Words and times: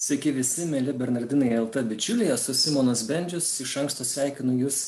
Sveiki 0.00 0.30
visi, 0.32 0.64
mėly 0.64 0.94
Bernardinai 0.96 1.50
LT 1.58 1.82
bičiuliai, 1.90 2.30
esu 2.32 2.54
Simonas 2.56 3.02
Bendžius, 3.04 3.50
iš 3.60 3.74
anksto 3.82 4.06
sveikinu 4.08 4.54
Jūs 4.62 4.78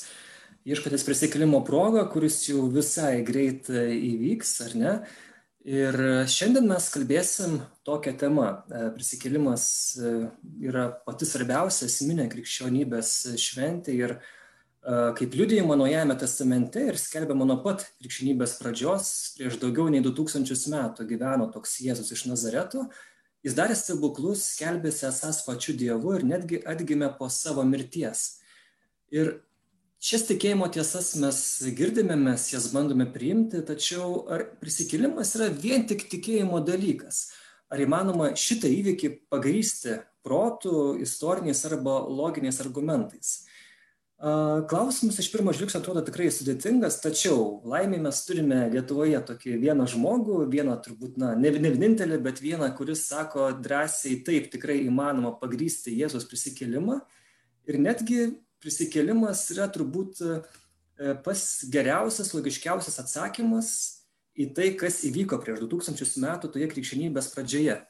ieškotės 0.64 1.04
prisikėlimo 1.04 1.60
progą, 1.68 2.06
kuris 2.08 2.38
jau 2.46 2.62
visai 2.72 3.18
greit 3.28 3.68
e, 3.68 3.82
įvyks, 3.92 4.54
ar 4.64 4.72
ne? 4.80 4.94
Ir 5.68 6.00
šiandien 6.32 6.64
mes 6.72 6.88
kalbėsim 6.94 7.58
tokią 7.84 8.16
temą. 8.24 8.48
E, 8.72 8.86
prisikėlimas 8.96 9.66
e, 10.00 10.14
yra 10.64 10.88
pati 11.04 11.28
svarbiausia 11.28 11.90
esminė 11.92 12.30
krikščionybės 12.32 13.14
šventė 13.36 14.00
ir 14.00 14.16
kaip 14.82 15.36
liudijama 15.38 15.76
Naujajame 15.78 16.16
testamente 16.18 16.80
ir 16.88 16.96
skelbiama 16.98 17.44
nuo 17.46 17.60
pat 17.62 17.84
krikščionybės 18.00 18.56
pradžios, 18.58 19.12
prieš 19.36 19.60
daugiau 19.62 19.92
nei 19.92 20.00
2000 20.02 20.72
metų 20.72 21.06
gyveno 21.12 21.52
toks 21.52 21.76
Jėzus 21.84 22.10
iš 22.16 22.24
Nazareto 22.32 22.88
Jis 23.42 23.56
darė 23.58 23.74
stebuklus, 23.74 24.44
skelbėsi 24.54 25.08
esas 25.08 25.40
pačiu 25.42 25.74
Dievu 25.74 26.14
ir 26.14 26.26
netgi 26.26 26.60
atgimė 26.68 27.08
po 27.18 27.26
savo 27.26 27.64
mirties. 27.66 28.38
Ir 29.10 29.32
šias 30.02 30.28
tikėjimo 30.28 30.68
tiesas 30.72 31.12
mes 31.18 31.40
girdime, 31.74 32.14
mes 32.18 32.46
jas 32.52 32.68
bandome 32.74 33.08
priimti, 33.10 33.64
tačiau 33.66 34.22
ar 34.30 34.46
prisikėlimas 34.62 35.34
yra 35.38 35.50
vien 35.50 35.88
tik 35.90 36.06
tikėjimo 36.12 36.62
dalykas? 36.62 37.32
Ar 37.72 37.82
įmanoma 37.82 38.30
šitą 38.38 38.70
įvykį 38.70 39.10
pagrysti 39.32 39.98
protų, 40.22 41.00
istoriniais 41.02 41.64
arba 41.66 41.98
loginiais 42.06 42.62
argumentais? 42.62 43.40
Klausimas 44.68 45.18
iš 45.18 45.32
pirmo 45.32 45.50
žvilgsnio 45.50 45.80
atrodo 45.80 45.98
tikrai 46.06 46.28
sudėtingas, 46.30 47.00
tačiau 47.02 47.56
laimė 47.66 47.98
mes 48.04 48.20
turime 48.22 48.60
Lietuvoje 48.70 49.18
tokį 49.26 49.56
vieną 49.64 49.88
žmogų, 49.90 50.36
vieną 50.52 50.76
turbūt, 50.84 51.16
na, 51.18 51.32
ne, 51.34 51.50
vienintelį, 51.50 52.20
bet 52.22 52.38
vieną, 52.38 52.68
kuris 52.78 53.02
sako 53.08 53.48
drąsiai, 53.64 54.20
taip, 54.22 54.46
tikrai 54.52 54.78
įmanoma 54.84 55.34
pagrysti 55.40 55.96
Jėzos 55.98 56.28
prisikėlimą. 56.30 57.00
Ir 57.66 57.80
netgi 57.82 58.20
prisikėlimas 58.62 59.42
yra 59.56 59.66
turbūt 59.74 60.22
e, 60.22 60.38
pas 61.26 61.42
geriausias, 61.74 62.30
logiškiausias 62.36 63.02
atsakymas 63.02 63.72
į 64.38 64.52
tai, 64.54 64.70
kas 64.78 65.02
įvyko 65.08 65.42
prieš 65.42 65.64
2000 65.66 66.22
metų 66.22 66.52
toje 66.54 66.70
krikščionybės 66.70 67.34
pradžioje. 67.34 67.80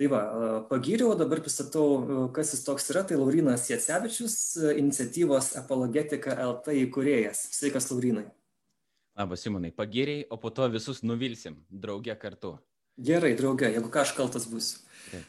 Tai 0.00 0.08
va, 0.08 0.20
pagyriau, 0.70 1.12
dabar 1.14 1.42
pristatau, 1.44 2.28
kas 2.34 2.54
jis 2.54 2.64
toks 2.64 2.88
yra, 2.90 3.02
tai 3.06 3.18
Laurinas 3.20 3.66
Jacevičius, 3.68 4.36
iniciatyvos 4.80 5.52
Apologetika 5.60 6.32
LT 6.46 6.78
įkūrėjas. 6.86 7.42
Sveikas, 7.58 7.90
Laurinai. 7.92 8.24
Labas, 9.12 9.44
Simonai, 9.44 9.68
pagiriai, 9.76 10.24
o 10.32 10.38
po 10.40 10.48
to 10.48 10.64
visus 10.72 11.02
nuvilsim, 11.04 11.60
drauge 11.68 12.16
kartu. 12.16 12.54
Gerai, 13.00 13.32
drauge, 13.38 13.70
jeigu 13.72 13.88
ką 13.92 14.02
aš 14.04 14.16
kaltas 14.16 14.48
būsiu. 14.50 14.82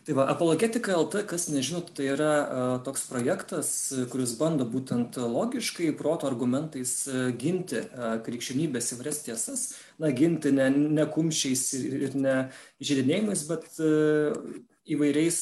Tai 0.08 0.16
va, 0.16 0.26
Apologetika 0.32 0.96
LT, 0.96 1.26
kas 1.28 1.50
nežinot, 1.52 1.90
tai 1.96 2.06
yra 2.14 2.32
uh, 2.40 2.76
toks 2.86 3.04
projektas, 3.10 3.70
kuris 4.12 4.36
bando 4.40 4.64
būtent 4.70 5.18
logiškai, 5.20 5.90
proto 6.00 6.28
argumentais 6.30 6.94
uh, 7.12 7.26
ginti 7.36 7.82
uh, 7.84 8.14
krikščionybės 8.24 8.94
įvairias 8.96 9.24
tiesas, 9.26 9.66
na, 10.00 10.14
ginti 10.16 10.54
ne, 10.56 10.70
ne 10.72 11.08
kumščiais 11.12 11.66
ir, 11.82 12.16
ne 12.16 12.38
žydinėjimais, 12.84 13.44
bet 13.50 13.68
uh, 13.84 14.40
įvairiais 14.96 15.40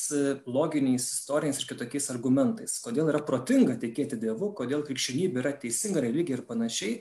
loginiais, 0.50 1.06
istoriniais 1.20 1.62
ir 1.62 1.70
kitokiais 1.70 2.10
argumentais. 2.14 2.80
Kodėl 2.82 3.10
yra 3.14 3.22
protinga 3.26 3.78
tikėti 3.82 4.18
Dievu, 4.22 4.52
kodėl 4.58 4.86
krikščionybė 4.86 5.42
yra 5.42 5.54
teisinga 5.58 6.02
religija 6.06 6.40
ir 6.40 6.46
panašiai. 6.50 7.00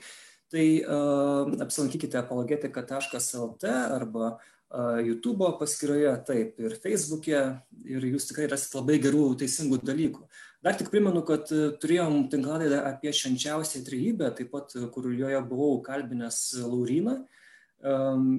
Tai 0.51 0.63
uh, 0.83 1.51
apsilankykite 1.63 2.17
apologetika.lt 2.19 3.69
arba 3.71 4.33
YouTube 5.03 5.49
paskyroje, 5.59 6.11
taip, 6.27 6.59
ir 6.63 6.77
Facebook'e, 6.79 7.41
ir 7.91 8.05
jūs 8.13 8.29
tikrai 8.29 8.47
rasite 8.51 8.79
labai 8.79 8.99
gerų, 9.03 9.25
teisingų 9.41 9.81
dalykų. 9.83 10.23
Dar 10.63 10.77
tik 10.77 10.91
primenu, 10.93 11.23
kad 11.25 11.49
e, 11.51 11.71
turėjom 11.81 12.27
tinklalaidą 12.31 12.83
apie 12.87 13.11
švenčiausią 13.17 13.81
trejybę, 13.87 14.29
taip 14.37 14.51
pat, 14.53 14.75
e, 14.77 14.85
kur 14.93 15.09
joje 15.11 15.41
buvau 15.49 15.81
kalbinęs 15.83 16.39
Lauriną. 16.61 17.17
Um, 17.81 18.29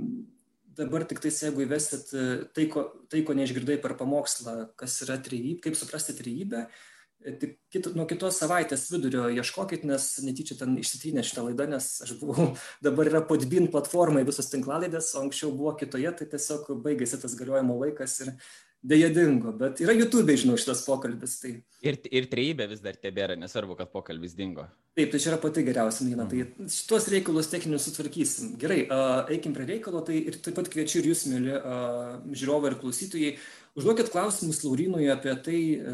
dabar 0.78 1.04
tik 1.10 1.20
tais, 1.20 1.40
jeigu 1.42 1.66
įvesit 1.66 2.14
e, 2.14 2.26
tai, 2.54 2.68
ko, 2.70 2.86
tai, 3.10 3.24
ko 3.26 3.34
neišgirdai 3.36 3.80
per 3.82 3.96
pamokslą, 3.98 4.70
kas 4.78 5.00
yra 5.04 5.18
trejybė, 5.20 5.58
kaip 5.66 5.76
suprasti 5.76 6.14
trejybę, 6.16 6.62
uh, 6.68 6.91
Tik 7.22 7.52
kit, 7.70 7.86
nuo 7.94 8.06
kitos 8.10 8.40
savaitės 8.42 8.88
vidurio 8.90 9.28
ieškokit, 9.30 9.84
nes 9.86 10.06
netyčia 10.26 10.56
ten 10.58 10.74
išsitrynė 10.80 11.22
šitą 11.26 11.44
laidą, 11.46 11.68
nes 11.70 11.86
aš 12.02 12.16
buvau, 12.20 12.48
dabar 12.86 13.10
yra 13.10 13.22
podbin 13.28 13.68
platformai 13.72 14.24
visos 14.26 14.50
tinklalaidės, 14.50 15.12
o 15.14 15.22
anksčiau 15.22 15.52
buvo 15.54 15.76
kitoje, 15.78 16.10
tai 16.18 16.28
tiesiog 16.34 16.72
baigėsi 16.82 17.20
tas 17.22 17.36
galiojimo 17.38 17.78
laikas 17.84 18.18
ir 18.24 18.34
dėja 18.82 19.08
dingo. 19.14 19.54
Bet 19.56 19.80
yra 19.84 19.94
YouTube, 19.96 20.34
žinau, 20.38 20.58
šitas 20.60 20.82
pokalbis. 20.86 21.38
Tai... 21.42 21.54
Ir, 21.86 21.98
ir 22.10 22.28
trejybė 22.32 22.68
vis 22.70 22.82
dar 22.84 22.98
tebėra, 22.98 23.38
nesvarbu, 23.38 23.78
kad 23.78 23.92
pokalbis 23.94 24.36
dingo. 24.38 24.66
Taip, 24.98 25.08
tai 25.14 25.22
čia 25.22 25.32
yra 25.32 25.40
pati 25.40 25.64
geriausia 25.64 26.04
naujiena. 26.04 26.28
Tai 26.28 26.42
mhm. 26.42 26.68
Tai 26.68 26.76
šitos 26.76 27.08
reikalus 27.14 27.50
techninius 27.52 27.88
sutvarkysim. 27.88 28.54
Gerai, 28.60 28.82
uh, 28.84 29.22
eikim 29.32 29.56
prie 29.56 29.68
reikalo, 29.70 30.04
tai 30.06 30.20
ir 30.20 30.38
taip 30.42 30.58
pat 30.58 30.70
kviečiu 30.72 31.00
ir 31.00 31.12
jūs, 31.12 31.26
mėly 31.32 31.56
uh, 31.56 32.20
žiūrovai 32.34 32.74
ir 32.74 32.80
klausytojai, 32.82 33.34
Užduokit 33.72 34.10
klausimus 34.12 34.58
Laurinui 34.66 35.06
apie 35.08 35.32
tai, 35.40 35.60
e, 35.80 35.92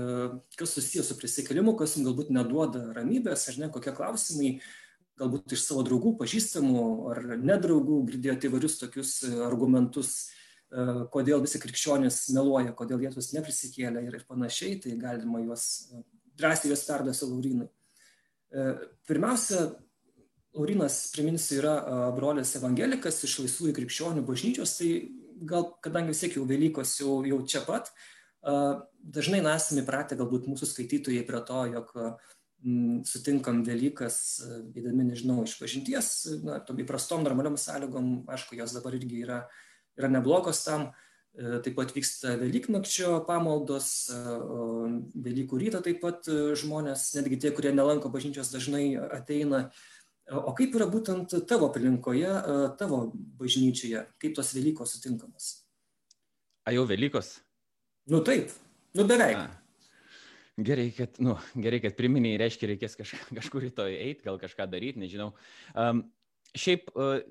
kas 0.58 0.72
susijęs 0.74 1.12
su 1.12 1.14
prisikėlimu, 1.14 1.76
kas 1.78 1.92
jums 1.94 2.08
galbūt 2.08 2.32
neduoda 2.34 2.88
ramybės, 2.96 3.44
ar 3.52 3.60
ne, 3.60 3.68
kokie 3.70 3.92
klausimai, 3.94 4.56
galbūt 5.18 5.54
iš 5.54 5.62
savo 5.62 5.84
draugų, 5.86 6.16
pažįstamų 6.18 6.82
ar 7.12 7.20
nedraugų 7.38 8.00
girdėjote 8.10 8.50
įvairius 8.50 8.80
tokius 8.80 9.12
e, 9.28 9.30
argumentus, 9.46 10.32
kodėl 11.14 11.42
visi 11.44 11.60
krikščionys 11.62 12.28
meluoja, 12.36 12.74
kodėl 12.76 13.00
Jėzus 13.06 13.32
neprisikėlė 13.36 14.04
ir 14.04 14.18
panašiai, 14.28 14.78
tai 14.84 14.96
galima 15.00 15.40
juos 15.44 15.88
drąsiai 16.38 16.72
juos 16.72 16.84
perduoti 16.88 17.28
Laurinui. 17.28 17.68
Pirmiausia, 19.08 19.68
Laurinas, 20.56 21.00
priminsiu, 21.14 21.58
yra 21.60 21.74
brolis 22.16 22.54
evangelikas 22.58 23.20
iš 23.26 23.38
laisvųjų 23.44 23.74
krikščionių 23.76 24.24
bažnyčios, 24.26 24.76
tai 24.80 24.92
gal 25.48 25.68
kadangi 25.84 26.14
vis 26.14 26.22
tiek 26.24 26.38
jau 26.38 26.46
Velykos 26.48 26.96
jau, 27.00 27.20
jau 27.28 27.38
čia 27.46 27.62
pat, 27.66 27.92
dažnai 28.42 29.42
esame 29.54 29.84
įpratę 29.84 30.18
galbūt 30.18 30.48
mūsų 30.50 30.68
skaitytojai 30.72 31.24
prie 31.28 31.42
to, 31.46 31.62
jog 31.74 31.94
sutinkam 33.06 33.62
Velykas, 33.66 34.42
įdami, 34.74 35.12
nežinau, 35.12 35.44
iš 35.46 35.54
pažinties, 35.60 36.08
na, 36.42 36.58
tom 36.58 36.80
įprastom 36.82 37.22
normaliom 37.22 37.54
sąlygom, 37.60 38.24
aišku, 38.34 38.58
jos 38.58 38.74
dabar 38.74 38.96
irgi 38.98 39.22
yra, 39.22 39.44
yra 39.98 40.10
neblogos 40.12 40.62
tam, 40.64 40.88
e, 41.34 41.58
taip 41.64 41.76
pat 41.78 41.92
vyksta 41.96 42.38
Velyknakčio 42.40 43.18
pamaldos, 43.28 43.92
Velykų 45.28 45.60
rytą 45.64 45.82
taip 45.84 46.02
pat 46.04 46.28
žmonės, 46.28 47.10
netgi 47.18 47.40
tie, 47.44 47.54
kurie 47.54 47.74
nelanko 47.74 48.10
bažnyčios, 48.14 48.52
dažnai 48.54 48.90
ateina 48.96 49.68
O 50.28 50.52
kaip 50.52 50.74
yra 50.76 50.84
būtent 50.90 51.32
tavo 51.48 51.70
aplinkoje, 51.70 52.28
tavo 52.76 52.98
bažnyčioje, 53.40 54.02
kaip 54.20 54.34
tos 54.36 54.50
Velykos 54.52 54.92
sutinkamos? 54.92 55.46
A 56.68 56.74
jau 56.76 56.84
Velykos? 56.88 57.38
Nu 58.12 58.20
taip, 58.24 58.52
nu 58.96 59.06
beveik. 59.08 59.40
A. 59.40 59.48
Gerai, 60.60 60.90
kad, 60.92 61.16
nu, 61.22 61.38
gerai, 61.56 61.78
kad 61.80 61.96
priminiai, 61.96 62.36
reiškia, 62.42 62.68
reikės 62.74 62.98
kaž, 62.98 63.14
kažkur 63.38 63.64
rytoj 63.64 63.96
eiti, 63.96 64.26
gal 64.26 64.40
kažką 64.42 64.68
daryti, 64.68 65.00
nežinau. 65.00 65.30
Um, 65.72 66.04
šiaip 66.52 66.92
uh, 66.92 67.22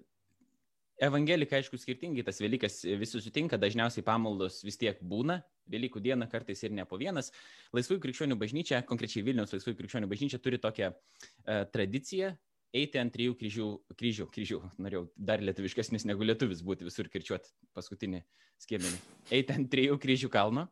evangelika, 1.02 1.60
aišku, 1.60 1.78
skirtingai, 1.80 2.26
tas 2.26 2.42
Velykas 2.42 2.82
visi 3.00 3.22
sutinka, 3.22 3.60
dažniausiai 3.62 4.06
pamaldos 4.06 4.64
vis 4.66 4.80
tiek 4.80 5.00
būna, 5.02 5.42
Velykų 5.68 6.00
dieną 6.00 6.30
kartais 6.32 6.62
ir 6.64 6.72
ne 6.72 6.86
po 6.88 6.96
vienas. 6.96 7.28
Laisvųjų 7.76 8.00
krikščionių 8.06 8.38
bažnyčia, 8.40 8.78
konkrečiai 8.88 9.26
Vilniaus 9.28 9.52
laisvųjų 9.52 9.76
krikščionių 9.82 10.08
bažnyčia 10.08 10.40
turi 10.40 10.62
tokią 10.64 10.94
uh, 10.94 11.66
tradiciją, 11.74 12.30
eiti 12.76 13.02
ant 13.02 13.12
trijų 13.12 13.36
kryžių, 13.40 13.68
kryžių, 14.00 14.28
kryžių, 14.32 14.62
norėjau 14.84 15.04
dar 15.30 15.44
lietuviškesnis 15.44 16.08
negu 16.08 16.24
lietuvis 16.24 16.64
būti 16.64 16.88
visur 16.88 17.10
kirčiuoti 17.12 17.52
paskutinį 17.76 18.24
skiemenį. 18.64 19.02
Eiti 19.36 19.56
ant 19.56 19.70
trijų 19.72 20.00
kryžių 20.04 20.32
kalno 20.34 20.68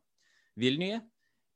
Vilniuje 0.60 1.02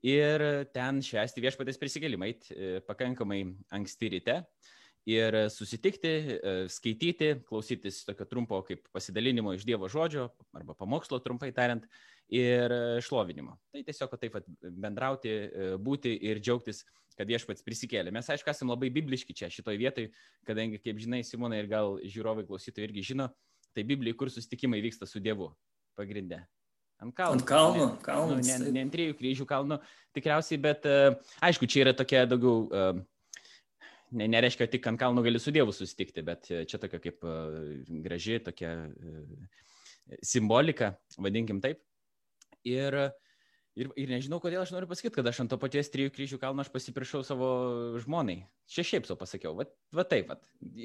ir 0.08 0.46
ten 0.76 1.00
švęsti 1.04 1.44
viešpatės 1.44 1.80
prisikėlimą, 1.80 2.28
eiti 2.28 2.56
e, 2.56 2.84
pakankamai 2.88 3.42
anksti 3.76 4.12
ryte 4.16 4.38
ir 5.10 5.38
susitikti, 5.54 6.14
e, 6.38 6.54
skaityti, 6.72 7.34
klausytis 7.50 8.04
tokio 8.08 8.28
trumpo 8.30 8.62
kaip 8.68 8.86
pasidalinimo 8.94 9.56
iš 9.58 9.66
Dievo 9.68 9.90
žodžio 9.92 10.30
arba 10.56 10.76
pamokslo 10.78 11.20
trumpai 11.24 11.52
tariant 11.56 11.88
ir 12.30 12.74
šlovinimo. 13.02 13.58
Tai 13.74 13.84
tiesiog 13.88 14.16
taip 14.22 14.38
bendrauti, 14.62 15.30
e, 15.30 15.70
būti 15.82 16.14
ir 16.30 16.42
džiaugtis 16.44 16.86
kad 17.20 17.28
viešpats 17.28 17.66
prisikėlė. 17.66 18.14
Mes, 18.16 18.30
aišku, 18.32 18.48
esame 18.48 18.72
labai 18.72 18.88
bibliški 18.96 19.36
čia 19.36 19.50
šitoj 19.52 19.76
vietoj, 19.82 20.08
kadangi, 20.48 20.80
kaip 20.80 21.02
žinai, 21.04 21.20
Simonai 21.28 21.60
ir 21.60 21.68
gal 21.68 21.98
žiūrovai 22.00 22.46
klausytojai 22.48 22.88
irgi 22.88 23.04
žino, 23.12 23.28
tai 23.76 23.84
Biblijai, 23.84 24.16
kur 24.16 24.32
susitikimai 24.32 24.80
vyksta 24.86 25.08
su 25.10 25.20
Dievu 25.20 25.50
pagrindė. 26.00 26.46
Ant 27.04 27.16
kalno. 27.16 27.36
Ant 27.36 27.46
kalno, 27.48 27.90
kalno. 28.04 28.38
Nu, 28.40 28.44
ne, 28.44 28.72
ne 28.76 28.84
ant 28.86 28.92
trijų 28.92 29.18
kryžių 29.20 29.48
kalno 29.48 29.82
tikriausiai, 30.16 30.60
bet 30.64 30.88
aišku, 31.44 31.68
čia 31.68 31.86
yra 31.86 31.94
tokia 31.96 32.26
daugiau, 32.28 33.04
ne, 34.12 34.28
nereiškia, 34.32 34.70
tik 34.72 34.88
ant 34.90 35.00
kalno 35.00 35.24
gali 35.26 35.42
su 35.42 35.54
Dievu 35.56 35.74
susitikti, 35.76 36.24
bet 36.26 36.50
čia 36.50 36.82
tokia 36.82 37.02
kaip 37.04 37.26
uh, 37.28 37.58
graži, 38.06 38.40
tokia 38.46 38.74
uh, 38.88 39.64
simbolika, 40.26 40.96
vadinkim 41.18 41.62
taip. 41.64 41.84
Ir 42.68 42.98
Ir, 43.80 43.88
ir 43.96 44.10
nežinau, 44.12 44.42
kodėl 44.44 44.60
aš 44.60 44.74
noriu 44.74 44.90
pasakyti, 44.90 45.14
kad 45.16 45.28
aš 45.30 45.38
ant 45.44 45.52
to 45.54 45.58
paties 45.62 45.88
trijų 45.94 46.12
kryžių 46.12 46.40
kalno 46.42 46.64
aš 46.66 46.72
pasipiršau 46.74 47.22
savo 47.24 47.50
žmonai. 48.02 48.42
Čia 48.68 48.84
šiaip 48.90 49.06
savo 49.08 49.20
pasakiau. 49.22 49.54
Va, 49.56 49.68
va 49.96 50.04
taip, 50.10 50.34
va. 50.34 50.36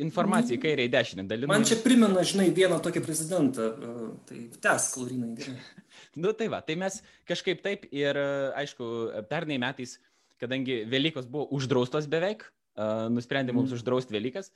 informacija 0.05 0.55
į 0.55 0.61
kairę, 0.63 0.85
į 0.87 0.93
dešinę 0.93 1.25
dalinu. 1.31 1.51
Man 1.51 1.67
čia 1.67 1.81
primena, 1.83 2.23
žinai, 2.23 2.51
vieną 2.55 2.79
tokį 2.85 3.03
prezidentą. 3.03 3.67
E, 3.73 4.09
tai 4.29 4.43
tes, 4.63 4.87
Klaurinai. 4.95 5.57
nu 6.23 6.35
tai 6.39 6.51
va, 6.53 6.61
tai 6.67 6.77
mes 6.85 7.01
kažkaip 7.27 7.65
taip 7.65 7.89
ir, 7.91 8.21
aišku, 8.63 8.91
pernai 9.33 9.59
metais, 9.65 9.97
kadangi 10.39 10.85
Velykos 10.91 11.27
buvo 11.31 11.49
uždraustos 11.57 12.07
beveik, 12.11 12.47
nusprendė 13.15 13.55
mums 13.55 13.71
mm. 13.71 13.79
uždrausti 13.79 14.15
Velykas, 14.17 14.51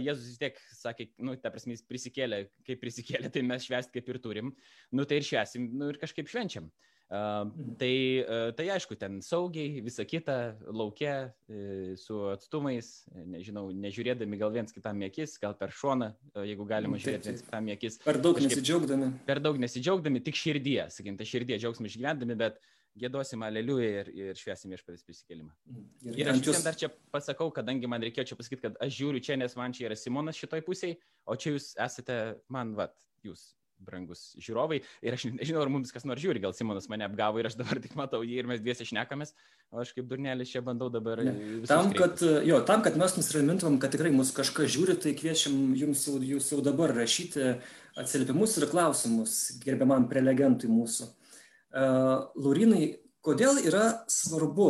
Jėzus 0.00 0.30
vis 0.30 0.40
tiek 0.40 0.58
sakė, 0.78 1.08
nu, 1.26 1.34
ta 1.40 1.50
prasme, 1.52 1.74
jis 1.74 1.84
prisikėlė, 1.84 2.44
kaip 2.64 2.80
prisikėlė, 2.80 3.28
tai 3.32 3.42
mes 3.44 3.66
švęsti 3.66 3.98
kaip 3.98 4.10
ir 4.12 4.20
turim, 4.24 4.52
nu 4.94 5.06
tai 5.08 5.20
ir 5.20 5.26
švęsim, 5.28 5.70
nu 5.76 5.90
ir 5.92 6.00
kažkaip 6.00 6.30
švenčiam. 6.30 6.70
Uh, 6.70 6.94
Uh, 7.14 7.52
tai, 7.76 8.24
uh, 8.24 8.48
tai 8.56 8.64
aišku, 8.72 8.96
ten 8.96 9.18
saugiai, 9.22 9.82
visa 9.84 10.06
kita, 10.08 10.56
laukia, 10.72 11.28
uh, 11.52 11.92
su 12.00 12.16
atstumais, 12.32 12.88
nežinau, 13.28 13.68
nežiūrėdami 13.76 14.38
gal 14.40 14.54
viens 14.54 14.72
kitam 14.72 15.02
akis, 15.04 15.36
gal 15.42 15.52
per 15.58 15.74
šoną, 15.76 16.08
jeigu 16.48 16.64
galima 16.66 16.96
žiūrėti 16.96 17.28
viens 17.28 17.44
kitam 17.44 17.68
akis. 17.76 18.00
Per 18.06 18.18
daug 18.24 18.38
kažkaip, 18.38 18.56
nesidžiaugdami. 18.56 19.10
Per 19.28 19.42
daug 19.44 19.60
nesidžiaugdami, 19.60 20.24
tik 20.24 20.40
širdie, 20.40 20.80
sakykim, 20.96 21.20
tai 21.20 21.28
širdie 21.28 21.60
džiaugsmą 21.60 21.92
išgyvendami, 21.92 22.38
bet 22.40 22.56
gėdosim 22.98 23.42
aleliuja 23.46 23.88
ir, 24.02 24.12
ir 24.14 24.38
šviesim 24.38 24.74
viešpatės 24.74 25.02
prisikėlimą. 25.06 25.50
Mm, 25.70 25.88
ir, 26.12 26.20
ir 26.22 26.30
aš 26.34 26.44
jūs... 26.46 26.62
dar 26.66 26.78
čia 26.78 26.90
pasakau, 27.14 27.50
kadangi 27.54 27.90
man 27.90 28.04
reikėjo 28.06 28.30
čia 28.30 28.38
pasakyti, 28.38 28.62
kad 28.68 28.78
aš 28.84 28.94
žiūriu 29.00 29.24
čia, 29.24 29.38
nes 29.40 29.56
man 29.58 29.74
čia 29.74 29.88
yra 29.88 29.98
Simonas 29.98 30.38
šitoj 30.38 30.62
pusėje, 30.66 31.00
o 31.26 31.36
čia 31.38 31.56
jūs 31.56 31.72
esate 31.82 32.18
man, 32.54 32.76
vat, 32.78 32.94
jūs 33.26 33.52
brangus 33.84 34.20
žiūrovai. 34.40 34.80
Ir 35.04 35.16
aš 35.16 35.26
nežinau, 35.38 35.62
ar 35.64 35.72
mums 35.72 35.92
kas 35.94 36.06
nors 36.08 36.22
žiūri, 36.22 36.42
gal 36.44 36.54
Simonas 36.56 36.86
mane 36.92 37.06
apgavo 37.06 37.40
ir 37.40 37.48
aš 37.50 37.58
dabar 37.58 37.80
tik 37.82 37.96
matau 37.98 38.22
jį 38.24 38.38
ir 38.40 38.50
mes 38.50 38.62
dviesi 38.62 38.86
šnekamės, 38.88 39.34
o 39.74 39.82
aš 39.82 39.94
kaip 39.96 40.06
durnelis 40.10 40.52
čia 40.52 40.62
bandau 40.64 40.90
dabar. 40.92 41.22
Tam 41.70 41.90
kad, 41.96 42.22
jo, 42.46 42.60
tam, 42.68 42.84
kad 42.86 42.98
mes 43.00 43.18
nusiramintumėm, 43.18 43.80
kad 43.82 43.94
tikrai 43.94 44.14
mus 44.14 44.32
kažkas 44.36 44.70
žiūri, 44.76 44.98
tai 45.02 45.16
kviečiam 45.18 45.74
jums 45.78 46.06
jau, 46.08 46.20
jūs 46.22 46.52
jau 46.54 46.62
dabar 46.64 46.94
rašyti 46.94 47.56
atsiliepimus 47.98 48.56
ir 48.58 48.70
klausimus 48.70 49.36
gerbiamam 49.62 50.08
prelegentui 50.10 50.70
mūsų. 50.70 51.10
Uh, 51.74 52.30
Laurinai, 52.38 52.92
kodėl 53.24 53.58
yra 53.66 54.04
svarbu 54.10 54.68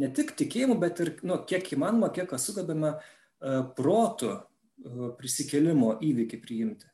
ne 0.00 0.08
tik 0.16 0.32
tikėjimu, 0.38 0.78
bet 0.80 1.02
ir 1.04 1.10
nu, 1.26 1.36
kiek 1.48 1.66
įmanoma, 1.76 2.08
kiek 2.14 2.32
sugebame 2.40 2.94
uh, 2.96 3.60
protų 3.76 4.30
uh, 4.32 5.10
prisikėlimo 5.18 5.98
įvykį 6.06 6.40
priimti? 6.40 6.88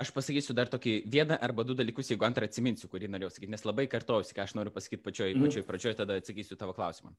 Aš 0.00 0.10
pasakysiu 0.12 0.52
dar 0.56 0.68
tokį 0.68 0.98
vieną 1.08 1.38
arba 1.40 1.64
du 1.64 1.76
dalykus, 1.76 2.10
jeigu 2.12 2.26
antrą 2.28 2.44
atsiminsiu, 2.48 2.88
kurį 2.92 3.08
norėjau 3.12 3.32
sakyti, 3.32 3.52
nes 3.54 3.62
labai 3.64 3.86
kartuosi, 3.88 4.34
ką 4.36 4.44
aš 4.44 4.52
noriu 4.58 4.72
pasakyti 4.72 5.04
pačioj, 5.04 5.30
mm. 5.32 5.46
pačioj 5.46 5.64
pradžioje, 5.68 5.96
tada 6.00 6.18
atsakysiu 6.20 6.58
tavo 6.60 6.74
klausimą. 6.76 7.14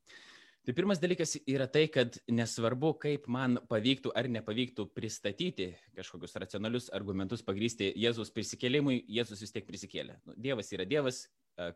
Tai 0.67 0.73
pirmas 0.75 0.99
dalykas 0.99 1.37
yra 1.47 1.63
tai, 1.71 1.85
kad 1.87 2.17
nesvarbu, 2.27 2.89
kaip 2.99 3.29
man 3.31 3.55
pavyktų 3.71 4.11
ar 4.19 4.27
nepavyktų 4.27 4.83
pristatyti 4.91 5.69
kažkokius 5.95 6.33
racionalius 6.43 6.89
argumentus 6.91 7.39
pagrysti 7.39 7.93
Jėzus 7.95 8.33
prisikėlimui, 8.35 8.97
Jėzus 9.07 9.45
vis 9.45 9.55
tiek 9.55 9.63
prisikėlė. 9.63 10.17
Nu, 10.27 10.33
dievas 10.35 10.67
yra 10.75 10.83
Dievas, 10.83 11.21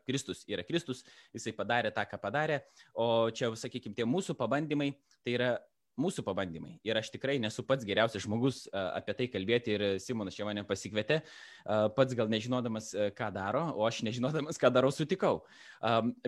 Kristus 0.04 0.42
yra 0.44 0.60
Kristus, 0.68 1.00
jisai 1.32 1.54
padarė 1.56 1.88
tą, 1.96 2.04
ką 2.10 2.18
padarė, 2.20 2.58
o 2.92 3.06
čia, 3.32 3.48
sakykime, 3.56 3.96
tie 3.96 4.04
mūsų 4.04 4.36
pabandymai, 4.36 4.90
tai 5.24 5.38
yra 5.38 5.48
mūsų 5.96 6.24
pabandymai. 6.26 6.74
Ir 6.84 7.00
aš 7.00 7.08
tikrai 7.14 7.38
nesu 7.40 7.64
pats 7.64 7.88
geriausias 7.88 8.26
žmogus 8.26 8.66
apie 8.76 9.14
tai 9.16 9.28
kalbėti 9.32 9.72
ir 9.72 9.86
Simonas 10.04 10.36
čia 10.36 10.44
mane 10.44 10.66
pasikvietė, 10.68 11.22
pats 11.96 12.18
gal 12.20 12.28
nežinodamas, 12.28 12.90
ką 13.16 13.30
daro, 13.32 13.64
o 13.72 13.88
aš 13.88 14.02
nežinodamas, 14.04 14.60
ką 14.60 14.68
darau, 14.76 14.92
sutikau. 14.92 15.40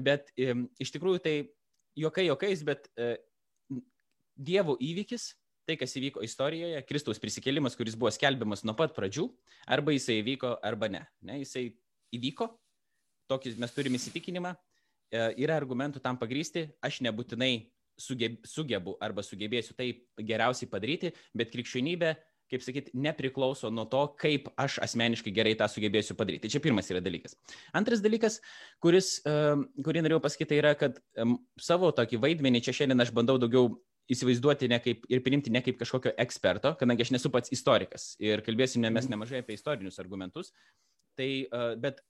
Bet 0.01 0.33
iš 0.41 0.95
tikrųjų 0.97 1.23
tai 1.29 1.37
jokai 1.99 2.27
jokais, 2.29 2.65
bet 2.67 2.89
Dievo 4.35 4.75
įvykis, 4.83 5.29
tai 5.65 5.77
kas 5.81 5.95
įvyko 5.97 6.23
istorijoje, 6.27 6.83
Kristaus 6.89 7.21
prisikėlimas, 7.23 7.77
kuris 7.79 7.95
buvo 7.97 8.11
skelbiamas 8.13 8.65
nuo 8.67 8.75
pat 8.77 8.95
pradžių, 8.97 9.29
arba 9.71 9.95
jisai 9.95 10.19
įvyko, 10.21 10.57
arba 10.67 10.91
ne. 10.91 11.05
ne 11.25 11.39
jisai 11.41 11.69
įvyko, 12.15 12.49
tokį 13.31 13.55
mes 13.63 13.77
turime 13.77 14.01
įsitikinimą, 14.01 14.53
yra 15.15 15.57
argumentų 15.57 16.03
tam 16.05 16.19
pagrysti, 16.21 16.67
aš 16.85 17.01
nebūtinai 17.07 17.71
sugeb, 18.01 18.41
sugebu 18.49 18.97
arba 19.03 19.23
sugebėsiu 19.23 19.77
tai 19.79 19.93
geriausiai 20.19 20.69
padaryti, 20.71 21.13
bet 21.37 21.53
krikščionybė, 21.55 22.15
kaip 22.55 22.65
sakyti, 22.65 22.95
nepriklauso 22.97 23.71
nuo 23.75 23.87
to, 23.91 24.05
kaip 24.21 24.49
aš 24.61 24.79
asmeniškai 24.87 25.35
gerai 25.35 25.55
tą 25.59 25.69
sugebėsiu 25.71 26.17
padaryti. 26.19 26.47
Tai 26.47 26.55
čia 26.55 26.63
pirmas 26.65 26.91
yra 26.93 27.03
dalykas. 27.05 27.37
Antras 27.77 28.03
dalykas, 28.05 28.41
kuris, 28.85 29.17
kurį 29.25 30.05
norėjau 30.07 30.23
pasakyti, 30.25 30.53
tai 30.55 30.63
yra, 30.63 30.75
kad 30.79 31.03
savo 31.61 31.91
tokį 31.97 32.23
vaidmenį 32.23 32.65
čia 32.65 32.77
šiandien 32.81 33.05
aš 33.05 33.13
bandau 33.17 33.37
daugiau 33.43 33.75
įsivaizduoti 34.13 34.69
ne 34.69 34.79
kaip, 34.85 35.07
ir 35.09 35.23
priimti 35.25 35.53
ne 35.53 35.63
kaip 35.65 35.79
kažkokio 35.81 36.13
eksperto, 36.21 36.75
kadangi 36.81 37.07
aš 37.07 37.15
nesu 37.15 37.31
pats 37.33 37.53
istorikas 37.57 38.11
ir 38.21 38.43
kalbėsime 38.45 38.91
mes 38.91 39.07
mhm. 39.07 39.15
nemažai 39.17 39.45
apie 39.45 39.57
istorinius 39.57 40.01
argumentus. 40.03 40.53
Tai, 41.15 41.31
bet 41.81 42.03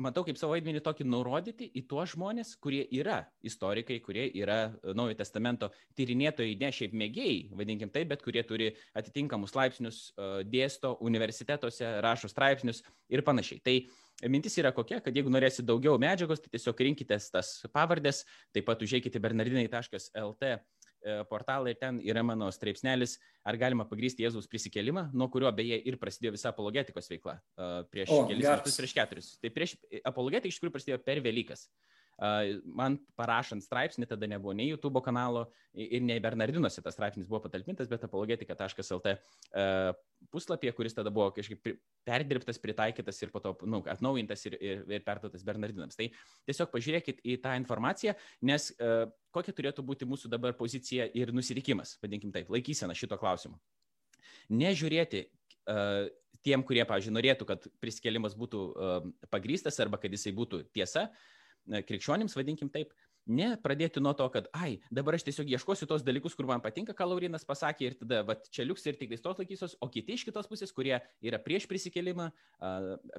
matau 0.00 0.24
kaip 0.24 0.38
savo 0.40 0.54
vaidmenį 0.54 0.80
tokį 0.84 1.06
nurodyti 1.08 1.68
į 1.76 1.84
tuos 1.90 2.14
žmonės, 2.14 2.54
kurie 2.62 2.82
yra 2.96 3.22
istorikai, 3.44 3.98
kurie 4.04 4.24
yra 4.40 4.58
e, 4.70 4.94
Naujojo 4.96 5.18
testamento 5.18 5.70
tyrinėtojai, 5.98 6.56
ne 6.60 6.70
šiaip 6.72 6.94
mėgėjai, 6.96 7.38
vadinkim 7.58 7.92
taip, 7.92 8.08
bet 8.12 8.24
kurie 8.24 8.44
turi 8.48 8.70
atitinkamus 8.98 9.54
laipsnius, 9.56 10.00
e, 10.16 10.30
dėsto 10.48 10.94
universitetuose, 11.04 11.98
rašo 12.04 12.30
straipsnius 12.32 12.82
ir 13.12 13.24
panašiai. 13.26 13.60
Tai 13.64 13.76
mintis 14.32 14.56
yra 14.60 14.72
kokia, 14.74 15.02
kad 15.04 15.16
jeigu 15.16 15.32
norėsite 15.32 15.66
daugiau 15.68 15.98
medžiagos, 16.00 16.40
tai 16.44 16.54
tiesiog 16.56 16.84
rinkitės 16.88 17.30
tas 17.34 17.54
pavardės, 17.74 18.24
taip 18.54 18.68
pat 18.68 18.84
užėjkite 18.84 19.20
bernardinai.lt 19.22 20.56
portalą 21.30 21.70
ir 21.70 21.78
ten 21.80 21.98
yra 22.04 22.22
mano 22.26 22.48
straipsnelis, 22.54 23.16
ar 23.46 23.58
galima 23.60 23.86
pagrysti 23.88 24.24
Jėzaus 24.24 24.48
prisikėlimą, 24.50 25.08
nuo 25.16 25.28
kurio 25.32 25.50
beje 25.54 25.78
ir 25.88 25.98
prasidėjo 26.00 26.36
visa 26.36 26.52
apologetikos 26.52 27.10
veikla 27.10 27.38
e, 27.38 27.70
prieš 27.92 28.12
o, 28.14 28.22
kelis 28.30 28.48
metus, 28.48 28.78
prieš 28.78 28.94
keturis. 28.98 29.32
Tai 29.42 29.52
prieš 29.54 29.76
apologetika 30.08 30.52
iš 30.52 30.60
tikrųjų 30.60 30.76
prasidėjo 30.76 31.00
per 31.06 31.22
Velykas. 31.24 31.66
Man 32.22 32.98
parašant 33.18 33.64
straipsnį, 33.64 34.06
tada 34.06 34.28
nebuvo 34.30 34.52
nei 34.54 34.68
YouTube 34.68 35.00
kanalo 35.02 35.48
ir 35.74 36.04
nei 36.04 36.20
Bernardinuose 36.22 36.84
tas 36.84 36.94
straipsnis 36.94 37.26
buvo 37.26 37.40
patalpintas, 37.46 37.88
bet 37.90 38.04
apologetika.lt 38.06 39.16
puslapyje, 40.30 40.72
kuris 40.76 40.94
tada 40.94 41.10
buvo 41.10 41.30
kažkaip 41.34 41.72
perdirbtas, 42.06 42.60
pritaikytas 42.62 43.18
ir 43.22 43.32
po 43.34 43.42
to 43.42 43.54
nu, 43.66 43.82
atnaujintas 43.90 44.46
ir, 44.46 44.56
ir, 44.60 44.84
ir 44.86 45.04
perduotas 45.06 45.42
Bernardinams. 45.46 45.98
Tai 45.98 46.08
tiesiog 46.46 46.70
pažiūrėkit 46.72 47.22
į 47.26 47.38
tą 47.42 47.56
informaciją, 47.58 48.14
nes 48.46 48.70
uh, 48.76 49.04
kokia 49.34 49.56
turėtų 49.58 49.84
būti 49.86 50.08
mūsų 50.08 50.30
dabar 50.32 50.54
pozicija 50.58 51.08
ir 51.18 51.34
nusitikimas, 51.34 51.96
vadinkim 52.02 52.32
taip, 52.34 52.50
laikysena 52.52 52.96
šito 52.98 53.18
klausimu. 53.20 53.58
Nežiūrėti 54.52 55.26
uh, 55.26 56.06
tiem, 56.46 56.64
kurie, 56.66 56.82
pavyzdžiui, 56.86 57.14
norėtų, 57.18 57.48
kad 57.48 57.68
priskelimas 57.82 58.36
būtų 58.38 58.64
uh, 58.70 59.12
pagrystas 59.32 59.78
arba 59.82 60.00
kad 60.02 60.12
jisai 60.14 60.34
būtų 60.36 60.64
tiesa, 60.74 61.08
krikščionims, 61.68 62.36
vadinkim 62.38 62.70
taip, 62.72 62.94
Ne 63.30 63.52
pradėti 63.62 64.00
nuo 64.02 64.10
to, 64.18 64.24
kad, 64.34 64.48
ai, 64.50 64.80
dabar 64.90 65.14
aš 65.14 65.22
tiesiog 65.28 65.50
ieškosiu 65.54 65.86
tos 65.86 66.02
dalykus, 66.02 66.34
kur 66.34 66.48
man 66.48 66.62
patinka, 66.62 66.90
ką 66.98 67.06
Laurinas 67.06 67.46
pasakė 67.46 67.84
ir 67.86 67.94
tada, 68.00 68.22
va, 68.26 68.34
čia 68.50 68.66
liuks 68.66 68.82
ir 68.90 68.98
tik 68.98 69.12
tos 69.22 69.38
laikysios, 69.38 69.76
o 69.78 69.86
kiti 69.86 70.16
iš 70.16 70.24
kitos 70.26 70.48
pusės, 70.50 70.72
kurie 70.74 70.96
yra 71.22 71.38
prieš 71.38 71.68
prisikelimą, 71.70 72.32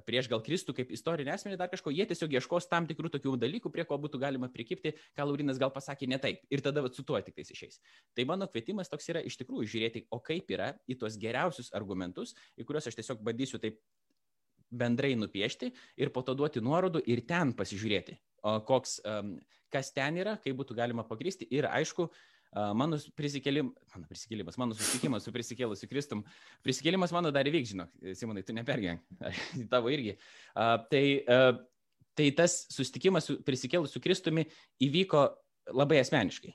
prieš 0.04 0.28
gal 0.28 0.44
Kristų 0.44 0.76
kaip 0.76 0.92
istorinį 0.92 1.32
asmenį, 1.38 1.60
dar 1.62 1.72
kažko, 1.72 1.94
jie 1.96 2.04
tiesiog 2.10 2.36
ieškos 2.36 2.68
tam 2.68 2.90
tikrų 2.90 3.14
tokių 3.16 3.38
dalykų, 3.40 3.72
prie 3.72 3.88
ko 3.88 3.96
būtų 4.04 4.20
galima 4.20 4.52
prikipti, 4.52 4.92
ką 5.16 5.30
Laurinas 5.30 5.62
gal 5.62 5.72
pasakė 5.72 6.12
ne 6.12 6.20
taip. 6.20 6.44
Ir 6.52 6.66
tada 6.66 6.84
va, 6.84 6.92
su 6.92 7.08
tuo 7.08 7.22
tik 7.24 7.40
tais 7.40 7.56
išeis. 7.56 7.80
Tai 8.12 8.28
mano 8.28 8.50
kvietimas 8.52 8.92
toks 8.92 9.08
yra 9.14 9.24
iš 9.24 9.40
tikrųjų 9.40 9.72
žiūrėti, 9.72 10.04
o 10.12 10.20
kaip 10.20 10.52
yra 10.52 10.74
į 10.84 11.00
tuos 11.00 11.16
geriausius 11.16 11.72
argumentus, 11.72 12.36
į 12.60 12.68
kuriuos 12.68 12.92
aš 12.92 13.00
tiesiog 13.00 13.24
bandysiu 13.24 13.62
taip 13.64 13.80
bendrai 14.74 15.14
nupiešti 15.16 15.72
ir 16.02 16.12
po 16.12 16.26
to 16.28 16.36
duoti 16.36 16.60
nuorodų 16.64 17.06
ir 17.08 17.22
ten 17.30 17.54
pasižiūrėti, 17.56 18.18
koks, 18.44 19.00
kas 19.74 19.92
ten 19.96 20.20
yra, 20.22 20.38
kaip 20.44 20.58
būtų 20.60 20.78
galima 20.78 21.06
pagrysti. 21.08 21.48
Ir 21.54 21.68
aišku, 21.72 22.08
mano 22.78 23.00
prisikėlimas, 23.18 23.74
mano 23.96 24.10
prisikėlimas, 24.10 24.58
mano 24.62 24.78
susitikimas 24.78 25.26
su 25.26 25.34
prisikėlusiu 25.36 25.90
Kristum, 25.92 26.24
prisikėlimas 26.66 27.14
mano 27.16 27.32
dar 27.34 27.50
įvyks, 27.50 27.74
žinok, 27.74 27.94
Simonai, 28.20 28.46
tu 28.46 28.56
nepergyvenk, 28.56 29.06
tavo 29.74 29.94
irgi. 29.94 30.18
Tai, 30.54 31.06
tai 32.14 32.28
tas 32.38 32.60
susitikimas 32.74 33.30
su 33.30 33.40
prisikėlusiu 33.46 34.04
Kristumi 34.04 34.46
įvyko 34.84 35.26
labai 35.74 36.02
asmeniškai. 36.04 36.54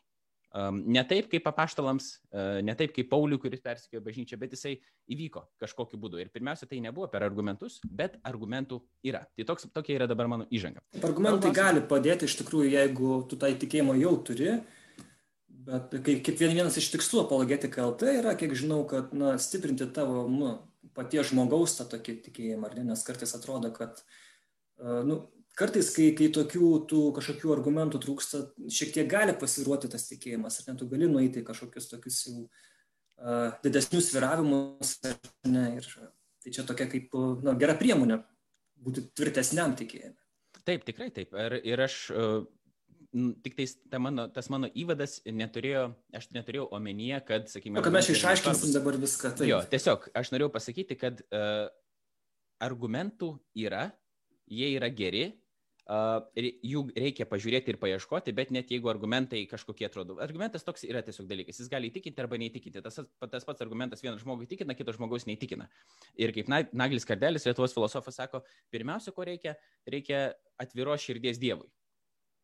Ne 0.57 1.03
taip 1.05 1.27
kaip 1.29 1.45
apaštalams, 1.51 2.07
ne 2.65 2.75
taip 2.79 2.95
kaip 2.97 3.11
Pauliui, 3.11 3.37
kuris 3.43 3.61
persikėjo 3.61 4.01
bažnyčią, 4.05 4.39
bet 4.41 4.55
jisai 4.57 4.79
įvyko 5.13 5.43
kažkokiu 5.61 6.01
būdu. 6.01 6.23
Ir 6.23 6.31
pirmiausia, 6.33 6.69
tai 6.71 6.81
nebuvo 6.81 7.11
per 7.13 7.27
argumentus, 7.27 7.77
bet 7.85 8.17
argumentų 8.29 8.81
yra. 9.05 9.27
Tai 9.37 9.47
toks, 9.51 9.69
tokia 9.77 9.99
yra 9.99 10.09
dabar 10.09 10.31
mano 10.33 10.49
įžanga. 10.49 10.81
Argumentai 11.05 11.53
gali 11.53 11.85
padėti 11.85 12.25
iš 12.25 12.39
tikrųjų, 12.41 12.73
jeigu 12.79 13.21
tu 13.29 13.37
tą 13.41 13.53
įtikėjimą 13.53 13.99
jau 14.01 14.15
turi. 14.25 14.57
Bet 15.69 15.93
kaip, 16.01 16.23
kaip 16.25 16.41
vienas 16.41 16.81
iš 16.81 16.89
tikslų 16.95 17.27
apologetika 17.27 17.85
LT 17.85 18.15
yra, 18.23 18.33
kiek 18.41 18.57
žinau, 18.57 18.87
kad 18.89 19.13
na, 19.13 19.35
stiprinti 19.43 19.85
tavo 19.93 20.25
nu, 20.33 20.55
paties 20.97 21.29
žmogaus 21.29 21.77
tą 21.77 21.85
tokį 21.93 22.23
tikėjimą, 22.25 22.73
ne? 22.79 22.89
nes 22.89 23.05
kartais 23.05 23.37
atrodo, 23.37 23.69
kad 23.77 24.01
nu, 24.81 25.27
kartais, 25.59 25.91
kai, 25.95 26.11
kai 26.17 26.29
tokių 26.35 26.71
tų 26.91 27.03
kažkokių 27.19 27.53
argumentų 27.55 28.01
trūksta, 28.05 28.45
šiek 28.73 28.95
tiek 28.95 29.09
gali 29.11 29.35
pasiruoti 29.39 29.91
tas 29.93 30.07
tikėjimas, 30.11 30.61
ar 30.61 30.71
net 30.71 30.81
tu 30.83 30.89
gali 30.91 31.09
nueiti 31.11 31.45
kažkokius 31.47 31.91
tokius 31.91 32.21
jau 32.27 32.45
uh, 32.45 33.57
didesnius 33.65 34.13
sviravimus, 34.13 34.95
ne, 35.51 35.65
ir 35.81 35.89
tai 36.45 36.55
čia 36.55 36.67
tokia 36.69 36.87
kaip 36.91 37.17
na, 37.45 37.57
gera 37.59 37.75
priemonė 37.79 38.21
būti 38.85 39.09
tvirtesniam 39.19 39.75
tikėjimui. 39.79 40.17
Taip, 40.69 40.85
tikrai 40.87 41.09
taip. 41.15 41.33
Ir, 41.33 41.59
ir 41.67 41.83
aš 41.83 41.97
uh, 42.13 42.47
tik 43.43 43.57
tais 43.57 43.75
ta 43.91 44.01
mano, 44.03 44.29
tas 44.33 44.51
mano 44.53 44.69
įvadas 44.77 45.19
neturėjo, 45.25 45.89
aš 46.15 46.29
neturėjau 46.37 46.69
omenyje, 46.77 47.21
kad, 47.29 47.51
sakykime, 47.51 47.83
kad 47.85 47.95
mes 47.95 48.11
išaiškinsim 48.13 48.75
dabar 48.77 48.99
viską. 49.01 49.33
Taip. 49.41 49.49
Jo, 49.49 49.63
tiesiog 49.73 50.11
aš 50.19 50.33
norėjau 50.35 50.53
pasakyti, 50.55 50.99
kad 51.01 51.23
uh, 51.33 51.67
argumentų 52.65 53.33
yra, 53.59 53.89
jie 54.49 54.71
yra 54.77 54.91
geri, 54.93 55.29
jų 55.89 56.83
reikia 56.93 57.25
pažiūrėti 57.29 57.73
ir 57.73 57.79
paieškoti, 57.81 58.35
bet 58.37 58.51
net 58.53 58.71
jeigu 58.71 58.91
argumentai 58.93 59.47
kažkokie 59.49 59.87
atrodo. 59.89 60.19
Argumentas 60.21 60.67
toks 60.67 60.85
yra 60.85 61.01
tiesiog 61.03 61.29
dalykas. 61.31 61.61
Jis 61.63 61.71
gali 61.73 61.89
įtikinti 61.89 62.21
arba 62.21 62.37
neįtikinti. 62.37 62.83
Tas, 62.85 63.01
tas 63.01 63.49
pats 63.49 63.65
argumentas 63.65 64.05
vienas 64.05 64.21
žmogui 64.21 64.45
įtikina, 64.45 64.77
kitas 64.77 64.99
žmogus 64.99 65.25
neįtikina. 65.31 65.71
Ir 66.21 66.35
kaip 66.37 66.53
Naglis 66.53 67.09
Kardelis, 67.09 67.49
Lietuvos 67.49 67.73
filosofas, 67.73 68.21
sako, 68.21 68.45
pirmiausia, 68.71 69.17
ko 69.17 69.25
reikia, 69.25 69.57
reikia 69.89 70.29
atviros 70.61 71.05
širdies 71.07 71.41
Dievui 71.41 71.71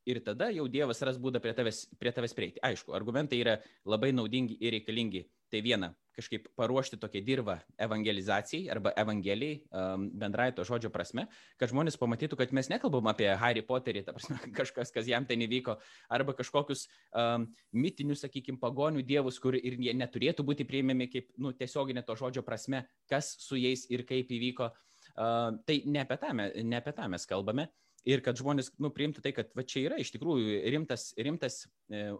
ir 0.07 0.21
tada 0.25 0.51
jau 0.53 0.67
Dievas 0.69 1.01
ras 1.05 1.19
būdą 1.21 1.41
prie 1.43 1.55
tavęs, 1.57 1.85
prie 2.01 2.13
tavęs 2.13 2.37
prieiti. 2.37 2.61
Aišku, 2.65 2.93
argumentai 2.97 3.41
yra 3.41 3.57
labai 3.89 4.13
naudingi 4.13 4.57
ir 4.61 4.77
reikalingi. 4.77 5.25
Tai 5.55 5.61
viena, 5.63 5.93
kažkaip 6.17 6.49
paruošti 6.59 6.97
tokią 6.99 7.21
dirbą 7.23 7.55
evangelizacijai 7.85 8.65
arba 8.75 8.91
evangelijai 8.99 9.61
um, 9.71 10.09
bendrai 10.19 10.49
to 10.57 10.65
žodžio 10.67 10.91
prasme, 10.91 11.29
kad 11.63 11.71
žmonės 11.71 11.95
pamatytų, 12.01 12.39
kad 12.41 12.55
mes 12.59 12.67
nekalbam 12.73 13.07
apie 13.13 13.29
Harry 13.39 13.63
Potterį, 13.63 14.03
ta 14.03 14.17
prasme, 14.17 14.41
kažkas, 14.59 14.91
kas 14.97 15.07
jam 15.07 15.29
ten 15.29 15.45
įvyko, 15.47 15.77
arba 16.11 16.35
kažkokius 16.35 16.89
um, 17.15 17.47
mitinius, 17.71 18.25
sakykime, 18.27 18.59
pagonių 18.59 19.05
dievus, 19.07 19.39
kur 19.39 19.55
ir 19.55 19.79
jie 19.79 19.95
neturėtų 19.95 20.43
būti 20.49 20.67
priimami 20.67 21.07
kaip 21.13 21.31
nu, 21.39 21.55
tiesioginė 21.55 22.03
to 22.03 22.19
žodžio 22.19 22.43
prasme, 22.43 22.83
kas 23.07 23.37
su 23.45 23.61
jais 23.61 23.87
ir 23.95 24.03
kaip 24.11 24.35
įvyko. 24.35 24.73
Uh, 25.15 25.55
tai 25.71 25.85
ne 25.87 26.03
apie, 26.03 26.19
tą, 26.19 26.35
ne 26.35 26.83
apie 26.83 26.99
tą 26.99 27.07
mes 27.15 27.31
kalbame 27.31 27.69
ir 28.03 28.27
kad 28.27 28.43
žmonės 28.43 28.75
nu, 28.83 28.91
priimtų 28.91 29.23
tai, 29.23 29.37
kad 29.37 29.55
va, 29.55 29.63
čia 29.63 29.87
yra 29.87 30.03
iš 30.03 30.11
tikrųjų 30.15 30.65
rimtas, 30.75 31.13
rimtas 31.15 31.63
e, 31.89 32.11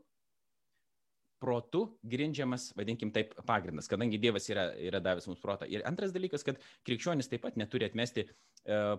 protų 1.43 1.83
grindžiamas, 2.09 2.71
vadinkim 2.79 3.11
taip, 3.15 3.35
pagrindas, 3.49 3.89
kadangi 3.91 4.21
Dievas 4.23 4.47
yra, 4.53 4.69
yra 4.81 5.01
davęs 5.05 5.29
mums 5.29 5.43
protą. 5.43 5.69
Ir 5.71 5.85
antras 5.89 6.15
dalykas, 6.15 6.45
kad 6.47 6.61
krikščionis 6.87 7.29
taip 7.31 7.45
pat 7.45 7.59
neturi 7.61 7.89
atmesti 7.89 8.25
e, 8.25 8.33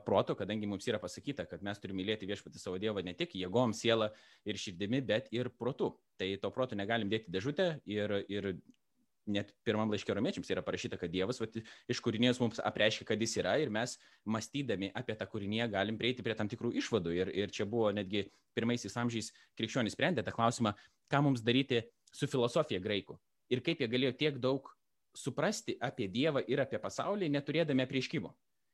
proto, 0.06 0.36
kadangi 0.38 0.70
mums 0.70 0.88
yra 0.90 1.00
pasakyta, 1.02 1.48
kad 1.50 1.66
mes 1.66 1.82
turime 1.82 2.04
mylėti 2.04 2.30
viešpatį 2.30 2.62
savo 2.62 2.80
Dievą 2.82 3.04
ne 3.06 3.16
tik 3.18 3.38
jėgom, 3.40 3.74
sielą 3.78 4.12
ir 4.46 4.62
širdimi, 4.62 5.02
bet 5.06 5.32
ir 5.36 5.52
protų. 5.58 5.96
Tai 6.20 6.32
to 6.42 6.52
proto 6.54 6.78
negalim 6.78 7.12
dėti 7.12 7.34
dėžutę 7.34 7.70
ir, 7.90 8.20
ir 8.32 8.54
net 9.26 9.52
pirmam 9.66 9.90
laiškė 9.90 10.16
romiečiams 10.16 10.50
yra 10.54 10.62
parašyta, 10.66 11.00
kad 11.02 11.12
Dievas 11.14 11.42
vat, 11.42 11.58
iš 11.90 12.02
kūrinijos 12.06 12.40
mums 12.42 12.62
apreiškia, 12.64 13.08
kad 13.10 13.22
jis 13.22 13.36
yra 13.42 13.56
ir 13.62 13.72
mes 13.74 13.98
mąstydami 14.30 14.92
apie 14.98 15.16
tą 15.18 15.28
kūrinį 15.30 15.66
galim 15.74 15.98
prieiti 15.98 16.26
prie 16.26 16.36
tam 16.38 16.50
tikrų 16.52 16.76
išvadų. 16.82 17.16
Ir, 17.18 17.32
ir 17.34 17.54
čia 17.54 17.68
buvo 17.70 17.92
netgi 17.96 18.28
pirmaisiais 18.58 18.96
amžiais 19.02 19.32
krikščionys 19.58 19.98
sprendė 19.98 20.24
tą 20.26 20.34
klausimą, 20.36 20.76
ką 21.12 21.24
mums 21.26 21.44
daryti 21.46 21.84
su 22.16 22.30
filosofija 22.32 22.80
graikų. 22.84 23.18
Ir 23.54 23.62
kaip 23.66 23.84
jie 23.84 23.92
galėjo 23.92 24.16
tiek 24.18 24.40
daug 24.42 24.72
suprasti 25.16 25.78
apie 25.84 26.08
Dievą 26.12 26.44
ir 26.48 26.64
apie 26.64 26.80
pasaulį, 26.82 27.30
neturėdami 27.32 27.88
prieškimo. 27.90 28.34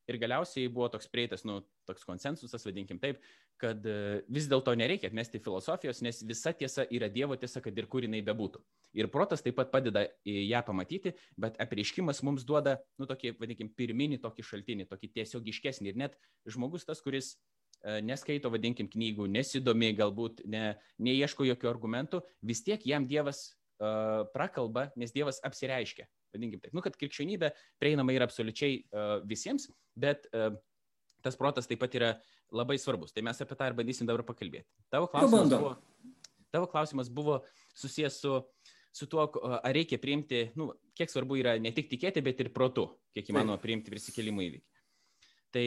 Ir 0.10 0.18
galiausiai 0.20 0.70
buvo 0.72 0.88
toks 0.92 1.08
prieitas, 1.12 1.44
nu, 1.46 1.60
toks 1.88 2.04
konsensusas, 2.08 2.66
vadinkim 2.66 2.98
taip, 3.00 3.20
kad 3.62 3.86
e, 3.86 4.22
vis 4.34 4.48
dėlto 4.50 4.74
nereikia 4.76 5.12
atmesti 5.12 5.40
filosofijos, 5.44 6.02
nes 6.02 6.24
visa 6.28 6.54
tiesa 6.58 6.88
yra 6.90 7.10
Dievo 7.14 7.38
tiesa, 7.40 7.62
kad 7.62 7.78
ir 7.78 7.88
kur 7.92 8.04
jinai 8.04 8.24
bebūtų. 8.26 8.64
Ir 8.98 9.12
protas 9.14 9.46
taip 9.46 9.56
pat 9.60 9.70
padeda 9.72 10.08
ją 10.26 10.64
pamatyti, 10.68 11.14
bet 11.40 11.60
apreiškimas 11.62 12.24
mums 12.28 12.44
duoda, 12.48 12.80
nu, 13.00 13.08
tokį, 13.08 13.36
vadinkim, 13.40 13.70
pirminį 13.78 14.20
tokį 14.26 14.48
šaltinį, 14.50 14.90
tokį 14.90 15.12
tiesiogiškesnį. 15.20 15.94
Ir 15.94 16.02
net 16.02 16.18
žmogus 16.50 16.88
tas, 16.90 17.04
kuris 17.06 17.36
e, 17.36 17.40
neskaito, 18.06 18.52
vadinkim, 18.54 18.90
knygų, 18.92 19.26
nesidomi, 19.32 19.92
galbūt 19.98 20.44
ne, 20.50 20.76
neieško 21.02 21.48
jokių 21.50 21.70
argumentų, 21.72 22.22
vis 22.46 22.62
tiek 22.66 22.84
jam 22.86 23.08
Dievas 23.10 23.46
uh, 23.82 24.28
prakalba, 24.36 24.90
nes 25.00 25.14
Dievas 25.16 25.42
apsireiškia 25.46 26.06
vadinkim 26.32 26.62
taip, 26.64 26.76
nu, 26.76 26.84
kad 26.84 26.96
krikščionybė 27.00 27.52
prieinama 27.82 28.14
yra 28.16 28.28
absoliučiai 28.30 28.82
uh, 28.82 29.16
visiems, 29.28 29.68
bet 30.00 30.28
uh, 30.32 30.54
tas 31.26 31.38
protas 31.40 31.70
taip 31.70 31.82
pat 31.82 31.96
yra 31.98 32.12
labai 32.56 32.78
svarbus. 32.82 33.14
Tai 33.16 33.24
mes 33.28 33.42
apie 33.44 33.58
tą 33.58 33.70
ir 33.70 33.78
bandysim 33.78 34.10
dabar 34.10 34.26
pakalbėti. 34.28 34.68
Tavo 34.92 35.10
klausimas 35.12 35.52
buvo, 35.52 35.74
tavo 36.54 36.70
klausimas 36.72 37.12
buvo 37.14 37.40
susijęs 37.78 38.18
su, 38.24 38.34
su 38.96 39.08
tuo, 39.12 39.28
ar 39.60 39.76
reikia 39.76 40.02
priimti, 40.02 40.48
nu, 40.60 40.72
kiek 40.98 41.12
svarbu 41.12 41.40
yra 41.40 41.56
ne 41.62 41.72
tik 41.76 41.92
tikėti, 41.92 42.24
bet 42.26 42.42
ir 42.44 42.52
protu, 42.56 42.90
kiek 43.16 43.32
įmanoma 43.32 43.60
priimti 43.62 43.94
prisikėlimų 43.94 44.48
įvykį. 44.50 44.68
Tai 45.52 45.66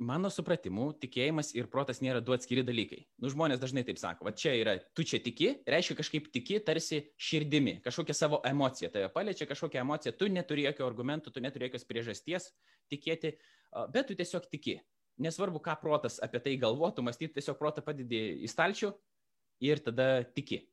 mano 0.00 0.30
supratimu, 0.32 0.90
tikėjimas 1.00 1.52
ir 1.54 1.68
protas 1.70 2.00
nėra 2.00 2.22
du 2.24 2.32
atskiri 2.34 2.64
dalykai. 2.66 3.02
Nu, 3.20 3.30
žmonės 3.32 3.60
dažnai 3.60 3.84
taip 3.86 4.00
sako, 4.00 4.26
va 4.26 4.32
čia 4.32 4.54
yra, 4.56 4.74
tu 4.96 5.04
čia 5.06 5.20
tiki, 5.22 5.52
reiškia 5.68 5.96
kažkaip 5.98 6.30
tiki 6.32 6.58
tarsi 6.64 7.02
širdimi, 7.20 7.78
kažkokią 7.84 8.16
savo 8.16 8.40
emociją, 8.48 8.90
tave 8.94 9.10
paliečia 9.12 9.48
kažkokią 9.50 9.82
emociją, 9.84 10.14
tu 10.16 10.30
neturi 10.32 10.64
jokio 10.64 10.88
argumentų, 10.88 11.34
tu 11.34 11.44
neturi 11.44 11.68
jokios 11.68 11.84
priežasties 11.88 12.48
tikėti, 12.92 13.36
bet 13.92 14.08
tu 14.08 14.16
tiesiog 14.18 14.48
tiki. 14.50 14.80
Nesvarbu, 15.20 15.60
ką 15.60 15.76
protas 15.82 16.16
apie 16.24 16.40
tai 16.40 16.56
galvotų, 16.56 17.04
mąstyti, 17.04 17.36
tiesiog 17.36 17.60
protą 17.60 17.84
padidė 17.84 18.22
į 18.40 18.48
stalčių 18.48 18.94
ir 19.68 19.82
tada 19.84 20.22
tiki. 20.24 20.64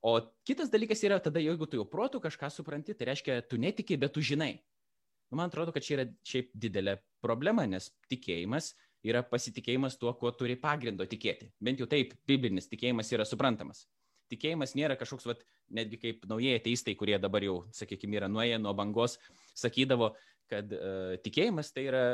O 0.00 0.14
kitas 0.46 0.70
dalykas 0.72 1.02
yra 1.04 1.18
tada, 1.20 1.42
jeigu 1.42 1.66
tu 1.68 1.76
jau 1.76 1.84
protų 1.84 2.22
kažką 2.24 2.48
supranti, 2.54 2.94
tai 2.96 3.10
reiškia, 3.10 3.42
tu 3.50 3.58
netiki, 3.60 3.98
bet 4.00 4.14
tu 4.14 4.22
žinai. 4.24 4.60
Nu, 5.30 5.38
man 5.38 5.50
atrodo, 5.50 5.72
kad 5.74 5.84
čia 5.86 5.96
yra 5.98 6.06
šiaip 6.26 6.50
didelė 6.58 6.96
problema, 7.22 7.66
nes 7.70 7.90
tikėjimas 8.10 8.72
yra 9.06 9.22
pasitikėjimas 9.24 9.96
tuo, 10.00 10.12
kuo 10.18 10.32
turi 10.36 10.56
pagrindo 10.60 11.06
tikėti. 11.08 11.52
Bent 11.62 11.80
jau 11.80 11.88
taip, 11.90 12.16
biblinis 12.28 12.68
tikėjimas 12.68 13.12
yra 13.14 13.26
suprantamas. 13.28 13.86
Tikėjimas 14.30 14.76
nėra 14.78 14.96
kažkoks, 14.98 15.26
vat, 15.26 15.44
netgi 15.74 15.98
kaip 16.02 16.26
naujieji 16.30 16.60
ateistai, 16.60 16.96
kurie 16.98 17.16
dabar 17.22 17.46
jau, 17.46 17.62
sakykime, 17.74 18.18
yra 18.20 18.28
nuėję 18.30 18.58
nuo 18.62 18.74
bangos, 18.78 19.16
sakydavo, 19.58 20.12
kad 20.50 20.74
uh, 20.74 21.14
tikėjimas 21.24 21.72
tai 21.74 21.86
yra, 21.88 22.04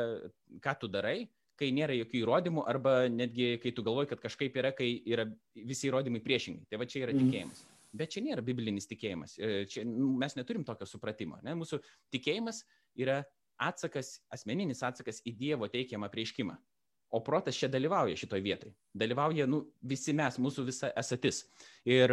ką 0.63 0.75
tu 0.81 0.89
darai, 0.93 1.27
kai 1.57 1.71
nėra 1.73 1.97
jokių 1.97 2.21
įrodymų, 2.21 2.63
arba 2.69 2.99
netgi 3.09 3.55
kai 3.61 3.73
tu 3.73 3.85
galvoji, 3.85 4.11
kad 4.13 4.21
kažkaip 4.21 4.57
yra, 4.61 4.71
kai 4.77 4.91
yra 5.09 5.25
visi 5.57 5.89
įrodymai 5.89 6.21
priešingai. 6.25 6.69
Tai 6.69 6.81
va 6.81 6.89
čia 6.89 7.07
yra 7.07 7.17
mm. 7.17 7.25
Bet 7.97 8.13
čia 8.13 8.23
nėra 8.25 8.43
biblinis 8.45 8.89
tikėjimas. 8.89 9.37
E, 9.39 9.65
čia, 9.69 9.83
mes 9.85 10.37
neturim 10.37 10.65
tokio 10.67 10.87
supratimo. 10.89 11.39
Ne? 11.45 11.55
Mūsų 11.57 11.79
tikėjimas 12.13 12.63
yra 12.99 13.21
atsakas, 13.57 14.19
asmeninis 14.33 14.83
atsakas 14.85 15.23
į 15.25 15.33
Dievo 15.39 15.69
teikiamą 15.71 16.09
prieškimą. 16.13 16.57
O 17.15 17.21
protas 17.23 17.55
čia 17.55 17.69
dalyvauja 17.71 18.17
šitoje 18.19 18.43
vietoje. 18.43 18.75
Dalyvauja 18.97 19.47
nu, 19.47 19.63
visi 19.87 20.13
mes, 20.15 20.37
mūsų 20.43 20.67
visa 20.67 20.91
esatis. 20.99 21.45
Ir 21.87 22.11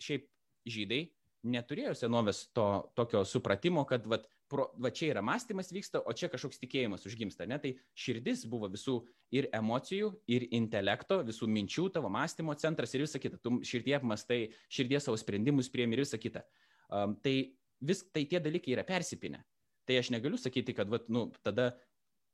šiaip 0.00 0.26
žydai 0.68 1.02
neturėjo 1.50 1.92
senovės 1.96 2.46
to 2.56 2.66
tokio 2.96 3.22
supratimo, 3.28 3.84
kad 3.88 4.06
vat, 4.08 4.26
pro, 4.50 4.66
va 4.80 4.90
čia 4.94 5.12
yra 5.14 5.22
mąstymas 5.24 5.70
vyksta, 5.74 6.02
o 6.02 6.14
čia 6.16 6.28
kažkoks 6.32 6.60
tikėjimas 6.62 7.06
užgimsta. 7.08 7.46
Ne? 7.50 7.60
Tai 7.62 7.72
širdis 7.98 8.44
buvo 8.50 8.68
visų 8.72 8.98
ir 9.36 9.48
emocijų, 9.56 10.10
ir 10.30 10.48
intelekto, 10.56 11.22
visų 11.26 11.48
minčių, 11.50 11.86
tavo 11.94 12.10
mąstymo 12.12 12.56
centras 12.60 12.92
ir 12.96 13.06
visa 13.06 13.22
kita. 13.22 13.38
Tu 13.42 13.60
širdie 13.70 13.96
apmastai, 14.00 14.42
širdie 14.72 15.00
savo 15.00 15.18
sprendimus 15.20 15.70
priemi 15.72 15.98
ir 15.98 16.04
visa 16.04 16.20
kita. 16.20 16.44
Um, 16.90 17.14
tai, 17.22 17.54
vis, 17.80 18.02
tai 18.10 18.26
tie 18.26 18.42
dalykai 18.42 18.74
yra 18.74 18.86
persipinę 18.86 19.44
tai 19.90 19.98
aš 19.98 20.12
negaliu 20.14 20.38
sakyti, 20.38 20.74
kad 20.76 20.90
vat, 20.92 21.08
nu, 21.10 21.26
tada 21.42 21.72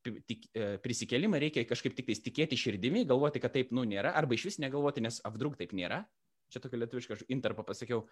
tik, 0.05 0.45
e, 0.53 0.77
prisikelimą 0.85 1.41
reikia 1.41 1.65
kažkaip 1.65 1.97
tik 1.97 2.11
tais 2.11 2.21
tikėti 2.21 2.59
širdimi, 2.61 3.07
galvoti, 3.09 3.41
kad 3.41 3.55
taip, 3.57 3.73
nu, 3.73 3.87
nėra, 3.89 4.13
arba 4.19 4.37
iš 4.37 4.51
vis 4.51 4.61
negalvoti, 4.61 5.01
nes 5.07 5.23
apdruk 5.25 5.57
taip 5.57 5.73
nėra. 5.77 6.03
Čia 6.53 6.61
tokia 6.63 6.83
lietuviška 6.83 7.17
interpą 7.33 7.65
pasakiau. 7.67 8.05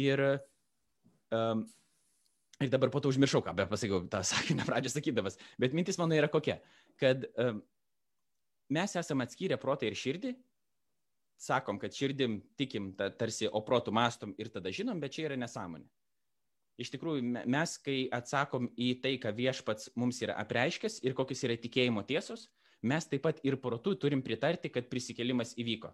Ir, 0.00 0.22
um, 1.36 1.66
ir 2.64 2.72
dabar 2.72 2.92
po 2.92 3.02
to 3.02 3.12
užmiršau, 3.12 3.42
ką 3.44 3.54
be 3.58 3.66
pasakiau, 3.70 4.02
tą 4.10 4.22
sakinę 4.32 4.66
pradžią 4.68 4.96
sakydamas. 4.96 5.38
Bet 5.60 5.76
mintis 5.76 5.98
mano 6.00 6.16
yra 6.18 6.30
kokia, 6.32 6.58
kad 7.00 7.26
um, 7.36 7.62
mes 8.72 8.96
esame 8.98 9.26
atskyrę 9.28 9.58
protą 9.60 9.88
ir 9.88 9.98
širdį, 9.98 10.36
sakom, 11.42 11.80
kad 11.82 11.94
širdim 11.96 12.38
tikim, 12.58 12.92
ta, 12.98 13.10
tarsi, 13.10 13.48
o 13.50 13.64
protų 13.66 13.94
mastom 13.94 14.36
ir 14.38 14.52
tada 14.54 14.70
žinom, 14.74 15.00
bet 15.02 15.18
čia 15.18 15.26
yra 15.30 15.40
nesąmonė 15.40 15.90
iš 16.80 16.92
tikrųjų 16.94 17.24
mes, 17.50 17.76
kai 17.82 18.06
atsakom 18.14 18.68
į 18.80 18.94
tai, 19.04 19.16
ką 19.20 19.32
viešpats 19.36 19.92
mums 19.98 20.20
yra 20.24 20.36
apreiškęs 20.42 21.00
ir 21.06 21.16
kokios 21.18 21.44
yra 21.46 21.56
tikėjimo 21.60 22.04
tiesos, 22.08 22.48
mes 22.82 23.06
taip 23.08 23.24
pat 23.26 23.42
ir 23.46 23.58
protų 23.62 23.94
turim 24.00 24.22
pritarti, 24.24 24.72
kad 24.72 24.88
prisikėlimas 24.90 25.54
įvyko. 25.60 25.92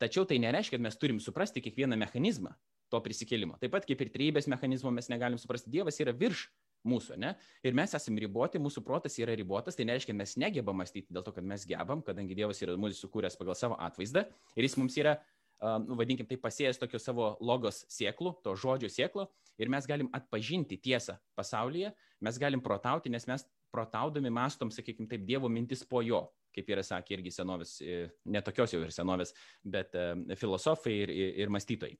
Tačiau 0.00 0.26
tai 0.28 0.40
nereiškia, 0.42 0.76
kad 0.76 0.84
mes 0.84 0.98
turim 1.00 1.20
suprasti 1.22 1.62
kiekvieną 1.64 1.96
mechanizmą 2.00 2.52
to 2.92 3.00
prisikėlimo. 3.04 3.58
Taip 3.60 3.74
pat 3.74 3.86
kaip 3.88 4.00
ir 4.04 4.12
trybės 4.14 4.48
mechanizmo 4.50 4.92
mes 4.94 5.10
negalim 5.12 5.40
suprasti. 5.40 5.70
Dievas 5.72 5.98
yra 6.02 6.14
virš 6.16 6.46
mūsų, 6.88 7.16
ne? 7.20 7.34
Ir 7.66 7.74
mes 7.76 7.94
esame 7.96 8.22
riboti, 8.22 8.60
mūsų 8.62 8.84
protas 8.86 9.18
yra 9.20 9.34
ribotas, 9.38 9.76
tai 9.78 9.86
nereiškia, 9.88 10.14
mes 10.16 10.36
negebam 10.40 10.78
mąstyti 10.78 11.12
dėl 11.14 11.24
to, 11.26 11.34
kad 11.34 11.46
mes 11.46 11.66
gebam, 11.68 12.04
kadangi 12.06 12.36
Dievas 12.38 12.62
yra 12.64 12.78
mūsų 12.78 13.02
sukūręs 13.02 13.38
pagal 13.40 13.58
savo 13.58 13.78
atvaizdą 13.82 14.24
ir 14.54 14.66
jis 14.66 14.78
mums 14.78 14.96
yra, 15.00 15.16
nu, 15.58 15.98
vadinkim, 15.98 16.28
tai 16.30 16.38
pasėjęs 16.40 16.78
tokio 16.80 17.00
savo 17.02 17.32
logos 17.42 17.82
sieklų, 17.90 18.36
to 18.46 18.54
žodžio 18.54 18.90
sieklo 18.92 19.26
ir 19.58 19.70
mes 19.72 19.86
galim 19.90 20.10
atpažinti 20.14 20.78
tiesą 20.80 21.18
pasaulyje, 21.38 21.92
mes 22.24 22.38
galim 22.38 22.62
protauti, 22.64 23.10
nes 23.10 23.26
mes 23.26 23.46
protaudami 23.74 24.30
mastom, 24.32 24.70
sakykime 24.72 25.08
taip, 25.10 25.26
Dievo 25.28 25.50
mintis 25.52 25.82
po 25.84 26.00
jo, 26.04 26.22
kaip 26.54 26.70
yra 26.72 26.84
sakė 26.86 27.18
irgi 27.18 27.32
senovės, 27.34 27.74
e, 27.82 28.06
netokios 28.32 28.72
jau 28.72 28.80
ir 28.84 28.94
senovės, 28.94 29.34
bet 29.64 29.94
e, 29.98 30.36
filosofai 30.40 30.94
ir, 31.02 31.12
ir, 31.12 31.34
ir 31.44 31.52
mąstytojai. 31.52 31.98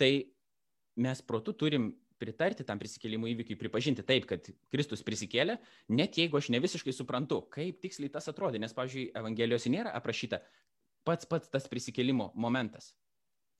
Tai 0.00 0.12
mes 0.96 1.20
protu 1.28 1.52
turim 1.52 1.90
pritarti 2.20 2.64
tam 2.68 2.80
prisikėlimo 2.80 3.28
įvykiui, 3.30 3.58
pripažinti 3.60 4.04
taip, 4.06 4.26
kad 4.28 4.48
Kristus 4.72 5.04
prisikėlė, 5.04 5.56
net 5.92 6.18
jeigu 6.20 6.36
aš 6.40 6.50
ne 6.52 6.60
visiškai 6.60 6.92
suprantu, 6.92 7.40
kaip 7.52 7.80
tiksliai 7.84 8.12
tas 8.12 8.28
atrodė, 8.32 8.60
nes, 8.60 8.74
pavyzdžiui, 8.76 9.10
Evangelijose 9.16 9.72
nėra 9.72 9.94
aprašyta 9.96 10.42
pats 11.08 11.28
pats 11.28 11.48
tas 11.48 11.68
prisikėlimo 11.68 12.30
momentas. 12.36 12.92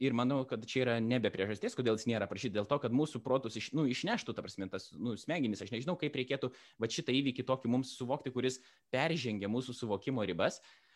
Ir 0.00 0.14
manau, 0.16 0.42
kad 0.48 0.62
čia 0.68 0.80
yra 0.84 0.94
nebe 1.04 1.28
priežastis, 1.32 1.74
kodėl 1.76 1.98
jis 1.98 2.06
nėra 2.08 2.24
aprašyta, 2.28 2.54
dėl 2.56 2.68
to, 2.68 2.78
kad 2.80 2.92
mūsų 2.96 3.20
protus 3.24 3.58
iš, 3.60 3.68
nu, 3.76 3.84
išneštų, 3.88 4.32
ta 4.36 4.44
prasme, 4.44 4.68
tas 4.72 4.88
nu, 4.96 5.12
smegenys, 5.20 5.60
aš 5.60 5.74
nežinau, 5.74 5.96
kaip 6.00 6.16
reikėtų 6.16 6.52
va 6.80 6.88
šitą 6.88 7.12
įvykį 7.16 7.44
tokį 7.48 7.72
mums 7.72 7.92
suvokti, 7.98 8.32
kuris 8.32 8.62
peržengia 8.92 9.48
mūsų 9.52 9.76
suvokimo 9.76 10.24
ribas. 10.24 10.60
Uh, 10.60 10.89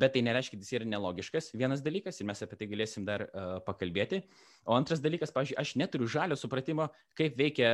bet 0.00 0.14
tai 0.16 0.22
nereiškia, 0.26 0.56
kad 0.56 0.66
jis 0.66 0.76
yra 0.80 0.88
nelogiškas. 0.88 1.52
Vienas 1.58 1.82
dalykas, 1.84 2.20
ir 2.20 2.28
mes 2.30 2.42
apie 2.46 2.58
tai 2.58 2.68
galėsim 2.70 3.06
dar 3.08 3.26
pakalbėti. 3.66 4.22
O 4.66 4.74
antras 4.76 5.02
dalykas, 5.02 5.32
pažiūrėjau, 5.34 5.60
aš 5.62 5.74
neturiu 5.80 6.08
žalio 6.10 6.38
supratimo, 6.38 6.88
kaip 7.18 7.38
veikia 7.38 7.70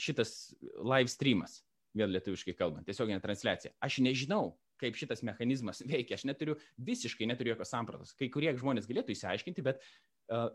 šitas 0.00 0.50
live 0.82 1.12
streamas, 1.12 1.60
vėl 1.96 2.10
lietuviškai 2.16 2.56
kalbant, 2.58 2.86
tiesioginė 2.88 3.22
transliacija. 3.22 3.74
Aš 3.84 4.00
nežinau, 4.04 4.56
kaip 4.80 4.98
šitas 4.98 5.24
mechanizmas 5.26 5.82
veikia, 5.92 6.18
aš 6.18 6.26
neturiu, 6.28 6.58
visiškai 6.90 7.28
neturiu 7.30 7.54
jokios 7.54 7.72
sampratos. 7.74 8.14
Kai 8.18 8.30
kurie 8.32 8.52
žmonės 8.58 8.88
galėtų 8.90 9.14
įsiaiškinti, 9.16 9.64
bet 9.66 9.82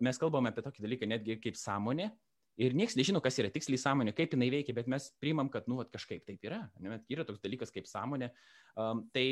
mes 0.04 0.22
kalbame 0.22 0.52
apie 0.52 0.64
tokį 0.66 0.88
dalyką 0.88 1.12
netgi 1.12 1.40
kaip 1.44 1.60
sąmonė. 1.60 2.12
Ir 2.62 2.72
niekas 2.72 2.96
nežino, 2.96 3.20
kas 3.20 3.36
yra 3.42 3.50
tiksliai 3.52 3.80
sąmonė, 3.82 4.14
kaip 4.16 4.32
jinai 4.32 4.48
veikia, 4.54 4.72
bet 4.78 4.88
mes 4.88 5.10
priimam, 5.20 5.50
kad, 5.52 5.66
nu, 5.68 5.82
vat, 5.82 5.90
kažkaip 5.92 6.24
taip 6.24 6.46
yra. 6.48 6.62
Ne, 6.80 7.02
yra 7.12 7.26
toks 7.28 7.42
dalykas 7.44 7.74
kaip 7.76 7.90
sąmonė. 7.90 8.30
Um, 8.80 9.02
tai 9.12 9.26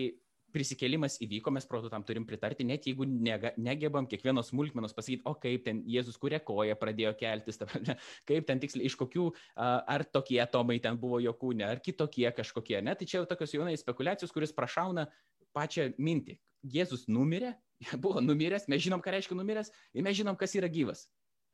prisikėlimas 0.53 1.17
įvyko, 1.23 1.51
mes 1.55 1.67
protų 1.69 1.89
tam 1.91 2.05
turim 2.07 2.27
pritarti, 2.29 2.65
net 2.67 2.85
jeigu 2.87 3.07
nega, 3.09 3.53
negebam 3.57 4.07
kiekvienos 4.09 4.51
smulkmenos 4.51 4.95
pasakyti, 4.95 5.25
o 5.29 5.35
kaip 5.41 5.65
ten 5.65 5.81
Jėzus 5.89 6.19
kuria 6.21 6.39
koja 6.43 6.77
pradėjo 6.79 7.15
keltis, 7.19 7.59
ta, 7.59 7.67
kaip 8.29 8.47
ten 8.49 8.61
tiksliai, 8.63 8.87
iš 8.89 8.97
kokių, 8.99 9.27
ar 9.57 10.05
tokie 10.13 10.39
atomai 10.43 10.79
ten 10.83 10.99
buvo 11.01 11.19
jo 11.23 11.33
kūne, 11.37 11.65
ar 11.67 11.81
kitokie 11.83 12.29
kažkokie, 12.37 12.79
ne, 12.85 12.95
tai 12.97 13.09
čia 13.09 13.21
jau 13.21 13.29
tokios 13.29 13.55
jaunai 13.55 13.75
spekulacijos, 13.79 14.33
kuris 14.35 14.55
prašauna 14.55 15.09
pačią 15.55 15.91
mintį. 16.01 16.39
Jėzus 16.73 17.07
numirė, 17.11 17.53
buvo 18.03 18.23
numiręs, 18.23 18.69
mes 18.71 18.85
žinom, 18.85 19.03
ką 19.03 19.17
reiškia 19.17 19.37
numiręs 19.37 19.73
ir 19.93 20.05
mes 20.05 20.17
žinom, 20.19 20.39
kas 20.39 20.55
yra 20.59 20.71
gyvas. 20.71 21.07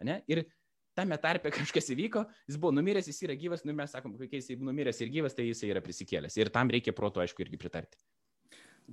Ne? 0.06 0.22
Ir 0.32 0.46
tame 0.98 1.18
tarpe 1.22 1.52
kažkas 1.60 1.92
įvyko, 1.96 2.26
jis 2.50 2.60
buvo 2.60 2.74
numiręs, 2.76 3.10
jis 3.10 3.24
yra 3.28 3.38
gyvas, 3.40 3.66
nu 3.68 3.76
mes 3.78 3.94
sakom, 3.96 4.16
kai 4.22 4.42
jis 4.42 4.54
numiręs 4.60 5.04
ir 5.04 5.14
gyvas, 5.14 5.36
tai 5.38 5.50
jis 5.50 5.66
yra 5.70 5.84
prisikėlęs. 5.86 6.38
Ir 6.40 6.54
tam 6.56 6.72
reikia 6.74 6.96
proto, 6.96 7.24
aišku, 7.24 7.46
irgi 7.46 7.62
pritarti. 7.62 8.00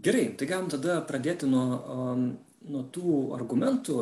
Gerai, 0.03 0.31
tai 0.37 0.49
galim 0.51 0.69
tada 0.71 0.99
pradėti 1.09 1.49
nuo, 1.49 2.17
nuo 2.69 2.83
tų 2.93 3.13
argumentų. 3.37 4.01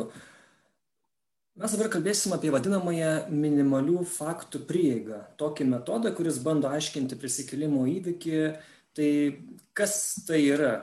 Mes 1.55 1.71
dabar 1.71 1.87
kalbėsim 1.93 2.33
apie 2.35 2.51
vadinamąją 2.51 3.11
minimalių 3.31 4.01
faktų 4.11 4.65
prieigą. 4.67 5.21
Tokį 5.39 5.69
metodą, 5.71 6.11
kuris 6.17 6.41
bando 6.43 6.67
aiškinti 6.67 7.15
prisikėlimo 7.19 7.85
įvykį. 7.93 8.41
Tai 8.95 9.09
kas 9.75 9.95
tai 10.27 10.41
yra? 10.49 10.73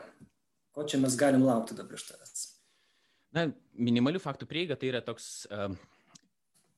Ko 0.73 0.87
čia 0.89 1.01
mes 1.03 1.17
galim 1.21 1.45
laukti 1.45 1.77
dabar 1.77 2.01
iš 2.01 2.07
tavęs? 2.09 2.47
Na, 3.37 3.47
minimalių 3.77 4.21
faktų 4.21 4.49
prieiga 4.49 4.77
tai 4.81 4.89
yra 4.95 5.03
toks, 5.05 5.45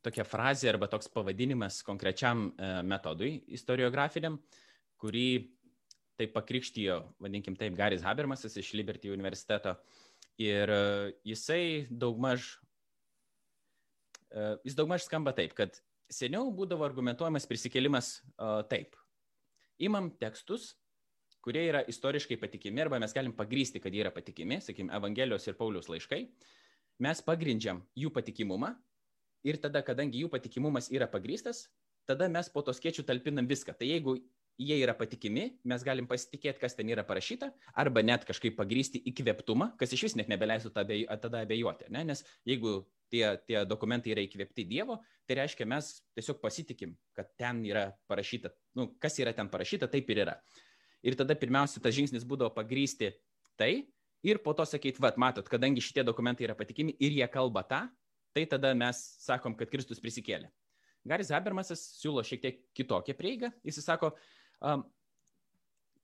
tokia 0.03 0.27
frazė 0.27 0.73
arba 0.73 0.91
toks 0.91 1.11
pavadinimas 1.11 1.81
konkrečiam 1.87 2.49
uh, 2.51 2.81
metodui 2.87 3.37
istoriografiniam, 3.55 4.41
kurį 4.99 5.29
tai 6.19 6.29
pakrikštijo, 6.31 7.01
vadinkim 7.23 7.57
taip, 7.59 7.75
Garis 7.79 8.05
Habermasas 8.07 8.57
iš 8.61 8.73
Liberty 8.79 9.11
universiteto. 9.11 9.75
Ir 10.41 10.71
e, 10.71 10.85
jisai 11.27 11.87
daugmaž, 11.91 12.47
e, 14.31 14.55
jis 14.67 14.79
daugmaž 14.79 15.07
skamba 15.07 15.35
taip, 15.37 15.55
kad 15.59 15.81
seniau 16.11 16.51
būdavo 16.55 16.85
argumentuojamas 16.87 17.47
prisikėlimas 17.49 18.19
uh, 18.37 18.61
taip. 18.69 18.97
Imam 19.83 20.11
tekstus, 20.21 20.75
kurie 21.45 21.65
yra 21.69 21.81
istoriškai 21.91 22.37
patikimi, 22.41 22.83
arba 22.85 23.01
mes 23.03 23.15
galim 23.17 23.35
pagrysti, 23.37 23.81
kad 23.83 23.95
jie 23.95 24.05
yra 24.05 24.13
patikimi, 24.15 24.61
sakykime, 24.63 24.93
Evangelijos 24.97 25.49
ir 25.49 25.57
Pauliaus 25.59 25.89
laiškai, 25.91 26.21
mes 27.05 27.23
pagrindžiam 27.25 27.83
jų 27.99 28.13
patikimumą 28.15 28.75
ir 29.45 29.59
tada, 29.61 29.83
kadangi 29.85 30.23
jų 30.23 30.31
patikimumas 30.33 30.91
yra 30.95 31.09
pagrystas, 31.11 31.67
tada 32.09 32.29
mes 32.33 32.49
po 32.53 32.63
to 32.65 32.73
skiečių 32.77 33.05
talpinam 33.09 33.49
viską. 33.49 33.75
Tai 33.77 33.89
jeigu 33.89 34.19
jie 34.61 34.77
yra 34.83 34.95
patikimi, 34.97 35.49
mes 35.67 35.85
galim 35.87 36.07
pasitikėti, 36.11 36.61
kas 36.63 36.77
ten 36.79 36.91
yra 36.93 37.05
parašyta, 37.07 37.51
arba 37.81 38.03
net 38.05 38.27
kažkaip 38.29 38.57
pagrysti 38.59 39.01
įkvėptumą, 39.11 39.73
kas 39.81 39.95
iš 39.97 40.07
vis 40.09 40.17
net 40.19 40.31
nebeleistų 40.31 40.73
tada 40.75 41.43
abejoti. 41.43 41.91
Ne? 41.95 42.05
Nes 42.11 42.23
jeigu 42.47 42.85
tie, 43.13 43.25
tie 43.49 43.65
dokumentai 43.69 44.15
yra 44.15 44.25
įkvėpti 44.27 44.67
Dievo, 44.71 45.01
tai 45.27 45.41
reiškia, 45.41 45.67
mes 45.71 45.91
tiesiog 46.15 46.41
pasitikim, 46.43 46.95
kad 47.17 47.33
ten 47.41 47.65
yra 47.67 47.89
parašyta, 48.11 48.53
nu, 48.79 48.93
kas 49.03 49.19
yra 49.23 49.35
ten 49.37 49.51
parašyta, 49.51 49.91
taip 49.91 50.11
ir 50.15 50.25
yra. 50.27 50.39
Ir 51.05 51.19
tada 51.19 51.37
pirmiausia, 51.37 51.83
tas 51.85 51.95
žingsnis 51.97 52.25
būdavo 52.25 52.55
pagrysti 52.55 53.13
tai 53.61 53.85
ir 54.25 54.41
po 54.41 54.55
to 54.57 54.65
sakyti, 54.69 55.03
vad, 55.05 55.19
matot, 55.21 55.49
kadangi 55.51 55.83
šitie 55.85 56.07
dokumentai 56.07 56.47
yra 56.49 56.57
patikimi 56.57 56.97
ir 57.03 57.19
jie 57.19 57.27
kalba 57.31 57.65
tą, 57.69 57.85
tai 58.35 58.47
tada 58.51 58.73
mes 58.75 59.01
sakom, 59.23 59.55
kad 59.59 59.71
Kristus 59.71 60.01
prisikėlė. 60.03 60.49
Garis 61.05 61.29
Habermasas 61.35 61.83
siūlo 62.01 62.23
šiek 62.25 62.41
tiek 62.41 62.63
kitokią 62.77 63.15
prieigą. 63.19 63.51
Jis 63.67 63.83
sako, 63.85 64.15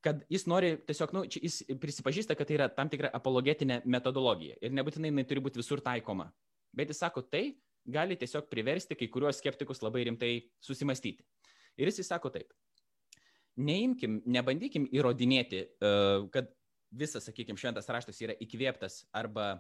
kad 0.01 0.23
jis 0.33 0.47
nori 0.49 0.75
tiesiog, 0.87 1.13
nu, 1.17 1.25
jis 1.29 1.63
prisipažįsta, 1.81 2.37
kad 2.39 2.49
tai 2.49 2.57
yra 2.57 2.69
tam 2.73 2.89
tikra 2.93 3.11
apologetinė 3.17 3.83
metodologija 3.85 4.57
ir 4.61 4.73
nebūtinai 4.77 5.13
jinai 5.13 5.27
turi 5.29 5.43
būti 5.45 5.61
visur 5.61 5.83
taikoma. 5.85 6.31
Bet 6.77 6.93
jis 6.93 7.03
sako, 7.03 7.23
tai 7.27 7.59
gali 7.91 8.17
tiesiog 8.17 8.49
priversti 8.53 8.97
kai 8.97 9.11
kuriuos 9.13 9.41
skeptikus 9.41 9.83
labai 9.85 10.07
rimtai 10.09 10.33
susimastyti. 10.63 11.25
Ir 11.81 11.91
jis 11.91 12.07
sako 12.07 12.33
taip. 12.33 12.53
Neimkim, 13.61 14.21
nebandykim 14.31 14.87
įrodinėti, 14.95 15.65
kad 16.33 16.49
visas, 16.91 17.27
sakykime, 17.29 17.59
šventas 17.61 17.91
raštas 17.93 18.21
yra 18.25 18.37
įkvėptas 18.41 19.05
arba 19.17 19.59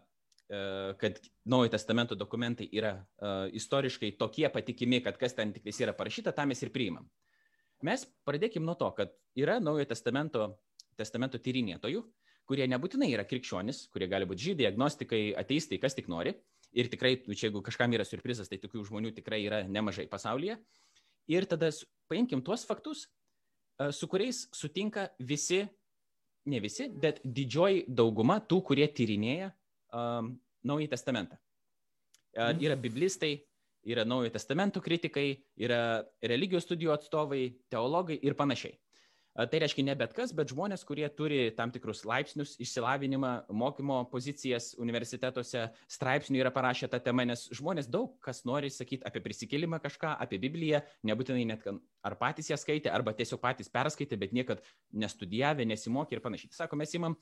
kad 0.98 1.18
Naujojo 1.46 1.70
testamento 1.70 2.16
dokumentai 2.18 2.66
yra 2.74 2.96
istoriškai 3.54 4.16
tokie 4.18 4.48
patikimi, 4.50 4.98
kad 5.04 5.18
kas 5.18 5.36
ten 5.36 5.52
tik 5.54 5.68
yra 5.70 5.94
parašyta, 5.94 6.32
tą 6.34 6.46
mes 6.48 6.62
ir 6.62 6.72
priimam. 6.74 7.06
Mes 7.86 8.04
pradėkim 8.28 8.64
nuo 8.66 8.76
to, 8.76 8.88
kad 8.96 9.12
yra 9.38 9.58
Naujojo 9.62 9.88
testamento, 9.88 10.46
testamento 11.00 11.40
tyrinėtojų, 11.40 12.02
kurie 12.50 12.66
nebūtinai 12.68 13.08
yra 13.14 13.24
krikščionis, 13.28 13.86
kurie 13.94 14.08
gali 14.10 14.26
būti 14.28 14.50
žydai, 14.50 14.68
agnostikai, 14.68 15.22
ateistai, 15.38 15.78
kas 15.80 15.96
tik 15.96 16.10
nori. 16.12 16.34
Ir 16.76 16.90
tikrai, 16.90 17.16
nu, 17.26 17.34
čia 17.34 17.48
jeigu 17.48 17.62
kažkam 17.66 17.94
yra 17.96 18.04
surprizas, 18.06 18.50
tai 18.50 18.60
tokių 18.62 18.84
žmonių 18.90 19.14
tikrai 19.16 19.40
yra 19.46 19.62
nemažai 19.66 20.06
pasaulyje. 20.10 20.58
Ir 21.30 21.46
tada 21.50 21.70
paimkim 22.10 22.42
tuos 22.46 22.66
faktus, 22.66 23.06
su 23.94 24.08
kuriais 24.10 24.44
sutinka 24.54 25.08
visi, 25.18 25.64
ne 26.50 26.60
visi, 26.62 26.88
bet 26.90 27.20
didžioji 27.24 27.86
dauguma 27.88 28.40
tų, 28.44 28.60
kurie 28.70 28.86
tyrinėja 28.92 29.50
um, 29.94 30.34
Naująjį 30.66 30.90
testamentą. 30.92 31.38
Uh, 32.36 32.52
yra 32.60 32.76
biblistai, 32.78 33.38
yra 33.86 34.04
Naujojo 34.04 34.34
testamento 34.34 34.82
kritikai, 34.84 35.40
yra 35.60 36.04
religijos 36.22 36.66
studijų 36.68 36.94
atstovai, 36.94 37.44
teologai 37.72 38.18
ir 38.20 38.36
panašiai. 38.38 38.76
Tai 39.30 39.60
reiškia 39.62 39.84
ne 39.86 39.94
bet 39.94 40.10
kas, 40.12 40.32
bet 40.34 40.50
žmonės, 40.50 40.82
kurie 40.84 41.06
turi 41.14 41.38
tam 41.54 41.70
tikrus 41.70 42.02
laipsnius, 42.04 42.56
išsilavinimą, 42.60 43.30
mokymo 43.54 44.00
pozicijas 44.10 44.72
universitetuose, 44.82 45.68
straipsnių 45.88 46.40
yra 46.42 46.50
parašę 46.52 46.88
tą 46.90 46.98
temą, 47.04 47.24
nes 47.30 47.46
žmonės 47.54 47.86
daug 47.88 48.16
kas 48.26 48.42
nori 48.44 48.72
sakyti 48.74 49.06
apie 49.06 49.22
prisikėlimą 49.22 49.78
kažką, 49.84 50.16
apie 50.26 50.40
Bibliją, 50.42 50.82
nebūtinai 51.06 51.46
net 51.46 51.62
ar 51.70 52.18
patys 52.18 52.50
ją 52.50 52.58
skaitė, 52.58 52.90
arba 52.90 53.14
tiesiog 53.14 53.40
patys 53.40 53.70
perskaitė, 53.70 54.18
bet 54.18 54.34
niekad 54.34 54.66
nestudijavę, 54.90 55.64
nesimokė 55.72 56.18
ir 56.18 56.24
panašiai. 56.26 56.50
Sako, 56.58 56.82
mes 56.82 56.98
įmam 56.98 57.14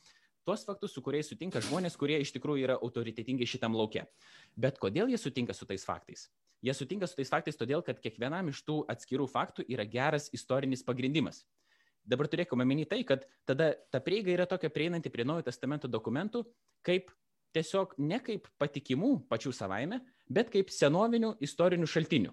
tuos 0.49 0.65
faktus, 0.65 0.97
su 0.97 1.05
kuriais 1.05 1.29
sutinka 1.29 1.61
žmonės, 1.61 2.01
kurie 2.01 2.23
iš 2.25 2.33
tikrųjų 2.39 2.71
yra 2.71 2.81
autoritetingi 2.81 3.47
šitam 3.47 3.77
laukia. 3.77 4.09
Bet 4.57 4.81
kodėl 4.81 5.13
jie 5.13 5.21
sutinka 5.21 5.53
su 5.53 5.69
tais 5.69 5.85
faktais? 5.85 6.31
Jie 6.65 6.75
sutinka 6.75 7.07
su 7.07 7.15
tais 7.19 7.31
faktais 7.31 7.59
todėl, 7.59 7.85
kad 7.87 8.01
kiekvienam 8.03 8.51
iš 8.51 8.65
tų 8.67 8.81
atskirų 8.91 9.29
faktų 9.31 9.67
yra 9.71 9.87
geras 9.87 10.27
istorinis 10.35 10.83
pagrindimas. 10.87 11.45
Dabar 12.09 12.27
turėkime 12.31 12.65
omeny 12.65 12.87
tai, 12.89 13.03
kad 13.07 13.27
tada 13.47 13.75
ta 13.93 14.01
prieiga 14.03 14.33
yra 14.33 14.47
tokia 14.49 14.71
prieinanti 14.73 15.13
prie 15.13 15.27
Naujojo 15.29 15.47
testamento 15.51 15.91
dokumentų, 15.91 16.43
kaip 16.83 17.13
tiesiog 17.55 17.95
ne 18.01 18.19
kaip 18.25 18.49
patikimų 18.59 19.13
pačių 19.31 19.53
savaime, 19.55 20.01
bet 20.29 20.51
kaip 20.53 20.73
senovinių 20.73 21.37
istorinių 21.45 21.89
šaltinių. 21.89 22.33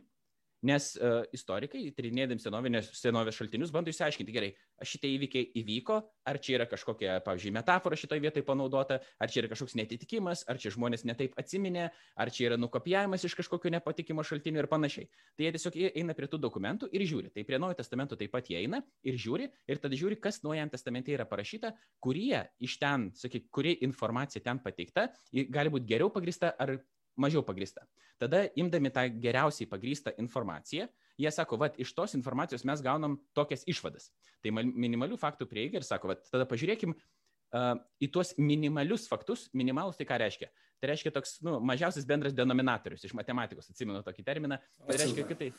Nes 0.66 0.88
uh, 0.98 1.22
istorikai, 1.36 1.84
tyrinėdami 1.96 2.42
senovės, 2.42 3.36
šaltinius, 3.38 3.72
bando 3.74 3.92
išsiaiškinti, 3.92 4.34
gerai, 4.34 4.52
šitie 4.86 5.12
įvykiai 5.14 5.50
įvyko, 5.62 6.00
ar 6.26 6.40
čia 6.42 6.56
yra 6.58 6.68
kažkokia, 6.70 7.20
pavyzdžiui, 7.26 7.54
metafora 7.56 7.98
šitoje 8.00 8.24
vietoje 8.24 8.46
panaudota, 8.48 8.98
ar 9.22 9.32
čia 9.32 9.44
yra 9.44 9.52
kažkoks 9.52 9.76
netitikimas, 9.78 10.42
ar 10.50 10.60
čia 10.62 10.74
žmonės 10.74 11.06
netaip 11.06 11.36
atsiminė, 11.40 11.90
ar 12.18 12.32
čia 12.34 12.50
yra 12.50 12.60
nukopijavimas 12.60 13.28
iš 13.28 13.38
kažkokio 13.38 13.72
nepatikimo 13.76 14.26
šaltinio 14.26 14.64
ir 14.64 14.70
panašiai. 14.72 15.10
Tai 15.38 15.48
jie 15.48 15.54
tiesiog 15.56 15.78
eina 15.92 16.18
prie 16.18 16.30
tų 16.32 16.42
dokumentų 16.42 16.90
ir 16.96 17.06
žiūri. 17.06 17.32
Tai 17.36 17.46
prie 17.46 17.62
Naujojo 17.62 17.80
testamento 17.82 18.18
taip 18.20 18.34
pat 18.34 18.50
jie 18.50 18.64
eina 18.64 18.82
ir 19.06 19.20
žiūri, 19.22 19.52
ir 19.70 19.84
tada 19.84 20.00
žiūri, 20.00 20.18
kas 20.22 20.42
Naujajam 20.46 20.74
testamente 20.74 21.14
yra 21.14 21.28
parašyta, 21.30 21.76
kurie 22.04 22.42
iš 22.64 22.80
ten, 22.82 23.12
sakyk, 23.16 23.52
kuri 23.54 23.78
informacija 23.86 24.42
ten 24.44 24.60
pateikta, 24.64 25.10
gali 25.32 25.74
būti 25.74 25.90
geriau 25.94 26.12
pagrista 26.14 26.56
ar 26.58 26.78
mažiau 27.20 27.44
pagrįsta. 27.46 27.86
Tada, 28.22 28.46
imdami 28.60 28.92
tą 28.94 29.06
geriausiai 29.24 29.68
pagrįstą 29.68 30.14
informaciją, 30.22 30.88
jie 31.20 31.32
sako, 31.32 31.60
va, 31.60 31.70
iš 31.82 31.92
tos 31.96 32.16
informacijos 32.18 32.66
mes 32.68 32.84
gaunam 32.84 33.18
tokias 33.36 33.66
išvadas. 33.68 34.10
Tai 34.44 34.54
minimalių 34.56 35.18
faktų 35.20 35.48
prieiga 35.52 35.80
ir 35.80 35.88
sako, 35.88 36.14
va, 36.14 36.18
tada 36.32 36.48
pažiūrėkim 36.48 36.96
uh, 36.96 37.74
į 38.04 38.12
tuos 38.16 38.34
minimalius 38.40 39.08
faktus. 39.12 39.50
Minimalus 39.56 40.00
tai 40.00 40.08
ką 40.08 40.20
reiškia? 40.24 40.52
Tai 40.80 40.92
reiškia 40.92 41.12
toks, 41.16 41.38
nu, 41.46 41.58
mažiausias 41.64 42.08
bendras 42.08 42.36
denominatorius 42.36 43.04
iš 43.08 43.16
matematikos, 43.18 43.72
atsimenu 43.72 44.04
tokį 44.06 44.26
terminą. 44.28 44.60
Tai 44.86 45.00
reiškia, 45.02 45.28
kad 45.32 45.44
tai, 45.44 45.52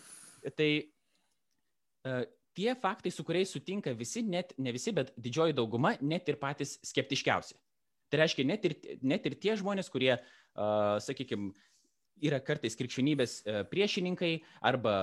tai 0.57 0.71
uh, 2.09 2.25
tie 2.57 2.73
faktai, 2.81 3.13
su 3.13 3.25
kuriais 3.27 3.53
sutinka 3.53 3.93
visi, 3.97 4.25
net 4.25 4.57
ne 4.61 4.73
visi, 4.77 4.97
bet 4.97 5.13
didžioji 5.21 5.57
dauguma, 5.57 5.97
net 6.01 6.29
ir 6.33 6.41
patys 6.41 6.79
skeptiškiausi. 6.89 7.57
Tai 8.07 8.21
reiškia, 8.23 8.45
net 8.47 8.65
ir, 8.69 8.77
net 9.03 9.25
ir 9.27 9.35
tie 9.43 9.57
žmonės, 9.59 9.89
kurie 9.91 10.13
uh, 10.15 10.35
sakykime, 10.57 11.53
yra 12.25 12.41
kartais 12.41 12.77
krikščionybės 12.79 13.41
priešininkai 13.71 14.33
arba 14.65 14.97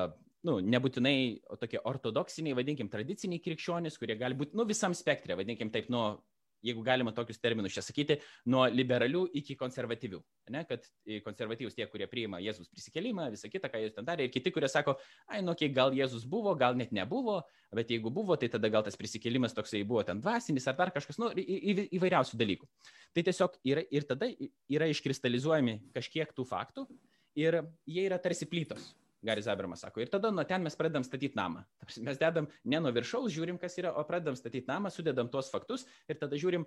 nu, 0.44 0.58
nebūtinai 0.60 1.16
tokie 1.62 1.80
ortodoksiniai, 1.88 2.56
vadinkim, 2.58 2.90
tradiciniai 2.92 3.42
krikščionys, 3.44 3.98
kurie 4.00 4.18
gali 4.20 4.38
būti, 4.38 4.58
nu, 4.60 4.66
visam 4.68 4.96
spektre, 4.98 5.38
vadinkim 5.40 5.72
taip, 5.74 5.90
nuo 5.94 6.18
jeigu 6.64 6.84
galima 6.86 7.12
tokius 7.16 7.42
terminus 7.44 7.76
čia 7.76 7.84
sakyti, 7.84 8.18
nuo 8.50 8.64
liberalių 8.72 9.26
iki 9.40 9.56
konservatyvių. 9.60 10.20
Ne, 10.54 10.64
kad 10.70 10.88
konservatyvus 11.26 11.76
tie, 11.78 11.88
kurie 11.92 12.08
priima 12.12 12.40
Jėzus 12.44 12.72
prisikelimą, 12.72 13.30
visą 13.34 13.52
kitą, 13.52 13.70
ką 13.72 13.84
jis 13.84 13.96
ten 13.98 14.08
darė, 14.08 14.28
ir 14.28 14.34
kiti, 14.34 14.52
kurie 14.56 14.70
sako, 14.72 14.96
ai, 15.28 15.42
nu, 15.46 15.56
kiek 15.60 15.76
gal 15.76 15.96
Jėzus 15.96 16.26
buvo, 16.30 16.56
gal 16.60 16.78
net 16.80 16.96
nebuvo, 16.96 17.42
bet 17.76 17.92
jeigu 17.92 18.12
buvo, 18.14 18.38
tai 18.40 18.50
tada 18.54 18.72
gal 18.74 18.86
tas 18.86 18.98
prisikelimas 19.00 19.56
toksai 19.56 19.84
buvo 19.88 20.04
ten 20.08 20.22
dvasinis 20.24 20.68
ar 20.72 20.80
dar 20.80 20.94
kažkas, 20.96 21.20
nu, 21.22 21.32
į, 21.36 21.44
į, 21.44 21.88
įvairiausių 22.00 22.40
dalykų. 22.40 22.70
Tai 23.14 23.28
tiesiog 23.30 23.60
yra 23.68 23.86
ir 23.92 24.08
tada 24.10 24.30
yra 24.72 24.90
iškristalizuojami 24.92 25.80
kažkiek 25.96 26.32
tų 26.36 26.48
faktų 26.50 26.88
ir 27.40 27.64
jie 27.90 28.06
yra 28.08 28.20
tarsi 28.22 28.48
plytos. 28.50 28.94
Garis 29.24 29.48
Abramas 29.48 29.84
sako. 29.86 30.04
Ir 30.04 30.12
tada 30.12 30.32
nuo 30.32 30.44
ten 30.48 30.64
mes 30.64 30.76
pradedam 30.76 31.06
statyti 31.06 31.38
namą. 31.40 31.64
Mes 32.04 32.20
dedam 32.20 32.50
ne 32.68 32.82
nuo 32.84 32.92
viršaus, 32.96 33.32
žiūrim, 33.34 33.60
kas 33.62 33.78
yra, 33.80 33.94
o 33.96 34.04
pradedam 34.08 34.36
statyti 34.40 34.68
namą, 34.68 34.92
sudedam 34.92 35.32
tuos 35.32 35.52
faktus 35.54 35.88
ir 36.12 36.20
tada 36.20 36.40
žiūrim, 36.40 36.66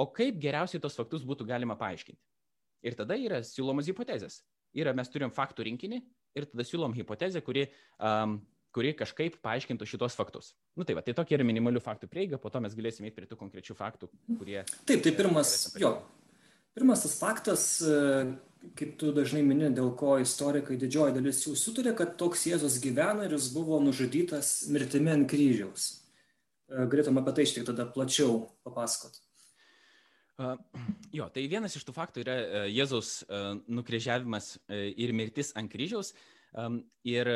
o 0.00 0.06
kaip 0.16 0.40
geriausiai 0.42 0.82
tos 0.82 0.98
faktus 0.98 1.26
būtų 1.26 1.46
galima 1.48 1.78
paaiškinti. 1.78 2.20
Ir 2.86 2.96
tada 2.98 3.18
yra 3.20 3.42
siūlomos 3.44 3.88
hipotezės. 3.90 4.40
Yra, 4.76 4.94
mes 4.96 5.10
turim 5.12 5.32
faktų 5.34 5.66
rinkinį 5.68 6.00
ir 6.38 6.46
tada 6.50 6.66
siūlom 6.66 6.94
hipotezę, 6.96 7.42
kuri, 7.44 7.66
um, 7.98 8.38
kuri 8.74 8.92
kažkaip 8.98 9.40
paaiškintų 9.44 9.88
šitos 9.88 10.16
faktus. 10.18 10.54
Na 10.74 10.82
nu, 10.82 10.88
tai 10.88 10.96
va, 10.98 11.04
tai 11.06 11.14
tokia 11.18 11.36
yra 11.38 11.46
minimalių 11.46 11.82
faktų 11.84 12.08
prieiga, 12.10 12.38
po 12.40 12.52
to 12.54 12.62
mes 12.64 12.76
galėsime 12.78 13.10
eiti 13.10 13.18
prie 13.18 13.28
tų 13.30 13.38
konkrečių 13.40 13.76
faktų, 13.78 14.10
kurie... 14.38 14.62
Taip, 14.88 15.02
tai 15.04 15.12
pirmas, 15.18 15.54
jo, 15.82 15.96
pirmas 16.78 17.02
tas 17.04 17.18
faktas, 17.18 17.66
kaip 18.76 18.96
tu 19.00 19.12
dažnai 19.16 19.42
mini, 19.46 19.70
dėl 19.74 19.92
ko 19.98 20.18
istorikai 20.20 20.76
didžioji 20.80 21.16
dalis 21.16 21.40
jų 21.46 21.54
sutarė, 21.58 21.94
kad 21.96 22.16
toks 22.20 22.46
Jėzus 22.50 22.78
gyveno 22.82 23.24
ir 23.26 23.34
jis 23.36 23.48
buvo 23.54 23.80
nužudytas 23.82 24.68
mirtimi 24.72 25.12
ant 25.14 25.28
kryžiaus. 25.30 25.88
E, 26.68 26.84
galėtum 26.92 27.20
apie 27.20 27.34
tai 27.36 27.46
iš 27.48 27.56
tik 27.56 27.68
tada 27.70 27.88
plačiau 27.88 28.44
papasakot. 28.66 29.20
Jo, 31.12 31.26
tai 31.28 31.42
vienas 31.52 31.74
iš 31.76 31.84
tų 31.84 31.92
faktų 31.92 32.22
yra 32.22 32.34
uh, 32.40 32.62
Jėzaus 32.72 33.18
uh, 33.26 33.58
nukryžiavimas 33.68 34.54
ir 34.72 35.12
mirtis 35.12 35.50
ant 35.52 35.68
kryžiaus. 35.68 36.14
Ir 37.04 37.28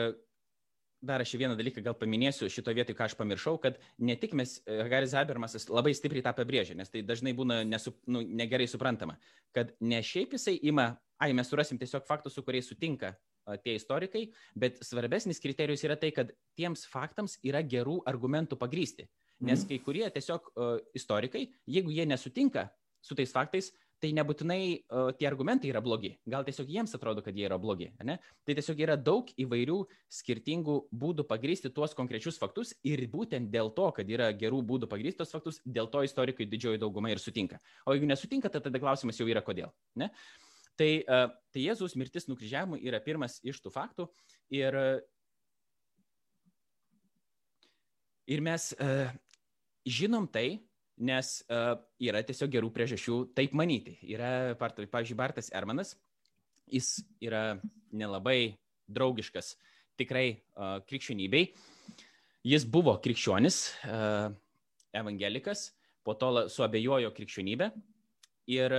dar 1.04 1.20
aš 1.20 1.34
vieną 1.36 1.54
dalyką 1.58 1.82
gal 1.84 1.94
paminėsiu 1.98 2.48
šito 2.50 2.72
vietoj, 2.74 2.96
ką 2.96 3.06
aš 3.06 3.16
pamiršau, 3.18 3.58
kad 3.60 3.76
ne 4.00 4.16
tik 4.16 4.32
mes, 4.38 4.56
Haris 4.64 5.12
Habermas 5.14 5.68
labai 5.68 5.92
stipriai 5.94 6.24
tą 6.24 6.32
pabrėžia, 6.36 6.76
nes 6.78 6.90
tai 6.90 7.04
dažnai 7.04 7.34
būna 7.36 7.60
nesu, 7.68 7.92
nu, 8.08 8.24
negerai 8.24 8.66
suprantama, 8.70 9.18
kad 9.54 9.74
ne 9.84 10.00
šiaip 10.02 10.34
jisai 10.38 10.56
ima 10.64 10.94
ai, 11.22 11.32
mes 11.36 11.48
surasim 11.50 11.78
tiesiog 11.80 12.06
faktus, 12.08 12.34
su 12.34 12.42
kuriais 12.46 12.68
sutinka 12.70 13.14
tie 13.64 13.76
istorikai, 13.78 14.24
bet 14.56 14.80
svarbesnis 14.84 15.42
kriterijus 15.42 15.84
yra 15.84 15.98
tai, 16.00 16.12
kad 16.16 16.32
tiems 16.58 16.86
faktams 16.90 17.36
yra 17.44 17.62
gerų 17.62 18.00
argumentų 18.08 18.58
pagrysti. 18.60 19.08
Nes 19.44 19.64
mhm. 19.64 19.70
kai 19.70 19.80
kurie 19.82 20.04
tiesiog 20.14 20.52
uh, 20.54 20.76
istorikai, 20.96 21.48
jeigu 21.68 21.92
jie 21.92 22.06
nesutinka 22.08 22.68
su 23.04 23.16
tais 23.18 23.32
faktais, 23.34 23.72
tai 24.00 24.10
nebūtinai 24.16 24.60
uh, 24.60 25.10
tie 25.16 25.26
argumentai 25.28 25.70
yra 25.70 25.80
blogi. 25.84 26.10
Gal 26.28 26.44
tiesiog 26.46 26.70
jiems 26.70 26.94
atrodo, 26.96 27.22
kad 27.24 27.36
jie 27.36 27.46
yra 27.48 27.58
blogi. 27.60 27.88
Ne? 28.04 28.18
Tai 28.46 28.56
tiesiog 28.56 28.80
yra 28.84 28.96
daug 29.00 29.28
įvairių 29.40 29.78
skirtingų 30.12 30.76
būdų 31.02 31.26
pagrysti 31.28 31.72
tuos 31.74 31.96
konkrečius 31.96 32.38
faktus 32.40 32.74
ir 32.86 33.02
būtent 33.12 33.50
dėl 33.52 33.72
to, 33.76 33.90
kad 33.96 34.08
yra 34.10 34.30
gerų 34.36 34.62
būdų 34.70 34.90
pagrysti 34.92 35.22
tuos 35.22 35.34
faktus, 35.34 35.60
dėl 35.64 35.88
to 35.92 36.04
istorikai 36.06 36.48
didžioji 36.48 36.82
dauguma 36.82 37.12
ir 37.12 37.22
sutinka. 37.22 37.60
O 37.84 37.96
jeigu 37.96 38.08
nesutinka, 38.10 38.52
tai 38.52 38.62
tada 38.64 38.82
klausimas 38.82 39.20
jau 39.20 39.28
yra 39.30 39.44
kodėl. 39.44 39.72
Ne? 40.00 40.12
Uh, 40.12 40.43
Tai, 40.78 40.90
e, 41.06 41.18
tai 41.54 41.62
Jėzus 41.62 41.94
mirtis 41.98 42.26
nukryžiavimu 42.30 42.80
yra 42.82 43.00
pirmas 43.02 43.38
iš 43.46 43.60
tų 43.62 43.72
faktų. 43.74 44.08
Ir, 44.54 44.76
ir 48.30 48.42
mes 48.44 48.70
uh, 48.74 49.12
žinom 49.86 50.26
tai, 50.30 50.64
nes 50.94 51.30
uh, 51.46 51.74
yra 52.02 52.22
tiesiog 52.26 52.52
gerų 52.54 52.70
priežasčių 52.74 53.18
taip 53.38 53.54
manyti. 53.56 53.96
Yra, 54.14 54.54
pavyzdžiui, 54.58 55.18
Bartas 55.18 55.50
Ermanas, 55.54 55.94
jis 56.70 56.96
yra 57.22 57.60
nelabai 57.94 58.56
draugiškas 58.90 59.54
tikrai 59.98 60.42
krikščionybei. 60.90 61.52
Jis 62.44 62.66
buvo 62.68 62.96
krikščionis, 63.00 63.58
evangelikas, 64.94 65.68
po 66.04 66.16
to 66.18 66.48
suabejojo 66.52 67.12
krikščionybę 67.16 67.70
ir 68.52 68.74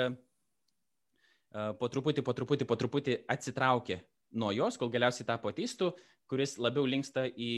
po 1.79 1.89
truputį, 1.91 2.23
po 2.25 2.33
truputį, 2.35 2.67
po 2.67 2.77
truputį 2.79 3.21
atsitraukė 3.31 4.01
nuo 4.35 4.51
jos, 4.55 4.77
kol 4.79 4.91
galiausiai 4.91 5.27
tapo 5.27 5.51
ateistų, 5.51 5.93
kuris 6.29 6.57
labiau 6.59 6.87
linksta 6.89 7.27
į, 7.29 7.53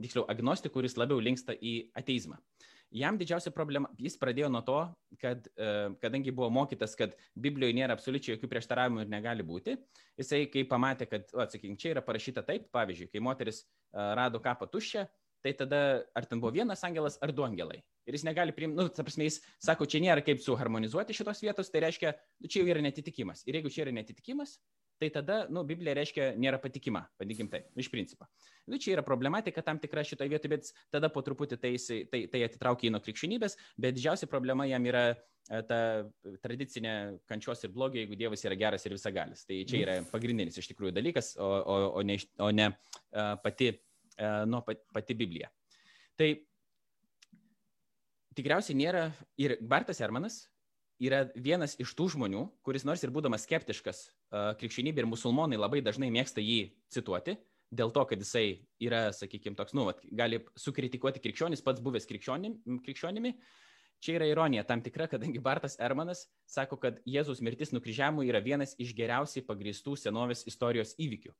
tiksliau, 0.00 0.24
agnostikų, 0.32 0.80
kuris 0.80 0.96
labiau 0.98 1.20
linksta 1.22 1.54
į 1.54 1.74
ateizmą. 1.98 2.40
Jam 2.90 3.14
didžiausia 3.14 3.52
problema, 3.54 3.86
jis 4.02 4.16
pradėjo 4.18 4.48
nuo 4.50 4.64
to, 4.66 4.80
kad 5.22 5.44
kadangi 6.02 6.32
buvo 6.34 6.48
mokytas, 6.50 6.96
kad 6.98 7.12
Biblijoje 7.38 7.76
nėra 7.78 7.94
absoliučiai 7.94 8.34
jokių 8.34 8.50
prieštaravimų 8.50 9.04
ir 9.04 9.12
negali 9.12 9.46
būti, 9.46 9.76
jisai 10.18 10.40
kai 10.50 10.64
pamatė, 10.66 11.06
kad, 11.06 11.28
sakykime, 11.30 11.78
čia 11.78 11.92
yra 11.92 12.02
parašyta 12.02 12.42
taip, 12.48 12.66
pavyzdžiui, 12.74 13.12
kai 13.12 13.22
moteris 13.22 13.62
rado 13.94 14.42
kapą 14.42 14.66
tuščią, 14.72 15.06
tai 15.44 15.54
tada 15.56 16.02
ar 16.18 16.26
ten 16.26 16.42
buvo 16.42 16.50
vienas 16.58 16.82
angelas 16.84 17.20
ar 17.22 17.30
du 17.32 17.46
angelai. 17.46 17.78
Ir 18.10 18.18
jis 18.18 18.26
negali 18.26 18.54
priimti, 18.56 18.76
nu, 18.80 18.88
ta 18.90 19.06
prasme, 19.06 19.28
jis 19.28 19.38
sako, 19.62 19.86
čia 19.90 20.02
nėra 20.02 20.24
kaip 20.26 20.42
suharmonizuoti 20.42 21.14
šitos 21.14 21.42
vietos, 21.44 21.70
tai 21.70 21.84
reiškia, 21.86 22.14
nu, 22.42 22.50
čia 22.50 22.64
jau 22.64 22.70
yra 22.74 22.82
netitikimas. 22.82 23.44
Ir 23.46 23.60
jeigu 23.60 23.70
čia 23.70 23.84
yra 23.86 23.94
netitikimas, 23.94 24.58
tai 25.00 25.08
tada, 25.14 25.46
nu, 25.48 25.62
Biblija 25.64 25.94
reiškia 25.96 26.26
nėra 26.40 26.58
patikima, 26.60 27.06
vadinkim 27.20 27.48
tai, 27.48 27.62
iš 27.80 27.88
principo. 27.92 28.26
Nu, 28.68 28.76
čia 28.82 28.96
yra 28.98 29.04
problematika 29.06 29.62
tam 29.64 29.78
tikra 29.80 30.04
šitoje 30.04 30.28
vietoje, 30.28 30.52
bet 30.52 30.72
tada 30.92 31.08
po 31.12 31.22
truputį 31.24 31.56
tai, 31.62 31.72
tai, 32.12 32.24
tai 32.32 32.42
atitraukia 32.44 32.90
į 32.90 32.94
nuo 32.96 33.00
krikščionybės, 33.06 33.56
bet 33.80 33.96
didžiausia 33.96 34.28
problema 34.30 34.66
jam 34.68 34.84
yra 34.90 35.06
e, 35.14 35.62
ta 35.70 35.80
tradicinė 36.44 36.94
kančios 37.30 37.64
ir 37.64 37.72
blogio, 37.72 38.02
jeigu 38.02 38.18
Dievas 38.20 38.44
yra 38.44 38.58
geras 38.60 38.84
ir 38.84 38.98
visagalis. 38.98 39.46
Tai 39.48 39.62
čia 39.70 39.80
yra 39.86 39.96
pagrindinis 40.10 40.60
iš 40.60 40.68
tikrųjų 40.74 40.92
dalykas, 40.98 41.32
o, 41.40 41.48
o, 41.48 41.78
o 42.02 42.04
ne, 42.04 42.18
o 42.42 42.50
ne 42.52 42.68
uh, 42.74 43.32
pati, 43.40 43.72
uh, 44.18 44.42
nu, 44.50 44.60
pati 44.66 45.16
Biblija. 45.16 45.48
Tai 46.20 46.34
tikriausiai 48.38 48.78
nėra 48.78 49.10
ir 49.40 49.56
Bartas 49.60 50.00
Hermanas 50.02 50.44
yra 51.00 51.24
vienas 51.34 51.76
iš 51.80 51.94
tų 51.96 52.10
žmonių, 52.14 52.44
kuris 52.66 52.84
nors 52.84 53.02
ir 53.04 53.12
būdamas 53.14 53.46
skeptiškas 53.46 54.02
krikščionybė 54.60 55.04
ir 55.04 55.08
musulmonai 55.10 55.58
labai 55.58 55.80
dažnai 55.84 56.10
mėgsta 56.12 56.44
jį 56.44 56.74
cituoti, 56.92 57.38
dėl 57.70 57.92
to, 57.94 58.04
kad 58.10 58.20
jisai 58.20 58.60
yra, 58.82 59.08
sakykime, 59.14 59.56
toks, 59.58 59.74
nu, 59.78 59.86
vat, 59.88 60.02
gali 60.04 60.42
sukritikuoti 60.58 61.22
krikščionis, 61.22 61.62
pats 61.64 61.82
buvęs 61.82 62.08
krikščionimi, 62.10 62.80
krikščionimi. 62.86 63.34
Čia 64.00 64.14
yra 64.16 64.26
ironija 64.30 64.64
tam 64.64 64.80
tikra, 64.80 65.06
kadangi 65.12 65.42
Bartas 65.44 65.76
Ermanas 65.76 66.24
sako, 66.48 66.78
kad 66.80 67.02
Jėzus 67.08 67.42
mirtis 67.44 67.74
nukryžiavimu 67.76 68.24
yra 68.24 68.40
vienas 68.40 68.72
iš 68.80 68.94
geriausiai 68.96 69.44
pagristų 69.44 69.92
senovės 70.00 70.46
istorijos 70.48 70.94
įvykių. 70.96 71.34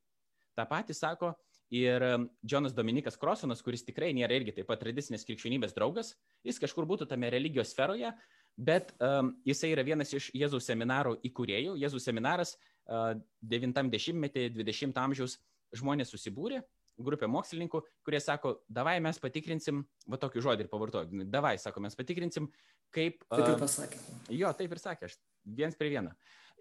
Ta 0.59 0.67
pati 0.69 0.93
sako 0.97 1.33
Ir 1.71 2.03
Džonas 2.43 2.75
Dominikas 2.75 3.19
Krosonas, 3.21 3.63
kuris 3.63 3.85
tikrai 3.87 4.11
nėra 4.17 4.35
irgi 4.41 4.57
taip 4.57 4.67
pat 4.67 4.81
tradicinės 4.83 5.23
krikščionybės 5.29 5.77
draugas, 5.77 6.17
jis 6.43 6.59
kažkur 6.59 6.89
būtų 6.91 7.07
tame 7.13 7.31
religijos 7.31 7.71
sferoje, 7.71 8.11
bet 8.59 8.91
um, 8.99 9.37
jisai 9.47 9.71
yra 9.77 9.85
vienas 9.87 10.11
iš 10.17 10.33
Jėzaus 10.35 10.67
seminaro 10.67 11.15
įkūrėjų. 11.27 11.77
Jėzaus 11.79 12.09
seminaras 12.11 12.57
uh, 12.57 13.15
90-metį, 13.47 14.49
20 14.59 14.99
amžiaus 15.05 15.39
žmonės 15.79 16.11
susibūrė, 16.11 16.59
grupė 17.01 17.29
mokslininkų, 17.31 17.81
kurie 18.05 18.21
sako, 18.21 18.57
davai 18.69 18.99
mes 19.03 19.23
patikrinsim, 19.23 19.85
va 20.11 20.19
tokį 20.21 20.43
žodį 20.45 20.67
ir 20.67 20.71
pavartoju, 20.73 21.25
davai, 21.31 21.55
sako, 21.63 21.85
mes 21.87 21.97
patikrinsim, 21.97 22.51
kaip... 22.95 23.23
Taip 23.31 23.47
ir 23.47 23.61
pasakė. 23.63 24.01
Jo, 24.35 24.53
taip 24.59 24.75
ir 24.75 24.83
sakė, 24.83 25.11
aš 25.11 25.17
viens 25.47 25.79
prie 25.79 25.93
vieno. 25.95 26.13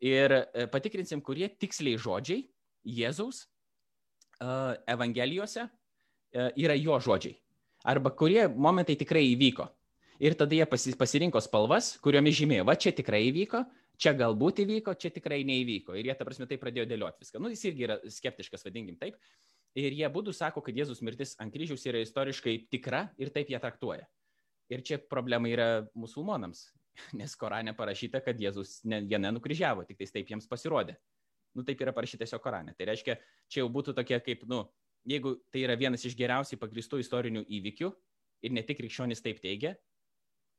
Ir 0.05 0.37
e, 0.37 0.67
patikrinsim, 0.71 1.23
kurie 1.25 1.49
tiksliai 1.59 1.99
žodžiai 1.99 2.45
Jėzaus 2.87 3.47
uh, 4.43 4.77
Evangelijose 4.87 5.65
uh, 5.65 6.49
yra 6.57 6.77
jo 6.79 6.99
žodžiai. 7.03 7.37
Arba 7.87 8.11
kurie 8.11 8.47
momentai 8.47 8.97
tikrai 8.99 9.23
įvyko. 9.33 9.69
Ir 10.19 10.35
tada 10.35 10.57
jie 10.57 10.65
pasirinko 10.99 11.39
spalvas, 11.39 11.93
kuriomis 12.03 12.35
žymėjo, 12.41 12.65
va 12.67 12.75
čia 12.75 12.91
tikrai 12.91 13.21
įvyko, 13.29 13.61
čia 13.99 14.11
galbūt 14.19 14.63
įvyko, 14.65 14.95
čia 14.99 15.13
tikrai 15.15 15.45
neįvyko. 15.47 15.95
Ir 15.95 16.09
jie, 16.09 16.15
ta 16.19 16.27
prasme, 16.27 16.47
tai 16.49 16.57
pradėjo 16.59 16.87
dėlioti 16.89 17.23
viską. 17.23 17.39
Nu, 17.39 17.51
jis 17.53 17.63
irgi 17.69 17.85
yra 17.87 17.99
skeptiškas, 18.03 18.65
vadinkim 18.67 18.97
taip. 18.99 19.15
Ir 19.79 19.95
jie 19.95 20.07
būdų 20.11 20.33
sako, 20.35 20.63
kad 20.65 20.75
Jėzus 20.75 20.99
mirtis 21.05 21.35
ant 21.39 21.53
kryžiaus 21.53 21.85
yra 21.87 22.01
istoriškai 22.03 22.55
tikra 22.73 23.05
ir 23.21 23.31
taip 23.31 23.51
jie 23.51 23.59
traktuoja. 23.61 24.07
Ir 24.69 24.83
čia 24.85 24.99
problema 24.99 25.49
yra 25.49 25.69
musulmonams, 25.97 26.67
nes 27.19 27.35
Korane 27.39 27.71
parašyta, 27.77 28.19
kad 28.25 28.39
Jėzus 28.39 28.79
ne, 28.89 29.01
jie 29.07 29.21
nenukryžiavo, 29.21 29.85
tik 29.87 30.03
taip 30.03 30.31
jiems 30.33 30.49
pasirodė. 30.51 30.97
Nu, 31.57 31.65
taip 31.65 31.81
yra 31.81 31.93
parašyta 31.95 32.23
tiesiog 32.23 32.43
Korane. 32.43 32.75
Tai 32.77 32.89
reiškia, 32.91 33.17
čia 33.49 33.63
jau 33.63 33.69
būtų 33.73 33.95
tokia 33.97 34.19
kaip, 34.23 34.45
nu, 34.49 34.63
jeigu 35.09 35.35
tai 35.53 35.63
yra 35.65 35.77
vienas 35.79 36.05
iš 36.05 36.17
geriausiai 36.19 36.59
pagristų 36.61 37.01
istorinių 37.03 37.45
įvykių 37.59 37.91
ir 38.45 38.55
ne 38.55 38.63
tik 38.65 38.79
krikščionys 38.79 39.23
taip 39.25 39.41
teigia, 39.43 39.73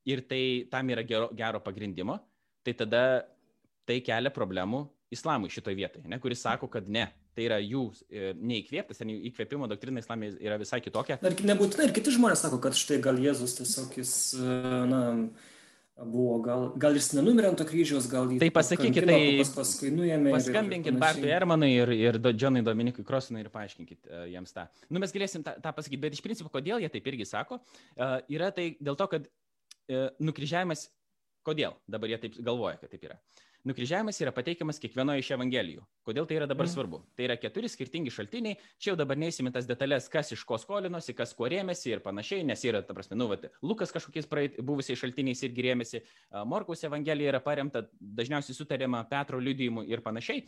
ir 0.09 0.25
tai 0.29 0.69
tam 0.71 0.91
yra 0.93 1.05
gero, 1.07 1.29
gero 1.37 1.61
pagrindimo, 1.61 2.19
tai 2.65 2.75
tada 2.77 3.03
tai 3.89 4.01
kelia 4.05 4.33
problemų 4.33 4.85
islamui 5.11 5.51
šitoje 5.51 5.77
vietoje, 5.79 6.07
ne, 6.09 6.21
kuris 6.23 6.43
sako, 6.45 6.69
kad 6.71 6.87
ne, 6.89 7.09
tai 7.35 7.47
yra 7.49 7.59
jų 7.63 7.83
e, 8.07 8.31
neįkvėptas, 8.39 9.01
ten 9.01 9.11
įkvėpimo 9.11 9.67
doktrina 9.71 10.03
islamė 10.03 10.33
yra 10.39 10.59
visai 10.61 10.79
kitokia. 10.85 11.19
Ir 11.27 11.41
nebūtinai, 11.51 11.89
ir 11.89 11.95
kiti 11.97 12.15
žmonės 12.15 12.45
sako, 12.45 12.61
kad 12.63 12.79
štai 12.79 13.01
gal 13.03 13.19
Jėzus 13.23 13.57
tiesiog 13.59 13.97
jis, 13.99 14.13
e, 14.39 14.59
na, 14.91 15.01
buvo, 16.05 16.39
gal, 16.45 16.69
gal 16.81 16.97
jis 16.97 17.11
nenumirė 17.17 17.51
ant 17.51 17.61
to 17.61 17.67
kryžiaus, 17.69 18.07
gal 18.11 18.31
jį... 18.31 18.39
Tai 18.43 18.51
pasakykit, 18.57 19.07
tai 19.09 19.19
pas, 19.41 19.51
paskui 19.59 19.91
nuėmė. 19.95 20.33
Paskambinkit 20.37 20.97
Bartui 21.01 21.33
Ermanui 21.33 21.71
ir, 21.75 21.93
ir 21.97 22.21
Džonai 22.31 22.63
Dominikui 22.67 23.05
Krosonui 23.07 23.45
ir 23.45 23.51
paaiškinkit 23.53 24.09
uh, 24.09 24.25
jiems 24.31 24.57
tą. 24.57 24.69
Nu, 24.89 25.03
mes 25.03 25.13
galėsim 25.17 25.45
tą, 25.47 25.57
tą 25.61 25.75
pasakyti, 25.77 26.01
bet 26.07 26.17
iš 26.17 26.25
principo, 26.25 26.53
kodėl 26.53 26.81
jie 26.83 26.91
taip 26.93 27.13
irgi 27.13 27.29
sako, 27.29 27.61
uh, 27.61 28.17
yra 28.33 28.49
tai 28.57 28.73
dėl 28.81 28.99
to, 29.01 29.11
kad 29.13 29.29
uh, 29.29 30.09
nukryžiavimas, 30.23 30.89
kodėl 31.47 31.77
dabar 31.91 32.15
jie 32.15 32.21
taip 32.25 32.41
galvoja, 32.41 32.81
kad 32.81 32.93
taip 32.93 33.09
yra. 33.11 33.21
Uh, 33.21 33.50
Nukryžiavimas 33.69 34.17
yra 34.25 34.33
pateikiamas 34.33 34.79
kiekvienoje 34.81 35.21
iš 35.21 35.35
Evangelijų. 35.37 35.83
Kodėl 36.07 36.25
tai 36.25 36.39
yra 36.39 36.47
dabar 36.49 36.65
mm. 36.65 36.73
svarbu? 36.73 36.99
Tai 37.13 37.27
yra 37.27 37.35
keturi 37.37 37.69
skirtingi 37.69 38.09
šaltiniai. 38.15 38.57
Čia 38.81 38.93
jau 38.93 38.97
dabar 38.97 39.19
neįsime 39.21 39.53
tas 39.53 39.67
detalės, 39.69 40.07
kas 40.09 40.33
iš 40.33 40.47
ko 40.49 40.57
skolinosi, 40.57 41.13
kas 41.19 41.35
kuo 41.37 41.45
rėmėsi 41.53 41.93
ir 41.93 42.01
panašiai, 42.01 42.47
nes 42.49 42.65
yra, 42.65 42.81
ta 42.87 42.97
prasme, 42.97 43.19
nu, 43.21 43.27
vat, 43.29 43.45
Lukas 43.61 43.93
kažkokiais 43.93 44.29
praeit, 44.31 44.57
buvusiais 44.65 44.97
šaltiniais 45.03 45.45
irgi 45.45 45.67
rėmėsi, 45.67 46.01
Morkaus 46.49 46.87
Evangelija 46.89 47.35
yra 47.35 47.43
paremta 47.45 47.85
dažniausiai 48.01 48.57
sutariama 48.57 49.03
Petro 49.11 49.43
liudijimu 49.45 49.85
ir 49.93 50.01
panašiai. 50.07 50.47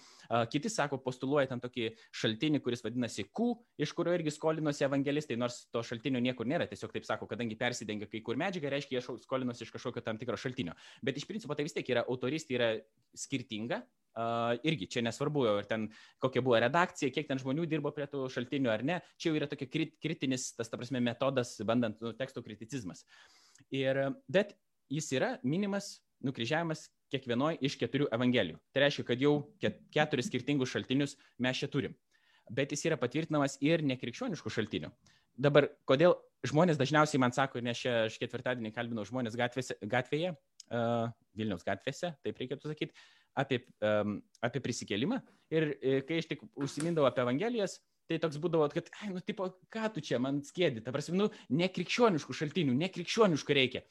Kiti 0.55 0.73
sako, 0.73 1.03
postuluoja 1.05 1.51
ten 1.53 1.61
tokį 1.61 1.91
šaltinį, 2.17 2.63
kuris 2.65 2.81
vadinasi 2.87 3.27
Q, 3.29 3.51
iš 3.77 3.93
kurio 3.99 4.17
irgi 4.17 4.33
skolinosi 4.33 4.89
evangelistai, 4.89 5.37
nors 5.37 5.67
to 5.69 5.85
šaltinio 5.85 6.25
niekur 6.25 6.49
nėra, 6.49 6.65
tiesiog 6.71 6.97
taip 6.97 7.05
sako, 7.05 7.29
kadangi 7.29 7.61
persidengia 7.61 8.09
kai 8.09 8.25
kur 8.25 8.41
medžiaga, 8.41 8.73
reiškia, 8.73 8.99
jie 8.99 9.21
skolinosi 9.29 9.69
iš 9.69 9.77
kažkokio 9.77 10.01
tam 10.09 10.19
tikro 10.21 10.41
šaltinio. 10.41 10.73
Bet 11.05 11.21
iš 11.21 11.29
principo 11.29 11.55
tai 11.59 11.69
vis 11.69 11.77
tiek 11.77 11.93
yra 11.93 12.09
autoristė, 12.09 12.57
yra 12.57 12.73
skirtinga. 13.19 13.83
Uh, 14.13 14.59
irgi 14.69 14.91
čia 14.93 15.01
nesvarbu, 15.01 15.47
ar 15.55 15.65
ten 15.65 15.87
kokia 16.21 16.43
buvo 16.45 16.59
redakcija, 16.61 17.09
kiek 17.15 17.31
ten 17.31 17.39
žmonių 17.41 17.65
dirbo 17.65 17.95
prie 17.97 18.05
tų 18.13 18.27
šaltinių 18.29 18.69
ar 18.69 18.83
ne, 18.85 18.99
čia 19.17 19.31
jau 19.31 19.39
yra 19.39 19.49
tokia 19.49 19.71
krit, 19.73 19.95
kritinis, 20.05 20.51
tas, 20.53 20.69
ta 20.69 20.77
prasme, 20.77 21.01
metodas, 21.01 21.55
bandant 21.65 21.97
nu, 22.05 22.13
teksto 22.19 22.43
kriticizmas. 22.45 23.07
Ir, 23.73 24.03
bet 24.29 24.53
jis 24.93 25.09
yra 25.17 25.31
minimas 25.41 25.95
nukryžiavimas 26.27 26.91
kiekvienoje 27.13 27.61
iš 27.65 27.77
keturių 27.81 28.09
evangelijų. 28.15 28.61
Tai 28.73 28.85
reiškia, 28.85 29.07
kad 29.09 29.25
jau 29.25 29.33
ket, 29.63 29.81
keturis 29.95 30.29
skirtingus 30.31 30.73
šaltinius 30.73 31.17
mes 31.43 31.61
čia 31.61 31.69
turim. 31.73 31.97
Bet 32.53 32.73
jis 32.75 32.85
yra 32.89 32.99
patvirtinamas 33.01 33.59
ir 33.65 33.85
nekrikščioniškų 33.87 34.53
šaltinių. 34.53 34.93
Dabar, 35.41 35.71
kodėl 35.89 36.19
žmonės 36.47 36.79
dažniausiai 36.81 37.21
man 37.23 37.33
sako, 37.33 37.63
nes 37.65 37.81
aš 37.89 38.19
ketvirtadienį 38.21 38.73
kalbinau 38.75 39.05
žmonės 39.09 39.37
gatvėse, 39.39 39.79
gatvėje, 39.81 40.35
Vilniaus 41.37 41.65
gatvėse, 41.67 42.13
taip 42.25 42.41
reikėtų 42.41 42.73
sakyti, 42.73 42.97
apie, 43.39 43.63
um, 43.85 44.19
apie 44.45 44.61
prisikėlimą. 44.65 45.21
Ir 45.53 45.73
e, 45.79 45.97
kai 46.09 46.21
aš 46.21 46.29
tik 46.33 46.45
užsimindavau 46.53 47.09
apie 47.09 47.25
Evangelijas, 47.25 47.79
tai 48.11 48.19
toks 48.21 48.39
būdavo, 48.43 48.67
kad, 48.73 48.91
ai, 49.01 49.11
nu, 49.15 49.23
tipo, 49.25 49.49
ką 49.73 49.89
tu 49.95 50.05
čia 50.05 50.21
man 50.23 50.43
skėdi, 50.45 50.83
ta 50.85 50.93
prasme, 50.95 51.17
nu, 51.19 51.29
nekrikščioniškų 51.63 52.37
šaltinių, 52.37 52.77
nekrikščioniškų 52.83 53.57
reikia. 53.57 53.85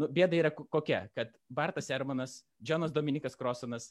Nu, 0.00 0.08
bėda 0.12 0.38
yra 0.38 0.50
kokia, 0.52 1.04
kad 1.16 1.34
Bartas 1.52 1.90
Ermanas, 1.92 2.40
Džonas 2.64 2.94
Dominikas 2.94 3.36
Krosonas, 3.36 3.90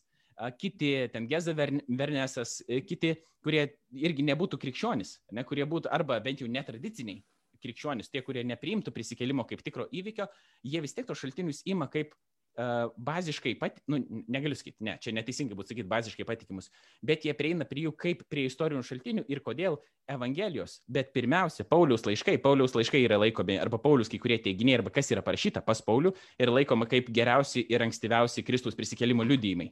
kiti, 0.57 0.93
ten 1.13 1.27
Geza 1.29 1.53
Vernesas, 1.53 2.59
e, 2.67 2.81
kiti, 2.85 3.15
kurie 3.45 3.67
irgi 3.93 4.25
nebūtų 4.25 4.57
krikščionys, 4.61 5.19
ne, 5.37 5.45
kurie 5.47 5.65
būtų 5.69 5.91
arba 5.93 6.19
bent 6.23 6.41
jau 6.41 6.49
netradiciniai 6.49 7.21
krikščionys, 7.61 8.09
tie, 8.09 8.23
kurie 8.25 8.41
nepriimtų 8.47 8.93
prisikėlimo 8.95 9.45
kaip 9.49 9.61
tikro 9.65 9.85
įvykio, 9.93 10.25
jie 10.65 10.81
vis 10.81 10.97
tiek 10.97 11.05
tos 11.05 11.21
šaltinius 11.21 11.61
ima 11.69 11.85
kaip 11.93 12.15
baziškai, 12.57 13.53
pat, 13.59 13.79
nu, 13.87 14.01
negaliu 14.31 14.57
sakyti, 14.57 14.83
ne, 14.83 14.97
čia 15.01 15.13
neteisingai 15.15 15.55
būtų 15.55 15.71
sakyti 15.71 15.89
baziškai 15.91 16.25
patikimus, 16.27 16.67
bet 17.05 17.23
jie 17.25 17.33
prieina 17.37 17.65
prie 17.67 17.85
jų 17.85 17.93
kaip 17.95 18.25
prie 18.31 18.43
istorinių 18.49 18.83
šaltinių 18.85 19.23
ir 19.31 19.41
kodėl 19.45 19.77
Evangelijos, 20.11 20.81
bet 20.91 21.13
pirmiausia, 21.15 21.63
Pauliaus 21.69 22.03
laiškai, 22.05 22.35
Pauliaus 22.43 22.75
laiškai 22.75 23.03
yra 23.05 23.21
laikomi, 23.21 23.55
arba 23.61 23.79
Paulius 23.81 24.11
kai 24.11 24.19
kurie 24.21 24.39
teiginiai, 24.43 24.81
arba 24.81 24.91
kas 24.93 25.13
yra 25.15 25.23
parašyta 25.23 25.63
pas 25.63 25.79
Paulių, 25.85 26.11
yra 26.41 26.57
laikoma 26.57 26.89
kaip 26.91 27.09
geriausi 27.13 27.63
ir 27.71 27.87
ankstyviausi 27.87 28.43
Kristus 28.43 28.75
prisikėlimo 28.75 29.23
liudijimai. 29.27 29.71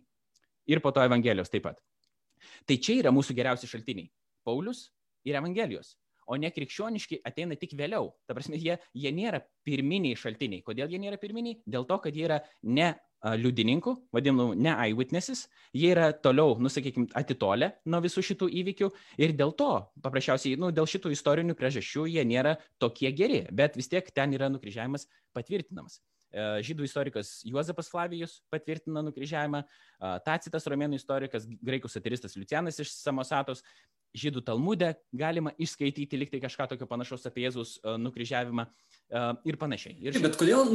Ir 0.70 0.80
po 0.80 0.94
to 0.96 1.04
Evangelijos 1.04 1.52
taip 1.52 1.68
pat. 1.68 1.84
Tai 2.66 2.78
čia 2.80 3.02
yra 3.02 3.12
mūsų 3.12 3.36
geriausi 3.36 3.68
šaltiniai. 3.68 4.08
Paulius 4.48 4.88
ir 5.28 5.36
Evangelijos 5.36 5.98
o 6.30 6.38
ne 6.38 6.54
krikščioniški 6.54 7.22
ateina 7.26 7.58
tik 7.60 7.76
vėliau. 7.80 8.14
Ta 8.30 8.38
prasme, 8.38 8.60
jie, 8.62 8.78
jie 8.94 9.12
nėra 9.16 9.42
pirminiai 9.68 10.18
šaltiniai. 10.20 10.64
Kodėl 10.66 10.94
jie 10.94 11.02
nėra 11.02 11.20
pirminiai? 11.22 11.60
Dėl 11.66 11.88
to, 11.90 11.98
kad 12.04 12.16
jie 12.16 12.28
yra 12.30 12.44
ne 12.64 12.94
liudininkų, 13.20 13.96
vadinamų 14.16 14.54
ne 14.56 14.72
eyewitnesses, 14.86 15.48
jie 15.76 15.90
yra 15.92 16.10
toliau, 16.16 16.54
nusakykime, 16.64 17.10
atitolę 17.20 17.74
nuo 17.92 18.00
visų 18.06 18.24
šitų 18.30 18.48
įvykių 18.62 18.88
ir 19.20 19.34
dėl 19.36 19.52
to, 19.60 19.72
paprasčiausiai, 20.06 20.56
nu, 20.60 20.70
dėl 20.72 20.88
šitų 20.88 21.12
istorinių 21.18 21.58
priežasčių 21.60 22.06
jie 22.14 22.24
nėra 22.24 22.56
tokie 22.80 23.12
geri, 23.12 23.42
bet 23.52 23.76
vis 23.76 23.92
tiek 23.92 24.08
ten 24.16 24.38
yra 24.38 24.48
nukryžiavimas 24.54 25.10
patvirtinamas. 25.36 26.00
Žydų 26.30 26.86
istorikas 26.86 27.40
Juozapas 27.50 27.88
Flavijus 27.90 28.36
patvirtina 28.54 29.02
nukryžiavimą, 29.02 29.64
Tacitas 30.24 30.68
romėnų 30.70 31.00
istorikas, 31.00 31.48
graikų 31.66 31.90
satiristas 31.90 32.38
Lucianas 32.38 32.78
iš 32.80 32.94
Samosatos 32.94 33.66
žydų 34.18 34.44
talmude 34.46 34.94
galima 35.16 35.54
išskaityti 35.62 36.18
liktai 36.18 36.42
kažką 36.44 36.70
tokio 36.72 36.88
panašaus 36.90 37.28
apie 37.30 37.46
Jėzus 37.46 37.76
uh, 37.84 37.98
nukryžiavimą 38.02 38.66
uh, 38.66 39.30
ir 39.46 39.60
panašiai. 39.62 39.96
Ir 40.00 40.16
šiaip... 40.16 40.26
Bet 40.26 40.40
kodėl, 40.40 40.74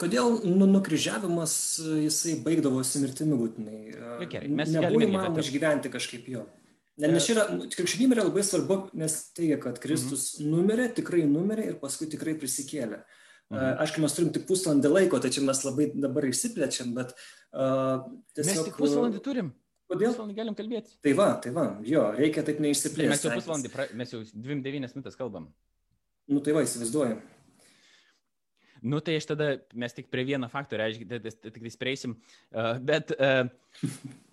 kodėl 0.00 0.38
nu, 0.46 0.68
nukryžiavimas 0.76 1.56
jisai 2.04 2.38
baigdavosi 2.44 3.02
mirtimi 3.02 3.38
būtinai? 3.40 3.82
Uh, 3.96 4.24
gerai, 4.30 4.50
mes 4.60 4.72
nebuvo 4.74 5.04
įmanoma 5.06 5.44
išgyventi 5.44 5.92
kažkaip 5.94 6.30
jo. 6.34 6.46
Nes 6.98 7.28
čia 7.28 7.36
yra, 7.36 7.44
krikščionybė 7.70 8.16
yra 8.16 8.26
labai 8.26 8.42
svarbu, 8.42 8.80
nes 8.98 9.14
teigia, 9.36 9.60
kad 9.62 9.78
Kristus 9.82 10.32
mhm. 10.40 10.50
numirė, 10.50 10.88
tikrai 10.96 11.22
numirė 11.30 11.68
ir 11.70 11.78
paskui 11.82 12.10
tikrai 12.10 12.34
prisikėlė. 12.38 13.04
Mhm. 13.48 13.78
Aišku, 13.84 14.02
mes 14.02 14.16
turim 14.16 14.32
tik 14.34 14.44
pusvalandį 14.48 14.90
laiko, 14.92 15.20
čia 15.24 15.44
mes 15.46 15.62
labai 15.64 15.88
dabar 15.94 16.26
išsiplečiam, 16.28 16.90
bet 16.96 17.14
uh, 17.14 18.02
tiesiog... 18.34 18.50
Mes 18.50 18.66
tik 18.66 18.80
pusvalandį 18.80 19.22
turim. 19.24 19.54
Kodėl? 19.88 20.12
Pusvalandį 20.12 20.36
galim 20.36 20.56
kalbėti. 20.56 20.92
Tai 21.04 21.14
va, 21.16 21.30
tai 21.40 21.54
va, 21.56 21.64
jo, 21.88 22.02
reikia 22.18 22.44
taip 22.44 22.60
neišsiplėsti. 22.60 23.08
Mes 23.08 23.24
jau 23.24 23.32
pusvalandį, 23.32 23.72
pra... 23.72 23.88
mes 23.96 24.12
jau 24.12 24.20
2-9 24.20 24.84
minutės 24.84 25.16
kalbam. 25.16 25.48
Nu 26.28 26.42
tai 26.44 26.52
va, 26.56 26.64
įsivaizduoju. 26.66 27.16
Nu 28.84 29.00
tai 29.02 29.16
aš 29.18 29.26
tada, 29.26 29.48
mes 29.74 29.96
tik 29.96 30.10
prie 30.12 30.22
vieno 30.28 30.46
faktorio, 30.52 30.86
tik 30.92 31.56
tai 31.56 31.72
prieisim, 31.80 32.14
uh, 32.52 32.76
bet 32.78 33.10
uh, 33.16 33.48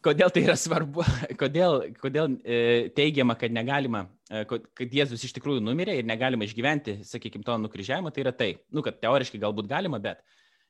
kodėl 0.05 0.29
tai 0.33 0.43
yra 0.43 0.57
svarbu, 0.59 1.05
kodėl, 1.41 1.87
kodėl 2.03 2.35
uh, 2.35 2.91
teigiama, 2.97 3.37
kad 3.39 3.55
negalima, 3.55 4.05
kad 4.45 4.93
Jėzus 4.99 5.23
iš 5.25 5.33
tikrųjų 5.37 5.63
numirė 5.65 5.97
ir 5.97 6.05
negalima 6.05 6.45
išgyventi, 6.45 6.99
sakykime, 7.07 7.45
to 7.47 7.57
nukryžiavimo, 7.63 8.11
tai 8.13 8.25
yra 8.27 8.35
tai, 8.35 8.51
nu 8.75 8.85
kad 8.85 8.99
teoriškai 9.01 9.41
galbūt 9.41 9.71
galima, 9.71 10.01
bet 10.03 10.21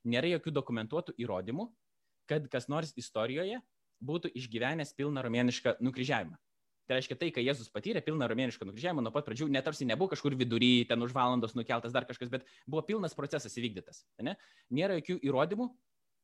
nėra 0.07 0.35
jokių 0.37 0.55
dokumentuotų 0.55 1.17
įrodymų, 1.25 1.67
kad 2.31 2.47
kas 2.53 2.69
nors 2.71 2.95
istorijoje 2.95 3.59
būtų 4.03 4.31
išgyvenęs 4.35 4.95
pilną 4.97 5.23
romėnišką 5.25 5.77
nukryžiavimą. 5.83 6.37
Tai 6.85 6.99
reiškia 6.99 7.17
tai, 7.17 7.31
kai 7.33 7.41
Jėzus 7.41 7.71
patyrė 7.73 8.01
pilną 8.05 8.27
romėnišką 8.29 8.67
nukryžiavimą 8.69 9.01
nuo 9.01 9.11
pat 9.13 9.25
pradžių, 9.25 9.47
netarsi 9.49 9.87
nebuvo 9.89 10.11
kažkur 10.11 10.35
vidury, 10.37 10.85
ten 10.85 11.01
už 11.01 11.15
valandos 11.17 11.55
nukeltas 11.57 11.95
dar 11.95 12.05
kažkas, 12.05 12.29
bet 12.29 12.45
buvo 12.69 12.83
pilnas 12.85 13.17
procesas 13.17 13.57
įvykdytas. 13.57 14.03
Ne? 14.21 14.35
Nėra 14.69 14.99
jokių 14.99 15.17
įrodymų, 15.25 15.71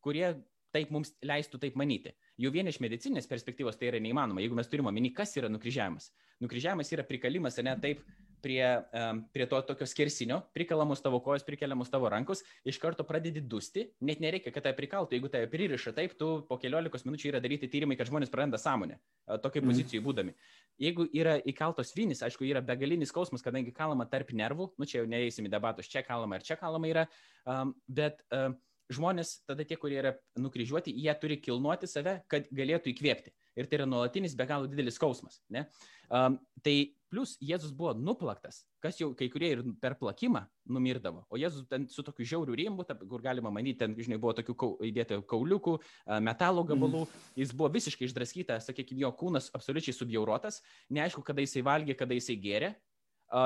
kurie 0.06 0.28
taip 0.72 0.92
mums 0.94 1.16
leistų 1.26 1.60
taip 1.66 1.76
manyti. 1.80 2.14
jau 2.38 2.52
vien 2.52 2.68
iš 2.68 2.80
medicinės 2.80 3.28
perspektyvos 3.28 3.78
tai 3.78 3.90
yra 3.90 4.00
neįmanoma, 4.00 4.42
jeigu 4.42 4.56
mes 4.56 4.70
turime 4.70 4.90
omeny, 4.90 5.12
kas 5.14 5.36
yra 5.38 5.50
nukryžiavimas. 5.50 6.12
Nukryžiavimas 6.42 6.94
yra 6.94 7.04
prikalimas, 7.04 7.58
ne 7.58 7.76
taip, 7.82 8.06
prie, 8.42 8.64
um, 8.98 9.22
prie 9.34 9.46
to 9.50 9.60
tokio 9.68 9.88
skersinio, 9.90 10.42
prikalamos 10.56 11.02
tavo 11.04 11.20
kojos, 11.24 11.46
prikeliamos 11.48 11.92
tavo 11.94 12.10
rankos, 12.12 12.44
iš 12.68 12.80
karto 12.82 13.06
pradedi 13.08 13.42
dusti, 13.42 13.88
net 14.08 14.22
nereikia, 14.24 14.54
kad 14.54 14.66
tai 14.68 14.74
prikaltų, 14.78 15.18
jeigu 15.18 15.32
tai 15.32 15.44
pririša 15.52 15.94
taip, 15.98 16.18
tu 16.20 16.32
po 16.50 16.58
keliolikos 16.62 17.06
minučių 17.08 17.34
yra 17.34 17.44
daryti 17.44 17.70
tyrimai, 17.72 17.98
kad 18.00 18.10
žmonės 18.10 18.34
praranda 18.34 18.60
sąmonę, 18.62 18.98
tokiai 19.44 19.64
mhm. 19.64 19.72
pozicijai 19.72 20.04
būdami. 20.06 20.36
Jeigu 20.82 21.06
yra 21.14 21.38
įkaltos 21.48 21.94
vinis, 21.98 22.24
aišku, 22.26 22.48
yra 22.50 22.64
begalinis 22.66 23.14
skausmas, 23.14 23.46
kadangi 23.46 23.74
kalama 23.76 24.08
tarp 24.10 24.34
nervų, 24.34 24.72
nu 24.82 24.90
čia 24.90 25.02
jau 25.02 25.12
neįsim 25.12 25.48
į 25.48 25.54
debatus, 25.54 25.90
čia 25.92 26.04
kalama 26.08 26.40
ir 26.40 26.48
čia 26.48 26.58
kalama 26.60 26.90
yra, 26.90 27.08
um, 27.46 27.76
bet 27.88 28.24
um, 28.34 28.58
žmonės, 28.94 29.42
tada 29.50 29.66
tie, 29.68 29.78
kurie 29.80 29.98
yra 30.02 30.16
nukryžiuoti, 30.40 30.94
jie 30.94 31.14
turi 31.22 31.38
kilnuoti 31.42 31.90
save, 31.90 32.20
kad 32.32 32.50
galėtų 32.56 32.92
įkvėpti. 32.94 33.34
Ir 33.60 33.68
tai 33.68 33.82
yra 33.82 33.88
nuolatinis 33.90 34.36
be 34.38 34.48
galo 34.48 34.70
didelis 34.72 34.96
skausmas. 35.00 35.42
Ne? 35.52 35.66
Um, 36.12 36.38
tai 36.64 36.94
plus 37.12 37.34
Jėzus 37.44 37.74
buvo 37.76 37.92
nuplaktas, 37.98 38.62
kas 38.84 39.00
jau 39.02 39.10
kai 39.18 39.28
kurie 39.32 39.50
ir 39.58 39.64
per 39.84 39.98
plakimą 40.00 40.46
numirdavo. 40.72 41.26
O 41.28 41.40
Jėzus 41.40 41.68
ten 41.72 41.88
su 41.92 42.04
tokiu 42.08 42.28
žiauriu 42.28 42.56
rimbu, 42.56 42.86
kur 42.88 43.24
galima 43.24 43.52
manyti, 43.52 43.82
ten, 43.84 43.96
žinai, 44.00 44.20
buvo 44.22 44.34
tokių 44.38 44.56
kau, 44.56 44.72
įdėta 44.88 45.20
kauliukų, 45.28 45.76
metalo 46.24 46.64
gabalų, 46.68 47.04
mm. 47.04 47.34
jis 47.44 47.52
buvo 47.56 47.72
visiškai 47.76 48.08
išdraskytas, 48.08 48.70
sakykime, 48.72 49.04
jo 49.04 49.12
kūnas 49.20 49.52
absoliučiai 49.58 49.98
subjaurotas, 49.98 50.62
neaišku, 50.92 51.24
kada 51.28 51.44
jisai 51.44 51.66
valgė, 51.68 51.98
kada 52.00 52.16
jisai 52.16 52.40
gėrė, 52.40 52.72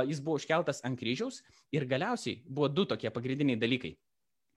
jis 0.10 0.22
buvo 0.22 0.40
užkeltas 0.40 0.82
ant 0.86 0.98
kryžiaus 1.00 1.42
ir 1.74 1.86
galiausiai 1.90 2.42
buvo 2.46 2.70
du 2.70 2.86
tokie 2.90 3.10
pagrindiniai 3.14 3.60
dalykai 3.62 3.96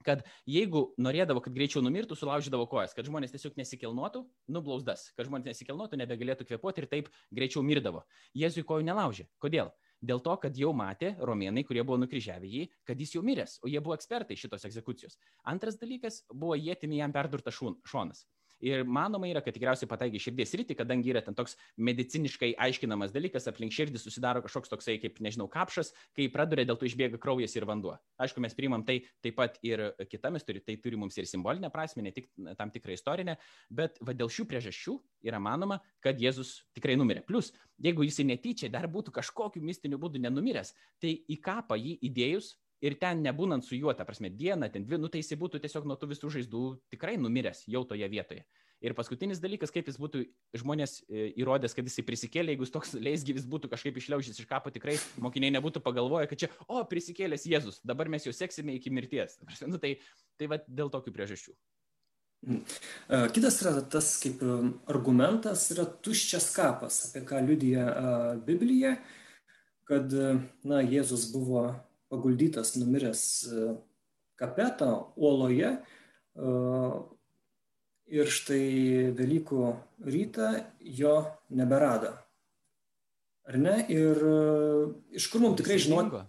kad 0.05 0.23
jeigu 0.47 0.85
norėdavo, 1.01 1.41
kad 1.43 1.55
greičiau 1.55 1.83
numirtų, 1.83 2.17
sulaužydavo 2.19 2.67
kojas, 2.71 2.95
kad 2.95 3.07
žmonės 3.07 3.33
tiesiog 3.35 3.57
nesikilnotų, 3.59 4.23
nublausdas, 4.51 5.09
kad 5.17 5.27
žmonės 5.27 5.51
nesikilnotų, 5.51 5.99
nebegalėtų 5.99 6.47
kvepuoti 6.47 6.83
ir 6.83 6.89
taip 6.91 7.11
greičiau 7.35 7.63
mirdavo. 7.65 8.05
Jėzui 8.37 8.65
kojų 8.67 8.87
nelaužė. 8.87 9.27
Kodėl? 9.43 9.73
Dėl 9.99 10.21
to, 10.23 10.31
kad 10.39 10.55
jau 10.55 10.71
matė 10.71 11.11
romėnai, 11.19 11.65
kurie 11.67 11.83
buvo 11.83 11.97
nukryžiavę 11.99 12.47
jį, 12.47 12.67
kad 12.87 12.99
jis 13.03 13.17
jau 13.17 13.23
miręs, 13.25 13.57
o 13.59 13.67
jie 13.67 13.81
buvo 13.83 13.97
ekspertai 13.99 14.37
šitos 14.39 14.63
egzekucijos. 14.69 15.19
Antras 15.43 15.75
dalykas 15.81 16.21
buvo 16.31 16.55
jėtimi 16.55 17.01
jam 17.01 17.11
perdurtas 17.11 17.59
šonas. 17.59 18.23
Ir 18.65 18.83
manoma 18.83 19.29
yra, 19.29 19.41
kad 19.43 19.55
tikriausiai 19.55 19.87
pataikė 19.89 20.19
širdies 20.19 20.51
rytį, 20.59 20.75
kadangi 20.81 21.13
yra 21.13 21.21
ten 21.23 21.35
toks 21.37 21.55
mediciniškai 21.79 22.51
aiškinamas 22.59 23.13
dalykas, 23.15 23.47
aplink 23.47 23.71
širdį 23.75 24.01
susidaro 24.01 24.43
kažkoks 24.43 24.71
toksai, 24.73 24.97
kaip 24.99 25.21
nežinau, 25.23 25.47
kapšas, 25.51 25.93
kai 26.17 26.27
praduria, 26.33 26.67
dėl 26.67 26.79
to 26.79 26.89
išbėga 26.89 27.21
kraujas 27.23 27.55
ir 27.55 27.67
vanduo. 27.69 27.95
Aišku, 28.19 28.43
mes 28.43 28.55
priimam 28.57 28.83
tai 28.87 28.99
taip 29.23 29.37
pat 29.39 29.55
ir 29.63 29.85
kitamis, 30.11 30.43
turi, 30.47 30.63
tai 30.65 30.75
turi 30.83 30.99
mums 30.99 31.15
ir 31.19 31.29
simbolinę 31.29 31.71
prasme, 31.71 32.03
ne 32.03 32.13
tik 32.15 32.27
tam 32.59 32.73
tikrą 32.75 32.97
istorinę, 32.97 33.39
bet 33.71 33.99
va, 34.03 34.15
dėl 34.17 34.31
šių 34.33 34.49
priežasčių 34.51 34.99
yra 35.29 35.39
manoma, 35.39 35.79
kad 36.03 36.19
Jėzus 36.19 36.59
tikrai 36.75 36.99
numirė. 36.99 37.23
Plus, 37.27 37.53
jeigu 37.79 38.03
jisai 38.07 38.27
netyčia 38.27 38.71
dar 38.71 38.89
būtų 38.91 39.15
kažkokiu 39.15 39.63
mistiniu 39.63 39.99
būdu 40.01 40.19
nenumiręs, 40.19 40.75
tai 40.99 41.15
į 41.31 41.39
kapą 41.43 41.79
jį 41.79 41.95
įdėjus 42.09 42.57
ir 42.85 42.95
ten 42.99 43.23
nebūnant 43.25 43.65
su 43.65 43.77
juo, 43.77 43.93
ta 43.95 44.05
prasme, 44.07 44.31
dieną, 44.31 44.71
ten 44.73 44.85
dvi, 44.87 44.99
nu 45.01 45.11
tai 45.11 45.21
jis 45.23 45.35
būtų 45.39 45.61
tiesiog 45.63 45.87
nuo 45.87 45.97
tų 45.99 46.13
visų 46.13 46.31
žaizdų 46.37 46.63
tikrai 46.93 47.17
numiręs 47.19 47.65
jau 47.67 47.83
toje 47.87 48.07
vietoje. 48.11 48.45
Ir 48.79 48.93
paskutinis 48.95 49.41
dalykas, 49.43 49.73
kaip 49.75 49.89
jis 49.91 49.97
būtų 49.99 50.21
žmonės 50.55 51.01
e, 51.03 51.25
įrodęs, 51.41 51.73
kad 51.75 51.87
jisai 51.87 52.05
prisikėlė, 52.07 52.53
jeigu 52.53 52.63
jis 52.63 52.71
toks 52.71 52.93
leisgyvis 52.95 53.47
būtų 53.51 53.67
kažkaip 53.73 53.97
išliaužęs 53.99 54.39
iš 54.39 54.47
kapo, 54.47 54.71
tikrai 54.71 54.95
mokiniai 55.19 55.51
nebūtų 55.57 55.81
pagalvoję, 55.83 56.29
kad 56.31 56.45
čia, 56.45 56.49
o, 56.63 56.79
prisikėlęs 56.87 57.43
Jėzus, 57.51 57.81
dabar 57.83 58.07
mes 58.11 58.23
jau 58.23 58.31
seksime 58.35 58.77
iki 58.79 58.93
mirties. 58.95 59.35
Nu, 59.67 59.81
tai 59.83 59.97
tai 60.39 60.47
va 60.47 60.61
dėl 60.63 60.87
tokių 60.93 61.11
priežasčių. 61.11 61.57
Mm. 62.47 62.61
E, 62.63 63.21
kitas 63.35 63.59
yra 63.65 63.83
tas 63.83 64.13
kaip 64.23 64.39
e, 64.47 64.55
argumentas, 64.95 65.65
yra 65.75 65.83
tuščias 65.83 66.47
kapas, 66.55 67.01
apie 67.09 67.25
ką 67.27 67.43
liudija 67.49 67.89
Biblija, 68.47 68.95
kad 69.91 70.07
na, 70.63 70.79
Jėzus 70.85 71.27
buvo 71.33 71.67
paguldytas, 72.09 72.75
numiręs 72.75 73.23
e, 73.43 73.75
kapetą 74.39 75.13
uoloje. 75.15 75.77
E, 75.77 76.53
ir 78.09 78.31
štai 78.33 79.13
Velykų 79.13 79.65
rytą 80.01 80.49
jo 80.81 81.13
neberado. 81.53 82.15
Ar 83.49 83.57
ne? 83.61 83.75
Ir 83.93 84.17
e, 84.17 84.39
iš 85.19 85.29
kur 85.29 85.45
mums 85.45 85.59
tikrai 85.61 85.77
žinoti? 85.81 86.23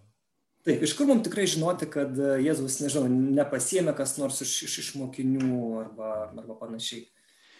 Taip, 0.60 0.82
iš 0.84 0.92
kur 0.98 1.08
mums 1.08 1.24
tikrai 1.24 1.46
žinoti, 1.48 1.88
kad 1.88 2.12
Jėzus, 2.16 2.82
nežinau, 2.84 3.08
nepasiemė 3.08 3.94
kas 3.96 4.18
nors 4.20 4.42
iš, 4.44 4.58
iš, 4.68 4.74
iš 4.82 4.90
mokinių 5.00 5.60
arba, 5.80 6.10
arba 6.36 6.58
panašiai. 6.60 7.06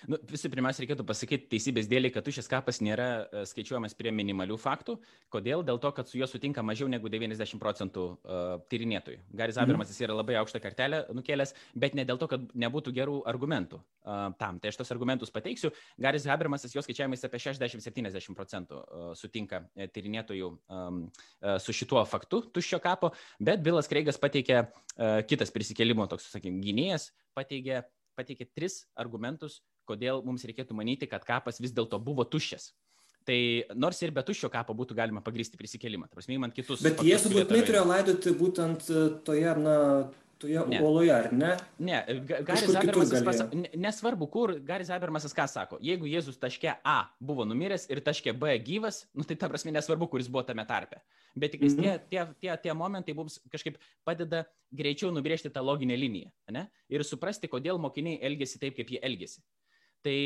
Nu, 0.08 0.16
visų 0.30 0.48
pirmiausia, 0.52 0.84
reikėtų 0.84 1.04
pasakyti 1.08 1.48
teisybės 1.52 1.88
dėlį, 1.90 2.10
kad 2.14 2.24
tuščias 2.24 2.48
kapas 2.50 2.80
nėra 2.84 3.08
e, 3.26 3.42
skaičiuojamas 3.50 3.96
prie 3.98 4.12
minimalių 4.14 4.56
faktų. 4.60 4.96
Kodėl? 5.32 5.64
Dėl 5.66 5.80
to, 5.82 5.90
kad 5.96 6.08
su 6.08 6.16
juo 6.20 6.28
sutinka 6.30 6.64
mažiau 6.64 6.88
negu 6.90 7.10
90 7.12 7.60
procentų 7.60 8.06
uh, 8.10 8.62
tyrinėtojų. 8.72 9.20
Garis 9.36 9.58
mhm. 9.58 9.66
Abermas 9.66 9.92
jis 9.92 10.00
yra 10.06 10.16
labai 10.16 10.38
aukštą 10.40 10.62
kartelę 10.62 11.02
nukėlęs, 11.16 11.52
bet 11.78 11.96
ne 11.98 12.06
dėl 12.08 12.20
to, 12.20 12.30
kad 12.30 12.48
nebūtų 12.64 12.94
gerų 12.96 13.18
argumentų 13.30 13.80
uh, 13.80 14.30
tam. 14.40 14.60
Tai 14.62 14.72
aš 14.72 14.80
tos 14.80 14.92
argumentus 14.94 15.32
pateiksiu. 15.34 15.72
Garis 16.00 16.26
Habermas, 16.30 16.66
jo 16.72 16.84
skaičiavimais 16.84 17.24
apie 17.28 17.42
60-70 17.44 18.38
procentų 18.38 18.80
uh, 18.80 19.12
sutinka 19.18 19.64
tyrinėtojų 19.94 20.50
um, 20.50 21.04
uh, 21.06 21.56
su 21.62 21.76
šituo 21.76 22.02
faktu 22.08 22.42
tuščio 22.54 22.80
kapo, 22.82 23.12
bet 23.42 23.62
Bilas 23.64 23.90
Kreigas 23.90 24.20
pateikė 24.20 24.62
uh, 24.64 25.20
kitas 25.28 25.52
prisikėlimo, 25.54 26.08
toks, 26.10 26.30
sakykime, 26.32 26.62
gynėjas, 26.64 27.10
pateikė 27.36 27.84
pateikė 28.20 28.48
tris 28.52 28.84
argumentus, 28.98 29.60
kodėl 29.88 30.24
mums 30.26 30.44
reikėtų 30.48 30.76
manyti, 30.76 31.08
kad 31.10 31.24
kapas 31.26 31.60
vis 31.60 31.74
dėlto 31.76 31.98
buvo 32.02 32.24
tuščias. 32.24 32.70
Tai 33.28 33.36
nors 33.76 34.00
ir 34.00 34.14
be 34.16 34.22
tuščio 34.24 34.48
kapo 34.52 34.74
būtų 34.76 34.96
galima 34.96 35.20
pagrysti 35.24 35.58
prisikėlimą, 35.60 36.08
ta 36.08 36.16
prasme, 36.16 36.38
man 36.40 36.54
kitus. 36.56 36.80
Bet 36.84 37.02
jie 37.04 37.18
būtinai 37.20 37.60
turėjo 37.68 37.84
laidoti 37.90 38.32
būtent 38.38 38.88
e, 38.88 39.02
toje, 39.26 39.52
na, 39.60 39.74
toje 40.40 40.62
ne. 40.72 40.78
uoloje, 40.80 41.12
ar 41.12 41.28
ne? 41.36 41.50
Ne, 41.76 42.00
Garis 42.48 42.72
Abermasas, 42.80 43.22
pas... 43.26 43.42
nesvarbu, 43.76 44.28
kur 44.32 44.54
Garis 44.64 44.88
Abermasas 44.96 45.36
ką 45.36 45.44
sako. 45.52 45.78
Jeigu 45.84 46.08
Jėzus 46.08 46.40
taške 46.40 46.78
A 46.80 46.96
buvo 47.20 47.44
numiręs 47.48 47.90
ir 47.92 48.00
taške 48.06 48.32
B 48.32 48.56
gyvas, 48.64 49.04
nu, 49.12 49.26
tai 49.28 49.36
ta 49.36 49.52
prasme 49.52 49.76
nesvarbu, 49.76 50.08
kuris 50.14 50.32
buvo 50.32 50.46
tame 50.48 50.64
tarpe. 50.66 51.04
Bet 51.36 51.52
tik 51.52 51.62
mm 51.62 51.76
-hmm. 51.76 52.08
tie, 52.08 52.24
tie, 52.24 52.26
tie, 52.40 52.56
tie 52.64 52.74
momentai 52.74 53.14
mums 53.14 53.38
kažkaip 53.52 53.76
padeda 54.04 54.46
greičiau 54.72 55.12
nubrėžti 55.12 55.52
tą 55.52 55.62
loginę 55.62 55.96
liniją 55.96 56.32
ne? 56.50 56.70
ir 56.88 57.04
suprasti, 57.04 57.46
kodėl 57.46 57.78
mokiniai 57.78 58.18
elgesi 58.22 58.58
taip, 58.58 58.74
kaip 58.76 58.90
jie 58.90 58.98
elgesi 59.02 59.44
tai 60.04 60.16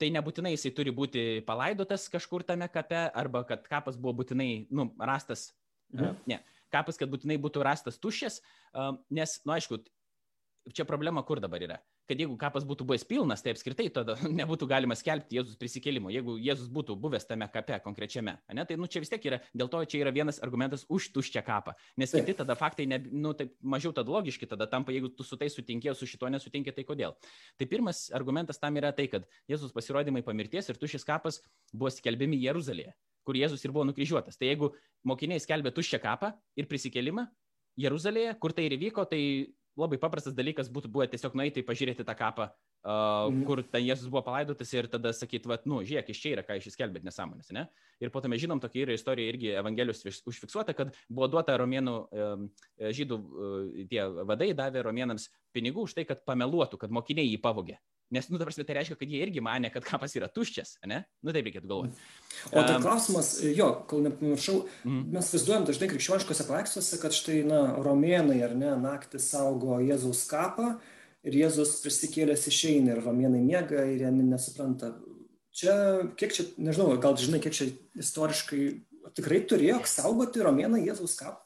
tai 0.00 0.10
nebūtinai 0.14 0.54
jisai 0.54 0.72
turi 0.74 0.92
būti 0.94 1.22
palaidotas 1.46 2.08
kažkur 2.12 2.44
tame 2.46 2.66
kape, 2.72 3.06
arba 3.14 3.44
kad 3.48 3.66
kapas 3.70 3.98
buvo 4.00 4.18
būtinai, 4.22 4.66
nu, 4.74 4.88
rastas, 4.98 5.52
mhm. 5.94 6.16
ne, 6.30 6.40
kapas, 6.74 6.98
kad 7.00 7.10
būtinai 7.12 7.38
būtų 7.42 7.62
rastas 7.66 8.00
tuščias, 8.02 8.40
nes, 9.14 9.36
nu, 9.46 9.54
aišku, 9.54 9.78
čia 10.72 10.86
problema 10.88 11.24
kur 11.26 11.42
dabar 11.42 11.62
yra 11.62 11.80
kad 12.08 12.20
jeigu 12.20 12.36
kapas 12.40 12.64
būtų 12.68 12.84
buvęs 12.88 13.04
pilnas, 13.08 13.42
tai 13.44 13.54
apskritai 13.54 13.86
tada 13.92 14.16
nebūtų 14.40 14.68
galima 14.68 14.96
skelbti 14.98 15.38
Jėzus 15.38 15.56
prisikėlimo. 15.60 16.12
Jeigu 16.12 16.36
Jėzus 16.42 16.68
būtų 16.72 16.96
buvęs 17.00 17.26
tame 17.28 17.48
kape 17.52 17.78
konkrečiame, 17.84 18.36
ne, 18.52 18.64
tai 18.68 18.76
nu, 18.80 18.88
čia 18.90 19.00
vis 19.02 19.12
tiek 19.12 19.24
yra, 19.30 19.40
dėl 19.56 19.70
to 19.72 19.80
čia 19.88 20.02
yra 20.02 20.12
vienas 20.14 20.40
argumentas 20.44 20.84
už 20.92 21.10
tuščią 21.14 21.44
kapą. 21.46 21.74
Nes 22.00 22.12
kiti 22.14 22.36
tada 22.36 22.56
faktai, 22.58 22.86
ne, 22.90 23.00
nu, 23.08 23.32
taip, 23.36 23.54
mažiau 23.60 23.94
tada 23.96 24.12
logiški 24.12 24.48
tada 24.50 24.68
tampa, 24.70 24.92
jeigu 24.94 25.12
tu 25.16 25.26
su 25.26 25.38
tai 25.40 25.48
sutinkė, 25.52 25.94
su 25.96 26.08
šito 26.10 26.28
nesutinkė, 26.32 26.74
tai 26.76 26.84
kodėl. 26.88 27.16
Tai 27.60 27.68
pirmas 27.70 28.06
argumentas 28.16 28.60
tam 28.60 28.76
yra 28.80 28.92
tai, 28.96 29.08
kad 29.12 29.28
Jėzus 29.50 29.72
pasirodymai 29.74 30.24
pamirties 30.26 30.68
ir 30.68 30.80
tuščias 30.80 31.08
kapas 31.08 31.40
buvo 31.72 31.92
skelbiami 31.92 32.40
Jeruzalėje, 32.44 32.92
kur 33.24 33.40
Jėzus 33.40 33.64
ir 33.64 33.72
buvo 33.72 33.88
nukryžiuotas. 33.88 34.36
Tai 34.36 34.52
jeigu 34.52 34.74
mokiniai 35.08 35.40
skelbė 35.40 35.72
tuščią 35.72 36.02
kapą 36.04 36.34
ir 36.60 36.68
prisikėlimą 36.68 37.30
Jeruzalėje, 37.80 38.36
kur 38.38 38.52
tai 38.54 38.68
ir 38.68 38.76
įvyko, 38.76 39.06
tai 39.10 39.20
labai 39.80 39.98
paprastas 40.00 40.34
dalykas 40.36 40.70
būtų 40.72 40.90
buvę 40.94 41.06
tiesiog 41.12 41.34
nueiti 41.38 41.64
pažiūrėti 41.66 42.06
tą 42.06 42.14
kapą, 42.18 42.46
uh, 42.50 43.30
mm. 43.30 43.40
kur 43.48 43.62
ten 43.66 43.84
Jėzus 43.84 44.10
buvo 44.10 44.22
palaidotas 44.26 44.70
ir 44.74 44.88
tada 44.92 45.12
sakyti, 45.16 45.50
va, 45.50 45.58
nu, 45.68 45.80
žiūrėk, 45.86 46.12
iš 46.12 46.20
čia 46.22 46.34
yra, 46.36 46.44
ką 46.46 46.58
iš 46.60 46.70
įskelbėt 46.72 47.06
nesąmonės, 47.06 47.50
ne? 47.56 47.66
Ir 48.02 48.12
po 48.14 48.22
to 48.22 48.30
mes 48.30 48.42
žinom, 48.42 48.62
tokia 48.62 48.84
yra 48.84 48.98
istorija 48.98 49.32
irgi 49.32 49.54
Evangelijos 49.58 50.04
užfiksuota, 50.06 50.76
kad 50.78 50.94
buvo 51.08 51.30
duota 51.32 51.56
romėnų 51.60 51.96
um, 52.04 52.46
žydų 52.78 53.18
uh, 53.18 53.82
tie 53.90 54.06
vadai 54.22 54.52
davė 54.56 54.86
romėnams 54.86 55.28
pinigų 55.54 55.88
už 55.88 55.98
tai, 55.98 56.06
kad 56.08 56.22
pameluotų, 56.28 56.80
kad 56.84 56.94
mokiniai 56.94 57.30
jį 57.32 57.42
pavogė. 57.42 57.80
Nes, 58.14 58.28
nu, 58.30 58.38
dabar 58.38 58.54
tai 58.54 58.76
reiškia, 58.78 58.96
kad 59.00 59.10
jie 59.10 59.20
irgi 59.24 59.42
mane, 59.42 59.70
kad 59.74 59.84
kapas 59.86 60.14
yra 60.14 60.28
tuščias, 60.30 60.76
ne? 60.90 61.00
Nu, 61.24 61.32
taip 61.34 61.48
reikėtų 61.48 61.70
galvoti. 61.70 62.04
O 62.52 62.62
tai 62.62 62.76
klausimas, 62.82 63.32
jo, 63.56 63.70
kol 63.90 64.04
nepamiršau, 64.06 64.60
mm. 64.86 65.00
mes 65.16 65.30
vaizduojam 65.34 65.66
dažnai 65.68 65.90
krikščioniškose 65.90 66.46
paveiksluose, 66.48 67.00
kad 67.02 67.16
štai, 67.16 67.40
na, 67.48 67.60
romėnai 67.82 68.38
ar 68.46 68.54
ne, 68.58 68.70
naktį 68.84 69.20
saugo 69.22 69.80
Jėzaus 69.82 70.24
kapą 70.30 70.76
ir 71.26 71.38
Jėzus 71.40 71.80
prisikėlęs 71.82 72.46
išeina 72.52 72.94
ir 72.94 73.04
romėnai 73.04 73.42
miega 73.42 73.86
ir 73.90 74.06
jie 74.06 74.14
nesupranta. 74.20 74.94
Čia, 75.54 75.74
kiek 76.18 76.34
čia, 76.34 76.48
nežinau, 76.58 76.92
gal 77.02 77.18
žinai, 77.18 77.42
kiek 77.42 77.54
čia 77.54 77.70
istoriškai 78.02 78.62
tikrai 79.14 79.44
turėjo 79.48 79.82
saugoti 79.88 80.42
romėnai 80.44 80.84
Jėzaus 80.86 81.18
kapą? 81.18 81.43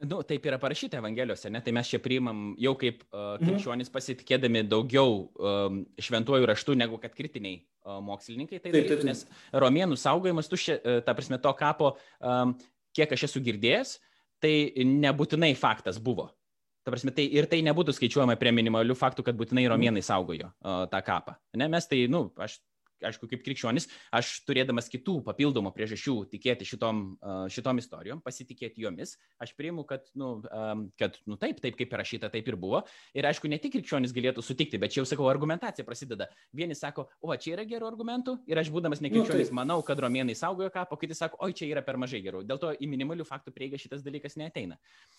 Nu, 0.00 0.22
taip 0.24 0.46
yra 0.48 0.56
parašyta 0.60 0.96
Evangelijose, 0.96 1.50
ne? 1.52 1.60
tai 1.60 1.74
mes 1.76 1.88
čia 1.90 1.98
priimam 2.00 2.54
jau 2.60 2.72
kaip 2.80 3.02
uh, 3.10 3.34
krikščionys 3.42 3.92
pasitikėdami 3.92 4.62
daugiau 4.64 5.26
um, 5.28 5.82
šventuoju 6.00 6.48
raštu 6.48 6.76
negu 6.78 6.96
kad 7.02 7.12
kritiniai 7.16 7.58
uh, 7.60 7.98
mokslininkai. 8.04 8.62
Tai 8.62 8.72
taip, 8.72 8.88
taip, 8.88 9.02
taip. 9.02 9.04
Nes 9.10 9.26
romėnų 9.52 9.98
saugojimas, 10.00 10.48
tu 10.48 10.56
šia, 10.60 10.78
uh, 10.80 11.02
ta 11.04 11.12
prasme, 11.16 11.36
to 11.44 11.52
kapo, 11.58 11.92
um, 12.24 12.54
kiek 12.96 13.12
aš 13.12 13.26
esu 13.28 13.44
girdėjęs, 13.44 13.98
tai 14.40 14.54
nebūtinai 14.88 15.52
faktas 15.60 16.00
buvo. 16.00 16.30
Ta 16.80 16.94
prasme, 16.94 17.12
tai 17.12 17.26
ir 17.36 17.44
tai 17.50 17.60
nebūtų 17.66 17.92
skaičiuojama 17.92 18.38
prie 18.40 18.54
minimalių 18.56 18.96
faktų, 18.96 19.26
kad 19.26 19.36
būtinai 19.36 19.66
romėnai 19.68 20.00
saugojo 20.06 20.48
uh, 20.48 20.86
tą 20.88 21.02
kapą. 21.04 21.36
Ne, 21.60 21.68
mes 21.68 21.84
tai, 21.90 22.06
nu, 22.08 22.30
aš 22.40 22.56
aišku, 23.06 23.28
kaip 23.30 23.44
krikščionis, 23.46 23.88
aš 24.16 24.32
turėdamas 24.48 24.90
kitų 24.92 25.20
papildomų 25.26 25.72
priežasčių 25.76 26.16
tikėti 26.32 26.68
šitom, 26.68 27.02
šitom 27.52 27.80
istorijom, 27.82 28.22
pasitikėti 28.24 28.84
jomis, 28.84 29.16
aš 29.42 29.54
priimu, 29.58 29.84
kad, 29.88 30.06
nu, 30.18 30.32
kad, 31.00 31.18
nu 31.28 31.38
taip, 31.40 31.60
taip 31.62 31.78
kaip 31.78 31.90
parašyta, 31.92 32.30
taip 32.32 32.48
ir 32.50 32.58
buvo. 32.60 32.82
Ir 33.16 33.28
aišku, 33.30 33.50
ne 33.50 33.58
tik 33.62 33.76
krikščionis 33.76 34.14
galėtų 34.16 34.44
sutikti, 34.44 34.80
bet 34.80 34.94
čia 34.94 35.02
jau 35.02 35.08
sakau, 35.08 35.28
argumentacija 35.32 35.86
prasideda. 35.86 36.28
Vieni 36.56 36.76
sako, 36.78 37.08
o 37.22 37.36
čia 37.36 37.54
yra 37.56 37.66
gerų 37.68 37.88
argumentų 37.90 38.36
ir 38.50 38.60
aš 38.60 38.72
būdamas 38.74 39.02
nekrikščionis 39.04 39.52
nu, 39.52 39.58
manau, 39.62 39.80
kad 39.86 40.00
romėnai 40.02 40.36
saugojo 40.38 40.70
kapą, 40.74 40.98
kiti 41.00 41.16
sako, 41.18 41.40
oi 41.46 41.56
čia 41.56 41.70
yra 41.70 41.84
per 41.86 41.98
mažai 42.00 42.22
gerų. 42.24 42.44
Dėl 42.48 42.60
to 42.62 42.72
į 42.76 42.90
minimalių 42.90 43.26
faktų 43.28 43.54
prieigą 43.56 43.80
šitas 43.80 44.04
dalykas 44.06 44.36
neteina. 44.40 44.78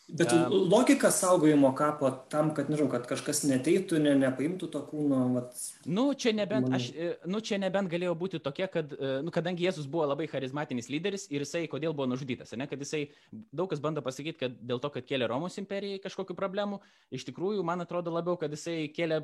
Bet 0.09 0.31
um, 0.35 0.53
logika 0.71 1.11
saugojimo 1.13 1.73
kapo 1.77 2.11
tam, 2.31 2.53
kad, 2.57 2.69
nežinau, 2.71 2.89
kad 2.91 3.07
kažkas 3.09 3.43
neteitų, 3.47 4.01
ne, 4.03 4.15
nepaimtų 4.25 4.69
to 4.71 4.83
kūno. 4.89 5.21
Vat, 5.35 5.57
nu, 5.85 6.09
čia 6.17 6.35
nebent, 6.35 6.69
man... 6.69 6.77
aš, 6.79 6.89
e, 6.95 7.13
nu, 7.31 7.41
čia 7.45 7.59
nebent 7.61 7.70
nebent 7.71 7.91
galėjo 7.91 8.13
būti 8.19 8.41
tokia, 8.43 8.67
kad, 8.71 8.91
e, 8.91 9.11
nu, 9.23 9.31
kadangi 9.33 9.65
Jėzus 9.65 9.87
buvo 9.89 10.05
labai 10.11 10.27
charizmatinis 10.27 10.91
lyderis 10.91 11.27
ir 11.31 11.45
jisai, 11.45 11.63
kodėl 11.71 11.95
buvo 11.95 12.09
nužudytas, 12.11 12.51
ne, 12.59 12.67
kad 12.67 12.81
jisai, 12.83 13.05
daug 13.31 13.71
kas 13.71 13.81
bando 13.83 14.03
pasakyti, 14.03 14.39
kad 14.43 14.57
dėl 14.59 14.81
to, 14.83 14.91
kad 14.91 15.07
kėlė 15.07 15.29
Romos 15.31 15.57
imperijai 15.61 16.01
kažkokiu 16.03 16.35
problemu, 16.37 16.81
iš 17.13 17.25
tikrųjų, 17.29 17.63
man 17.67 17.83
atrodo 17.85 18.11
labiau, 18.11 18.35
kad 18.41 18.51
jisai 18.51 18.91
kėlė, 18.91 19.23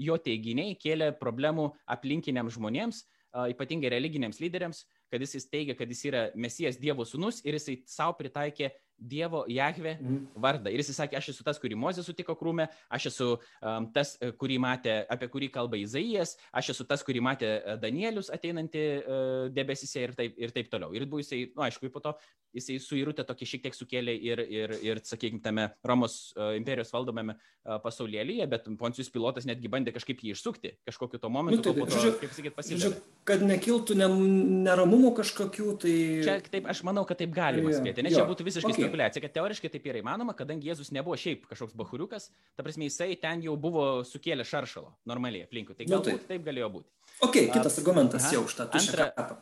jo 0.00 0.16
teiginiai 0.16 0.78
kėlė 0.80 1.12
problemų 1.20 1.68
aplinkiniams 1.92 2.56
žmonėms, 2.56 3.04
ypatingai 3.52 3.92
religiniams 3.92 4.40
lyderiams, 4.40 4.84
kad 5.12 5.20
jis 5.20 5.48
teigia, 5.48 5.76
kad 5.76 5.88
jis 5.88 6.04
yra 6.08 6.22
Mesijas 6.36 6.78
Dievo 6.80 7.04
sūnus 7.08 7.40
ir 7.44 7.56
jisai 7.56 7.78
savo 7.88 8.16
pritaikė 8.18 8.72
Dievo 9.02 9.44
Jahve 9.48 9.96
mhm. 10.00 10.26
vardą. 10.38 10.70
Ir 10.70 10.82
jis 10.82 10.92
sakė, 10.96 11.18
aš 11.18 11.32
esu 11.32 11.44
tas, 11.46 11.58
kurį 11.60 11.76
Mozė 11.78 12.04
sutiko 12.06 12.36
krūme, 12.38 12.68
aš 12.92 13.08
esu 13.10 13.28
um, 13.34 13.88
tas, 13.94 14.14
e, 14.22 14.30
kurį 14.38 14.58
matė, 14.62 14.94
apie 15.10 15.28
kurį 15.32 15.50
kalba 15.54 15.80
Izaijas, 15.80 16.36
aš 16.54 16.72
esu 16.76 16.86
tas, 16.88 17.02
kurį 17.06 17.22
matė 17.24 17.50
e, 17.56 17.76
Danielius 17.82 18.30
ateinantį 18.32 18.84
uh, 18.84 19.48
debesise 19.54 20.06
ir 20.06 20.14
taip, 20.18 20.38
ir 20.38 20.54
taip 20.54 20.70
toliau. 20.72 20.92
Ir 20.94 21.06
buvo 21.10 21.22
jisai, 21.22 21.44
na, 21.50 21.56
nu, 21.56 21.64
aišku, 21.66 21.90
po 21.92 22.02
to 22.04 22.14
jisai 22.54 22.78
suirutę 22.82 23.24
tokį 23.26 23.48
šiek 23.48 23.64
tiek 23.66 23.76
sukėlė 23.76 24.14
ir, 24.14 24.44
ir, 24.44 24.74
ir 24.84 25.02
sakykime, 25.06 25.42
tame 25.42 25.66
Romos 25.88 26.18
uh, 26.36 26.52
imperijos 26.58 26.92
valdomame 26.94 27.34
uh, 27.34 27.78
pasaulėlyje, 27.82 28.46
bet 28.52 28.70
Poncijus 28.78 29.10
pilotas 29.12 29.48
netgi 29.48 29.70
bandė 29.72 29.94
kažkaip 29.96 30.22
jį 30.22 30.36
išsukti 30.36 30.76
kažkokiu 30.86 31.20
to 31.22 31.32
momentu, 31.32 31.72
nu, 31.72 31.82
taip, 31.82 31.82
to, 31.82 31.98
žodžiu, 31.98 32.14
kaip 32.22 32.36
sakyt, 32.38 32.56
pasidavė. 32.58 33.02
Kad 33.28 33.44
nekiltų 33.46 33.98
neramumų 33.98 35.12
kažkokių, 35.18 35.68
tai... 35.82 35.96
Čia 36.26 36.38
taip, 36.46 36.70
aš 36.70 36.82
manau, 36.86 37.06
kad 37.08 37.20
taip 37.22 37.34
galima 37.34 37.72
spėti, 37.74 38.04
nes 38.06 38.14
čia 38.14 38.26
būtų 38.28 38.46
visiškai 38.50 38.74
okay 38.74 38.81
spekuliacija, 38.82 39.22
kad 39.24 39.34
teoriškai 39.38 39.70
taip 39.72 39.88
yra 39.88 40.02
įmanoma, 40.02 40.34
kadangi 40.38 40.68
Jėzus 40.70 40.92
nebuvo 40.94 41.16
šiaip 41.18 41.46
kažkoks 41.50 41.76
bahuriukas, 41.78 42.28
ta 42.58 42.66
prasme 42.66 42.88
jisai 42.88 43.14
ten 43.22 43.42
jau 43.46 43.56
buvo 43.60 43.86
sukėlę 44.08 44.46
šaršalo 44.48 44.92
normaliai 45.08 45.46
aplinkui. 45.46 45.76
Tai 45.78 45.88
galbūt 45.88 46.12
nu, 46.12 46.20
taip. 46.20 46.28
taip 46.30 46.46
galėjo 46.46 46.70
būti. 46.76 46.88
Ok, 47.26 47.38
kitas 47.54 47.78
argumentas 47.82 48.30
jau 48.34 48.44
už 48.46 48.56
tą 48.58 48.68
tuščią 48.74 49.10
kapą. 49.16 49.38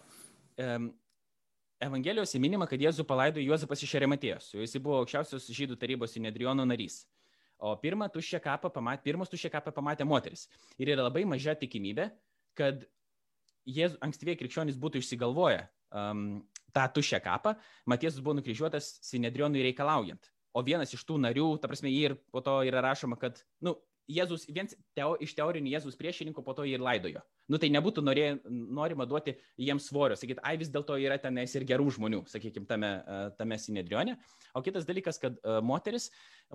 Um, 0.61 0.91
Evangelijos 1.81 2.35
įminima, 2.37 2.67
kad 2.69 2.83
Jėzų 2.83 3.07
palaidojo 3.09 3.47
Juozapas 3.47 3.81
iš 3.87 3.95
Arimatėjos. 3.97 4.51
Jis 4.53 4.77
buvo 4.85 4.99
aukščiausios 5.01 5.47
žydų 5.57 5.79
tarybos 5.81 6.13
Sinedriono 6.13 6.67
narys. 6.69 7.07
O 7.61 7.73
pirmą 7.81 8.09
tuščią 8.13 8.41
kapą 8.45 8.69
pamatė, 8.73 9.05
pirmus 9.09 9.33
tuščią 9.33 9.51
kapą 9.57 9.73
pamatė 9.77 10.05
moteris. 10.09 10.47
Ir 10.81 10.93
yra 10.93 11.07
labai 11.07 11.27
maža 11.29 11.55
tikimybė, 11.61 12.11
kad 12.57 12.85
Jėzus, 13.69 13.97
ankstyvieji 14.05 14.43
krikščionys 14.43 14.79
būtų 14.81 15.01
išsigalvoję 15.01 15.65
um, 15.93 16.41
tą 16.75 16.87
tuščią 16.97 17.21
kapą, 17.25 17.55
Matėzus 17.91 18.23
buvo 18.25 18.39
nukryžiuotas 18.39 18.97
Sinedrionui 19.07 19.65
reikalaujant. 19.69 20.31
O 20.55 20.65
vienas 20.67 20.95
iš 20.97 21.05
tų 21.07 21.21
narių, 21.23 21.53
ta 21.63 21.71
prasme, 21.71 21.93
jį 21.93 22.03
ir 22.09 22.17
po 22.35 22.43
to 22.43 22.61
yra 22.67 22.83
rašoma, 22.85 23.19
kad, 23.21 23.43
nu, 23.63 23.77
Jėzus, 24.11 24.49
viens 24.51 24.75
teo, 24.99 25.13
iš 25.23 25.37
teorinių 25.39 25.71
Jėzus 25.77 25.99
priešininkų 25.99 26.43
po 26.43 26.55
to 26.59 26.67
jį 26.67 26.79
ir 26.79 26.83
laidojo. 26.83 27.23
Nu 27.51 27.59
tai 27.59 27.71
nebūtų 27.75 28.05
norė, 28.07 28.27
norima 28.47 29.07
duoti 29.11 29.35
jiems 29.59 29.89
svorio, 29.91 30.15
sakyti, 30.19 30.39
ai 30.47 30.55
vis 30.61 30.71
dėlto 30.71 30.95
yra 31.03 31.17
tenais 31.19 31.51
ir 31.59 31.67
gerų 31.67 31.89
žmonių, 31.97 32.23
sakykime, 32.31 32.69
tame, 32.71 32.91
e, 33.03 33.19
tame 33.41 33.59
sinedrione. 33.59 34.15
O 34.55 34.63
kitas 34.67 34.87
dalykas, 34.87 35.19
kad 35.23 35.37
uh, 35.45 35.61
moteris, 35.63 36.09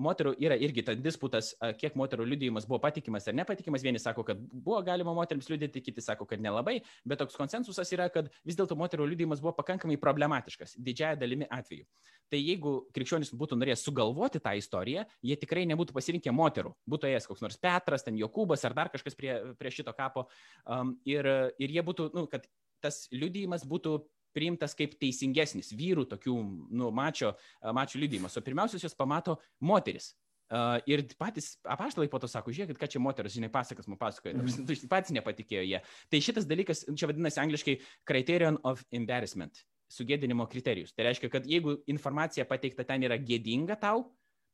moterų 0.03 0.33
yra 0.43 0.57
irgi 0.59 0.83
tas 0.87 0.97
disputas, 0.99 1.53
uh, 1.61 1.71
kiek 1.79 1.95
moterų 1.95 2.25
liudijimas 2.27 2.67
buvo 2.67 2.81
patikimas 2.83 3.27
ar 3.31 3.37
nepatikimas. 3.39 3.83
Vieni 3.85 4.01
sako, 4.03 4.25
kad 4.27 4.39
buvo 4.51 4.81
galima 4.83 5.13
moteriams 5.15 5.47
liudyti, 5.51 5.83
kiti 5.83 6.03
sako, 6.03 6.27
kad 6.27 6.43
nelabai, 6.43 6.81
bet 7.07 7.21
toks 7.23 7.39
konsensusas 7.39 7.91
yra, 7.95 8.09
kad 8.11 8.27
vis 8.47 8.59
dėlto 8.59 8.75
moterų 8.79 9.07
liudijimas 9.13 9.43
buvo 9.43 9.55
pakankamai 9.59 9.95
problematiškas, 10.01 10.75
didžiaja 10.75 11.19
dalimi 11.19 11.47
atveju. 11.47 11.87
Tai 12.31 12.39
jeigu 12.41 12.71
krikščionis 12.95 13.29
būtų 13.37 13.57
norėjęs 13.59 13.83
sugalvoti 13.85 14.41
tą 14.41 14.55
istoriją, 14.57 15.03
jie 15.25 15.35
tikrai 15.37 15.65
nebūtų 15.69 15.93
pasirinkę 15.93 16.33
moterų. 16.33 16.71
Būtų 16.89 17.11
ėjęs 17.11 17.27
koks 17.29 17.43
nors 17.45 17.59
Petras, 17.61 18.05
ten 18.05 18.17
Jokūbas 18.17 18.65
ar 18.65 18.73
dar 18.77 18.89
kažkas 18.93 19.17
prie, 19.17 19.35
prie 19.59 19.71
šito 19.73 19.93
kapo. 19.93 20.25
Um, 20.65 20.84
ir, 21.07 21.29
ir 21.61 21.77
jie 21.77 21.83
būtų, 21.85 22.09
nu, 22.15 22.25
kad 22.31 22.45
tas 22.83 23.05
liudijimas 23.13 23.65
būtų 23.67 23.97
priimtas 24.35 24.75
kaip 24.77 24.97
teisingesnis 24.99 25.71
vyrų 25.75 26.05
tokių, 26.11 26.35
nu, 26.75 26.91
mačio, 26.95 27.33
mačio 27.75 28.01
liudijimas. 28.01 28.35
O 28.35 28.43
pirmiausia, 28.45 28.81
jos 28.83 28.97
pamato 28.97 29.39
moteris. 29.63 30.13
Uh, 30.45 30.77
ir 30.85 31.01
patys 31.17 31.55
apaštalai 31.65 32.05
po 32.05 32.19
to 32.21 32.27
sako, 32.29 32.51
žiūrėkit, 32.53 32.77
ką 32.77 32.89
čia 32.93 32.99
moteris, 33.01 33.33
žinai, 33.33 33.47
pasakas 33.49 33.87
man 33.89 33.97
pasakoja, 33.97 34.35
mm. 34.37 34.67
tu 34.69 34.75
patys 34.91 35.15
nepatikėjo 35.15 35.63
jie. 35.65 35.79
Tai 36.13 36.19
šitas 36.21 36.45
dalykas, 36.45 36.83
čia 36.93 37.09
vadinasi 37.09 37.41
angliškai 37.41 37.73
criterion 38.05 38.59
of 38.61 38.83
embarrassment, 38.93 39.63
sugėdinimo 39.89 40.45
kriterijus. 40.51 40.93
Tai 40.93 41.07
reiškia, 41.07 41.31
kad 41.33 41.49
jeigu 41.49 41.79
informacija 41.89 42.45
pateikta 42.45 42.85
ten 42.85 43.07
yra 43.07 43.17
gėdinga 43.17 43.79
tau, 43.81 44.03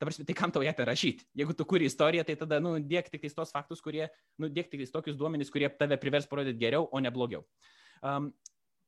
ta 0.01 0.07
prasme, 0.09 0.25
tai 0.25 0.33
kam 0.37 0.53
tau 0.53 0.65
ją 0.65 0.73
rašyti? 0.73 1.27
Jeigu 1.37 1.53
tu 1.53 1.67
kuri 1.69 1.85
istoriją, 1.85 2.25
tai 2.25 2.33
tada, 2.39 2.57
nu, 2.63 2.73
dėk 2.81 3.11
tik 3.13 3.27
tos 3.37 3.53
faktus, 3.53 3.83
kurie, 3.85 4.07
nu, 4.41 4.49
dėk 4.49 4.71
tik 4.73 4.87
tokius 4.89 5.19
duomenys, 5.19 5.53
kurie 5.53 5.69
tave 5.69 5.99
privers 6.01 6.25
parodyti 6.25 6.57
geriau, 6.63 6.89
o 6.89 7.03
ne 7.03 7.13
blogiau. 7.13 7.45
Um, 8.01 8.31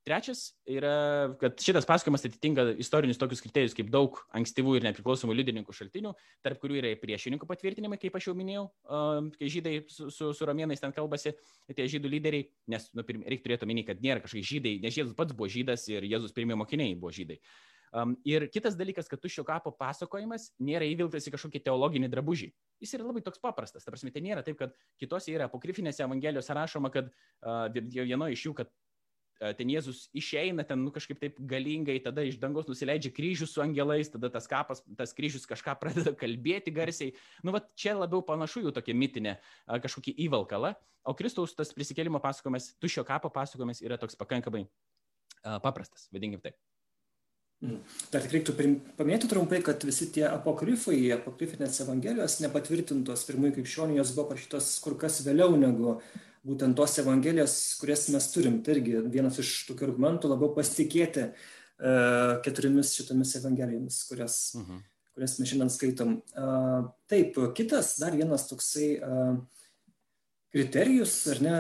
Trečias 0.04 0.50
yra, 0.68 1.32
kad 1.40 1.56
šitas 1.64 1.86
pasakojimas 1.88 2.26
atitinka 2.28 2.66
istorinius 2.82 3.20
tokius 3.22 3.40
kriterijus 3.40 3.76
kaip 3.78 3.88
daug 3.92 4.18
ankstyvų 4.36 4.74
ir 4.76 4.88
nepriklausomų 4.90 5.36
liudininkų 5.38 5.76
šaltinių, 5.78 6.12
tarp 6.44 6.60
kurių 6.60 6.82
yra 6.82 6.92
priešininkų 7.00 7.48
patvirtinimai, 7.48 8.00
kaip 8.02 8.18
aš 8.20 8.28
jau 8.28 8.34
minėjau, 8.36 8.66
kai 9.38 9.52
žydai 9.54 9.74
su, 9.88 10.10
su, 10.12 10.34
su 10.36 10.50
romėnais 10.50 10.84
ten 10.84 10.92
kalbasi, 10.96 11.32
tie 11.72 11.88
žydų 11.96 12.12
lyderiai, 12.18 12.50
nes 12.76 12.90
nu, 12.92 13.06
reikia 13.08 13.46
turėti 13.46 13.68
omeny, 13.70 13.86
kad 13.88 14.04
nėra 14.04 14.26
kažkokie 14.26 14.44
žydai, 14.50 14.76
nes 14.84 15.00
Jėzus 15.00 15.16
pats 15.16 15.38
buvo 15.38 15.48
žydas 15.56 15.88
ir 15.94 16.04
Jėzus 16.04 16.36
pirmieji 16.36 16.60
mokiniai 16.60 17.00
buvo 17.00 17.16
žydai. 17.16 17.40
Um, 17.94 18.16
ir 18.26 18.48
kitas 18.50 18.74
dalykas, 18.74 19.06
kad 19.06 19.22
tuščio 19.22 19.44
kapo 19.46 19.70
pasakojimas 19.78 20.48
nėra 20.58 20.88
įvilktas 20.90 21.28
į 21.30 21.36
kažkokį 21.36 21.60
teologinį 21.68 22.10
drabužį. 22.10 22.48
Jis 22.82 22.96
yra 22.98 23.06
labai 23.06 23.22
toks 23.22 23.42
paprastas. 23.44 23.86
Ta 23.86 23.94
prasme, 23.94 24.10
tai 24.14 24.24
nėra 24.26 24.42
taip, 24.46 24.58
kad 24.58 24.74
kitose 25.02 25.30
yra 25.30 25.46
apokrifinėse 25.46 26.02
evangelijose 26.06 26.56
rašoma, 26.58 26.90
kad 26.94 27.12
uh, 27.14 27.68
vienoje 27.70 28.40
iš 28.40 28.48
jų, 28.48 28.56
kad 28.64 28.74
ten 29.58 29.72
Jėzus 29.72 30.08
išeina 30.16 30.64
ten 30.68 30.84
nu, 30.86 30.92
kažkaip 30.94 31.20
taip 31.20 31.40
galingai, 31.50 31.98
tada 32.04 32.24
iš 32.26 32.38
dangaus 32.42 32.68
nusileidžia 32.70 33.12
kryžius 33.16 33.54
su 33.56 33.64
angelais, 33.64 34.12
tada 34.14 34.30
tas 34.32 34.48
kapas, 34.48 34.84
tas 34.98 35.16
kryžius 35.16 35.48
kažką 35.50 35.76
pradeda 35.82 36.14
kalbėti 36.18 36.74
garsiai. 36.76 37.16
Nu, 37.44 37.54
va, 37.56 37.64
čia 37.76 37.98
labiau 37.98 38.24
panašu 38.26 38.64
jų 38.64 38.74
tokia 38.76 38.96
mitinė 38.98 39.38
kažkokį 39.68 40.16
įvalkalą, 40.28 40.76
o 41.04 41.16
Kristaus 41.18 41.56
tas 41.58 41.74
prisikėlimo 41.76 42.22
pasakojimas, 42.24 42.74
tušio 42.82 43.06
kapo 43.08 43.34
pasakojimas 43.34 43.84
yra 43.84 44.00
toks 44.02 44.18
pakankamai 44.20 44.66
uh, 44.66 45.60
paprastas, 45.64 46.08
vadinkim 46.14 46.44
taip. 46.44 46.58
Mhm. 47.64 47.80
Dar 48.12 48.24
tik 48.26 48.34
reiktų 48.36 48.54
paminėti 48.98 49.30
trumpai, 49.32 49.62
kad 49.64 49.84
visi 49.88 50.10
tie 50.12 50.26
apokrifai, 50.28 50.98
apokrifinės 51.16 51.80
evangelijos 51.86 52.42
nepatvirtintos 52.44 53.24
pirmųjų 53.30 53.56
krikščionių, 53.58 53.98
jos 54.02 54.12
buvo 54.18 54.34
parašytos 54.34 54.68
kur 54.84 54.98
kas 55.00 55.22
vėliau 55.24 55.56
negu 55.56 55.98
būtent 56.44 56.76
tos 56.76 56.98
evangelijos, 57.00 57.54
kurias 57.80 58.10
mes 58.12 58.28
turim. 58.34 58.60
Tai 58.64 58.76
irgi 58.76 59.00
vienas 59.14 59.40
iš 59.40 59.52
tokių 59.70 59.88
argumentų 59.88 60.34
labiau 60.34 60.52
pasitikėti 60.58 61.30
uh, 61.30 62.42
keturiomis 62.44 62.92
šitomis 62.98 63.32
evangelijomis, 63.40 64.02
kurias, 64.10 64.40
uh 64.58 64.62
mhm. 64.62 64.82
-huh. 64.82 65.14
kurias 65.16 65.38
mes 65.40 65.50
šiandien 65.54 65.72
skaitom. 65.72 66.18
Uh, 66.36 66.90
taip, 67.08 67.40
kitas 67.56 67.96
dar 68.00 68.12
vienas 68.12 68.44
toksai 68.50 68.90
uh, 69.00 69.38
kriterijus, 70.52 71.16
ar 71.32 71.40
ne, 71.42 71.56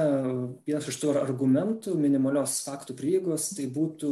vienas 0.68 0.88
iš 0.92 1.00
tų 1.00 1.16
argumentų 1.22 1.96
minimalios 1.96 2.60
faktų 2.68 2.98
prieigos, 3.00 3.54
tai 3.56 3.70
būtų 3.72 4.12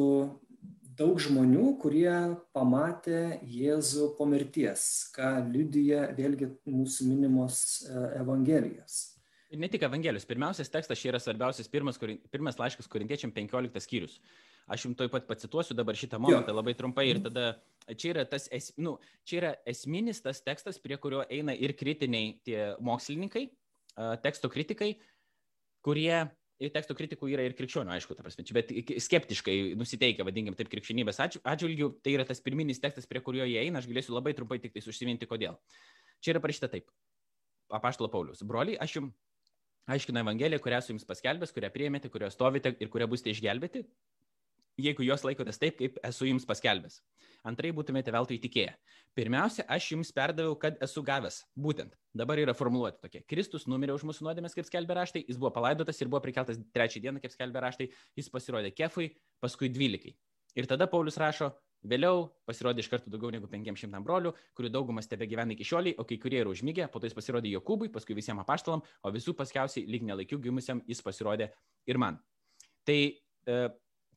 daug 0.98 1.20
žmonių, 1.22 1.76
kurie 1.82 2.12
pamatė 2.56 3.40
Jėzų 3.48 4.12
po 4.18 4.28
mirties, 4.30 4.84
ką 5.16 5.34
liudyja 5.52 6.10
vėlgi 6.18 6.52
mūsų 6.68 7.08
minimos 7.10 7.64
Evangelijos. 8.20 9.02
Ir 9.52 9.60
ne 9.60 9.68
tik 9.68 9.84
Evangelijos. 9.84 10.28
Pirmiausias 10.28 10.72
tekstas 10.72 11.00
čia 11.00 11.12
yra 11.12 11.20
svarbiausias 11.20 11.68
pirmas, 11.72 12.00
pirmas 12.32 12.60
laiškas 12.60 12.88
korintiečiam 12.92 13.34
15 13.36 13.84
skyrius. 13.84 14.20
Aš 14.72 14.86
jums 14.86 15.00
toj 15.00 15.10
pat 15.12 15.26
pacituosiu 15.28 15.76
dabar 15.76 15.98
šitą 16.00 16.20
momentą 16.22 16.54
labai 16.56 16.76
trumpai 16.80 17.10
ir 17.10 17.20
tada 17.26 17.48
čia 17.92 18.14
yra, 18.14 18.24
tas, 18.30 18.46
es, 18.54 18.70
nu, 18.80 18.96
čia 19.28 19.42
yra 19.42 19.52
esminis 19.68 20.22
tas 20.24 20.40
tekstas, 20.46 20.80
prie 20.80 20.96
kurio 21.02 21.26
eina 21.28 21.56
ir 21.58 21.74
kritiniai 21.76 22.38
tie 22.46 22.60
mokslininkai, 22.80 23.50
teksto 24.24 24.52
kritikai, 24.54 24.94
kurie 25.84 26.30
ir 26.62 26.72
teksto 26.74 26.96
kritikų 26.98 27.32
yra 27.34 27.46
ir 27.48 27.56
krikščionių, 27.58 27.94
aišku, 27.96 28.16
ta 28.18 28.26
prasme, 28.26 28.46
bet 28.56 28.72
skeptiškai 29.06 29.56
nusiteikę, 29.80 30.26
vadinkim 30.28 30.58
taip, 30.58 30.70
krikščionybės 30.72 31.22
atžvilgių, 31.24 31.90
tai 32.06 32.16
yra 32.18 32.28
tas 32.28 32.44
pirminis 32.44 32.82
tekstas, 32.84 33.10
prie 33.10 33.24
kurio 33.26 33.48
jie 33.50 33.58
eina, 33.64 33.82
aš 33.82 33.90
galėsiu 33.90 34.16
labai 34.16 34.36
trumpai 34.38 34.60
tik 34.62 34.76
tai 34.76 34.84
užsiminti, 34.86 35.30
kodėl. 35.30 35.58
Čia 36.22 36.36
yra 36.36 36.44
parašyta 36.44 36.70
taip. 36.72 36.92
Apaštalo 37.72 38.12
Paulius. 38.14 38.44
Broliai, 38.46 38.78
aš 38.84 39.00
jums 39.00 39.18
aiškinu 39.92 40.22
Evangeliją, 40.22 40.62
kurią 40.62 40.80
esu 40.82 40.94
jums 40.94 41.08
paskelbęs, 41.08 41.54
kurią 41.56 41.72
priėmėte, 41.74 42.12
kurią 42.14 42.30
stovite 42.34 42.76
ir 42.78 42.92
kurią 42.94 43.08
būsite 43.12 43.34
išgelbėti, 43.34 43.84
jeigu 44.84 45.06
jos 45.06 45.24
laikotės 45.28 45.62
taip, 45.62 45.78
kaip 45.80 46.00
esu 46.08 46.28
jums 46.30 46.48
paskelbęs. 46.50 47.00
Antrai 47.48 47.72
būtumėte 47.74 48.14
veltui 48.14 48.38
įtikėję. 48.38 48.74
Pirmiausia, 49.18 49.66
aš 49.72 49.92
jums 49.96 50.12
perdaviau, 50.14 50.54
kad 50.62 50.78
esu 50.86 51.02
gavęs. 51.06 51.42
Būtent. 51.58 51.96
Dabar 52.18 52.40
yra 52.42 52.54
formuluoti 52.58 53.02
tokie. 53.02 53.24
Kristus 53.28 53.66
numirė 53.72 53.96
už 53.98 54.06
mūsų 54.08 54.28
nuodėmės, 54.28 54.56
kaip 54.58 54.68
skelbė 54.68 55.00
raštai, 55.00 55.24
jis 55.28 55.40
buvo 55.42 55.50
palaidotas 55.56 56.02
ir 56.02 56.12
buvo 56.12 56.22
prikeltas 56.24 56.62
trečią 56.76 57.02
dieną, 57.04 57.24
kaip 57.24 57.34
skelbė 57.34 57.66
raštai, 57.66 57.90
jis 58.20 58.30
pasirodė 58.32 58.74
kefui, 58.78 59.10
paskui 59.42 59.72
dvylikai. 59.74 60.14
Ir 60.60 60.68
tada 60.68 60.88
Paulius 60.92 61.18
rašo, 61.20 61.50
vėliau 61.88 62.26
pasirodė 62.48 62.84
iš 62.84 62.90
karto 62.92 63.12
daugiau 63.12 63.32
negu 63.34 63.48
500 63.50 64.02
brolių, 64.06 64.34
kurių 64.58 64.72
daugumas 64.74 65.10
tebe 65.10 65.26
gyvena 65.30 65.56
iki 65.56 65.66
šioliai, 65.68 65.96
o 65.98 66.06
kai 66.08 66.20
kurie 66.22 66.42
yra 66.44 66.52
užmygę, 66.52 66.90
po 66.92 67.00
to 67.00 67.10
jis 67.10 67.16
pasirodė 67.18 67.54
Jokūbui, 67.56 67.90
paskui 67.94 68.18
visiems 68.18 68.44
apaštalam, 68.44 68.84
o 68.84 69.14
visų 69.16 69.34
paskiausiai 69.40 69.88
lyg 69.90 70.04
nelaikių 70.10 70.42
gimusiam 70.44 70.84
jis 70.88 71.02
pasirodė 71.06 71.50
ir 71.90 72.02
man. 72.02 72.20
Tai 72.88 73.00
e, 73.00 73.58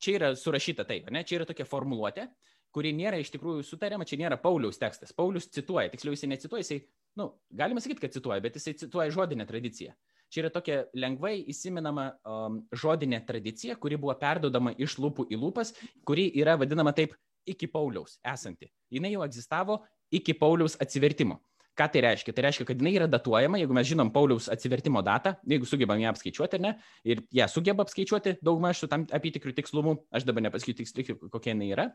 čia 0.01 0.17
yra 0.19 0.33
surašyta 0.39 0.85
taip, 0.87 1.09
ne? 1.13 1.23
čia 1.27 1.39
yra 1.39 1.47
tokia 1.49 1.67
formuluotė, 1.67 2.27
kuri 2.75 2.91
nėra 2.95 3.21
iš 3.21 3.31
tikrųjų 3.35 3.63
sutariama, 3.63 4.07
čia 4.07 4.19
nėra 4.19 4.37
Pauliaus 4.41 4.79
tekstas. 4.81 5.13
Paulius 5.15 5.47
cituoja, 5.47 5.87
tiksliau 5.93 6.15
jisai 6.15 6.31
necituoja, 6.33 6.65
jisai, 6.65 6.81
na, 7.15 7.23
nu, 7.23 7.29
galima 7.55 7.83
sakyti, 7.83 8.03
kad 8.03 8.15
cituoja, 8.15 8.43
bet 8.43 8.59
jisai 8.59 8.75
cituoja 8.81 9.13
žodinę 9.15 9.47
tradiciją. 9.47 9.95
Čia 10.33 10.41
yra 10.41 10.51
tokia 10.51 10.81
lengvai 10.97 11.37
įsiminama 11.53 12.09
um, 12.27 12.57
žodinė 12.75 13.21
tradicija, 13.27 13.77
kuri 13.79 13.99
buvo 14.01 14.15
perdodama 14.19 14.73
iš 14.81 14.97
lūpų 14.99 15.29
į 15.31 15.39
lūpas, 15.39 15.71
kuri 16.03 16.27
yra 16.35 16.57
vadinama 16.59 16.91
taip 16.97 17.13
iki 17.47 17.69
Pauliaus 17.71 18.17
esanti. 18.25 18.67
Jis 18.91 19.11
jau 19.13 19.23
egzistavo 19.23 19.79
iki 20.11 20.33
Pauliaus 20.35 20.75
atsivertimo. 20.81 21.39
Ką 21.75 21.89
tai 21.91 22.05
reiškia? 22.05 22.31
Tai 22.35 22.45
reiškia, 22.47 22.65
kad 22.69 22.79
jinai 22.79 22.93
yra 22.95 23.07
datuojama, 23.11 23.59
jeigu 23.59 23.75
mes 23.75 23.87
žinom 23.89 24.11
Pauliaus 24.15 24.47
atsivertimo 24.51 25.01
datą, 25.03 25.35
jeigu 25.43 25.67
sugebam 25.67 25.99
ją 25.99 26.13
apskaičiuoti, 26.13 26.59
ne, 26.63 26.77
ir 27.03 27.25
ją 27.35 27.49
sugeba 27.51 27.83
apskaičiuoti 27.83 28.37
daugmaž 28.45 28.83
su 28.83 28.91
tam 28.91 29.03
apytikriu 29.11 29.51
tikslumu, 29.57 29.97
aš 30.15 30.23
dabar 30.27 30.45
nepasakysiu 30.47 30.79
tiksliai, 30.79 31.17
kokia 31.33 31.51
jinai 31.51 31.73
yra, 31.75 31.89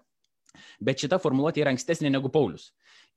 Bet 0.82 1.02
šita 1.02 1.20
formuluotė 1.22 1.62
yra 1.64 1.72
ankstesnė 1.74 2.10
negu 2.10 2.30
Paulius. 2.32 2.70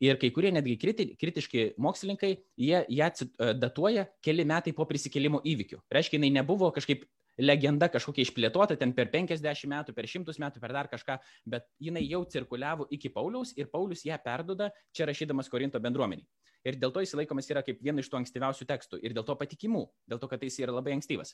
Ir 0.04 0.20
kai 0.22 0.30
kurie 0.36 0.52
netgi 0.54 0.76
kriti, 0.82 1.08
kritiški 1.20 1.66
mokslininkai, 1.82 2.36
jie 2.60 2.84
ją 2.94 3.10
datuoja 3.58 4.06
keli 4.26 4.46
metai 4.50 4.74
po 4.78 4.86
prisikėlimo 4.90 5.42
įvykių. 5.54 5.82
Reiškia, 5.94 6.20
jinai 6.20 6.34
nebuvo 6.36 6.70
kažkaip 6.76 7.08
legenda 7.42 7.90
kažkokia 7.90 8.28
išplėtota 8.28 8.78
ten 8.78 8.94
per 8.94 9.10
50 9.14 9.70
metų, 9.72 9.96
per 9.98 10.08
100 10.10 10.38
metų, 10.44 10.62
per 10.62 10.76
dar 10.76 10.90
kažką, 10.92 11.18
bet 11.50 11.66
jinai 11.82 12.06
jau 12.06 12.22
cirkuliavo 12.30 12.88
iki 12.94 13.10
Pauliaus 13.14 13.56
ir 13.58 13.72
Paulius 13.74 14.06
ją 14.06 14.20
perduoda 14.22 14.70
čia 14.94 15.10
rašydamas 15.10 15.50
Korinto 15.50 15.82
bendruomeniai. 15.82 16.28
Ir 16.64 16.78
dėl 16.80 16.94
to 16.96 17.04
jis 17.04 17.14
laikomas 17.20 17.50
yra 17.52 17.64
kaip 17.66 17.82
viena 17.84 18.00
iš 18.00 18.10
tų 18.12 18.22
ankstyviausių 18.22 18.68
tekstų 18.70 19.00
ir 19.04 19.16
dėl 19.16 19.26
to 19.28 19.36
patikimų, 19.40 19.84
dėl 20.10 20.22
to, 20.22 20.30
kad 20.32 20.44
jis 20.44 20.60
yra 20.64 20.76
labai 20.76 20.96
ankstyvas. 20.96 21.34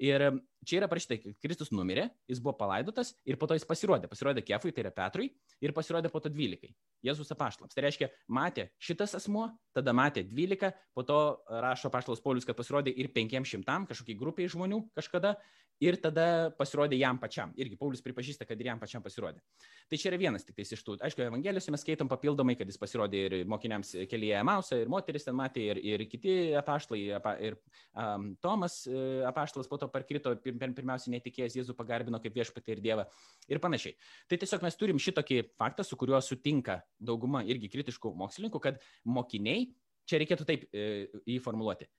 Ir 0.00 0.24
čia 0.64 0.80
yra 0.80 0.88
parašyta, 0.88 1.18
kad 1.20 1.36
Kristus 1.44 1.72
numirė, 1.74 2.08
jis 2.30 2.40
buvo 2.40 2.54
palaidotas 2.60 3.12
ir 3.28 3.36
po 3.40 3.48
to 3.50 3.58
jis 3.58 3.68
pasirodė. 3.68 4.08
Pasirodė 4.08 4.44
Kefui, 4.46 4.72
tai 4.72 4.86
yra 4.86 4.94
Petrui, 4.96 5.28
ir 5.60 5.74
pasirodė 5.76 6.08
po 6.12 6.22
to 6.24 6.32
dvylikai. 6.32 6.72
Jėzus 7.04 7.34
apaštalams. 7.34 7.76
Tai 7.76 7.84
reiškia, 7.84 8.08
matė 8.32 8.70
šitas 8.80 9.16
asmuo, 9.18 9.50
tada 9.76 9.92
matė 9.96 10.24
dvylika, 10.28 10.72
po 10.96 11.04
to 11.04 11.18
rašo 11.50 11.90
apaštalas 11.90 12.22
Paulius, 12.24 12.48
kad 12.48 12.56
pasirodė 12.56 12.94
ir 12.96 13.12
penkiem 13.12 13.44
šimtam, 13.48 13.88
kažkokiai 13.90 14.18
grupiai 14.18 14.48
žmonių 14.52 14.84
kažkada, 14.96 15.36
ir 15.82 15.98
tada 16.02 16.52
pasirodė 16.58 16.98
jam 17.00 17.18
pačiam. 17.20 17.52
Irgi 17.58 17.76
Paulius 17.78 18.02
pripažįsta, 18.04 18.46
kad 18.48 18.60
ir 18.60 18.70
jam 18.70 18.80
pačiam 18.80 19.02
pasirodė. 19.04 19.42
Tai 19.90 19.98
čia 19.98 20.10
yra 20.12 20.20
vienas 20.20 20.46
tik 20.46 20.58
iš 20.62 20.82
tų. 20.84 20.98
Aišku, 21.02 21.24
Evangelijose 21.26 21.74
mes 21.74 21.82
skaitom 21.82 22.10
papildomai, 22.10 22.56
kad 22.58 22.70
jis 22.70 22.78
pasirodė 22.80 23.24
ir 23.26 23.36
mokiniams 23.50 23.94
kelyje 24.10 24.42
Mausą, 24.62 24.78
ir 24.78 24.90
moteris 24.90 25.26
ten 25.26 25.34
matė, 25.34 25.62
ir, 25.72 25.78
ir 25.82 26.04
kiti 26.06 26.54
apaštlai, 26.58 27.00
ir 27.42 27.56
um, 27.98 28.28
Tomas 28.42 28.82
e, 28.86 29.22
apaštlas 29.26 29.66
po 29.68 29.78
to 29.80 29.88
parkrito, 29.90 30.34
pirmiausia 30.38 31.10
netikėjęs 31.16 31.56
Jėzų 31.58 31.74
pagarbino 31.78 32.20
kaip 32.22 32.36
viešpatį 32.36 32.76
ir 32.76 32.82
Dievą 32.84 33.06
ir 33.50 33.60
panašiai. 33.62 33.96
Tai 34.30 34.38
tiesiog 34.38 34.62
mes 34.62 34.78
turim 34.78 35.02
šitokį 35.02 35.40
faktą, 35.58 35.86
su 35.86 35.98
kuriuo 35.98 36.20
sutinka 36.22 36.78
dauguma 37.02 37.42
irgi 37.42 37.70
kritiškų 37.72 38.14
mokslininkų, 38.22 38.62
kad 38.62 38.78
mokiniai, 39.02 39.72
čia 40.06 40.22
reikėtų 40.22 40.46
taip 40.46 40.68
e, 40.70 41.08
jį 41.26 41.40
formuluoti, 41.42 41.90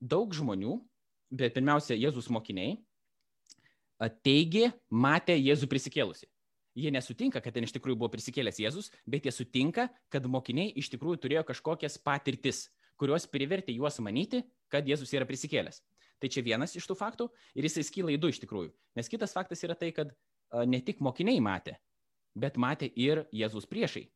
daug 0.00 0.32
žmonių, 0.36 0.78
bet 1.36 1.56
pirmiausia 1.58 1.98
Jėzus 2.00 2.32
mokiniai, 2.32 2.78
teigė, 4.24 4.70
matė 4.88 5.36
Jėzų 5.36 5.68
prisikėlusi. 5.68 6.29
Jie 6.78 6.90
nesutinka, 6.94 7.40
kad 7.42 7.54
ten 7.54 7.66
iš 7.66 7.74
tikrųjų 7.74 7.98
buvo 7.98 8.10
prisikėlęs 8.12 8.60
Jėzus, 8.62 8.90
bet 9.10 9.26
jie 9.26 9.32
sutinka, 9.34 9.88
kad 10.12 10.26
mokiniai 10.30 10.70
iš 10.78 10.92
tikrųjų 10.92 11.18
turėjo 11.24 11.42
kažkokias 11.48 11.98
patirtis, 11.98 12.68
kurios 13.00 13.26
privertė 13.26 13.74
juos 13.74 13.98
manyti, 14.04 14.44
kad 14.70 14.86
Jėzus 14.86 15.10
yra 15.16 15.26
prisikėlęs. 15.26 15.82
Tai 16.20 16.28
čia 16.28 16.44
vienas 16.44 16.76
iš 16.76 16.86
tų 16.86 16.94
faktų 17.00 17.30
ir 17.56 17.66
jisai 17.66 17.82
skyla 17.88 18.12
į 18.14 18.20
du 18.20 18.30
iš 18.30 18.42
tikrųjų. 18.42 18.70
Nes 18.98 19.08
kitas 19.10 19.32
faktas 19.34 19.64
yra 19.64 19.74
tai, 19.74 19.90
kad 19.96 20.12
ne 20.68 20.82
tik 20.84 21.00
mokiniai 21.02 21.40
matė, 21.42 21.78
bet 22.38 22.60
matė 22.60 22.90
ir 22.94 23.24
Jėzus 23.34 23.66
priešai. 23.70 24.06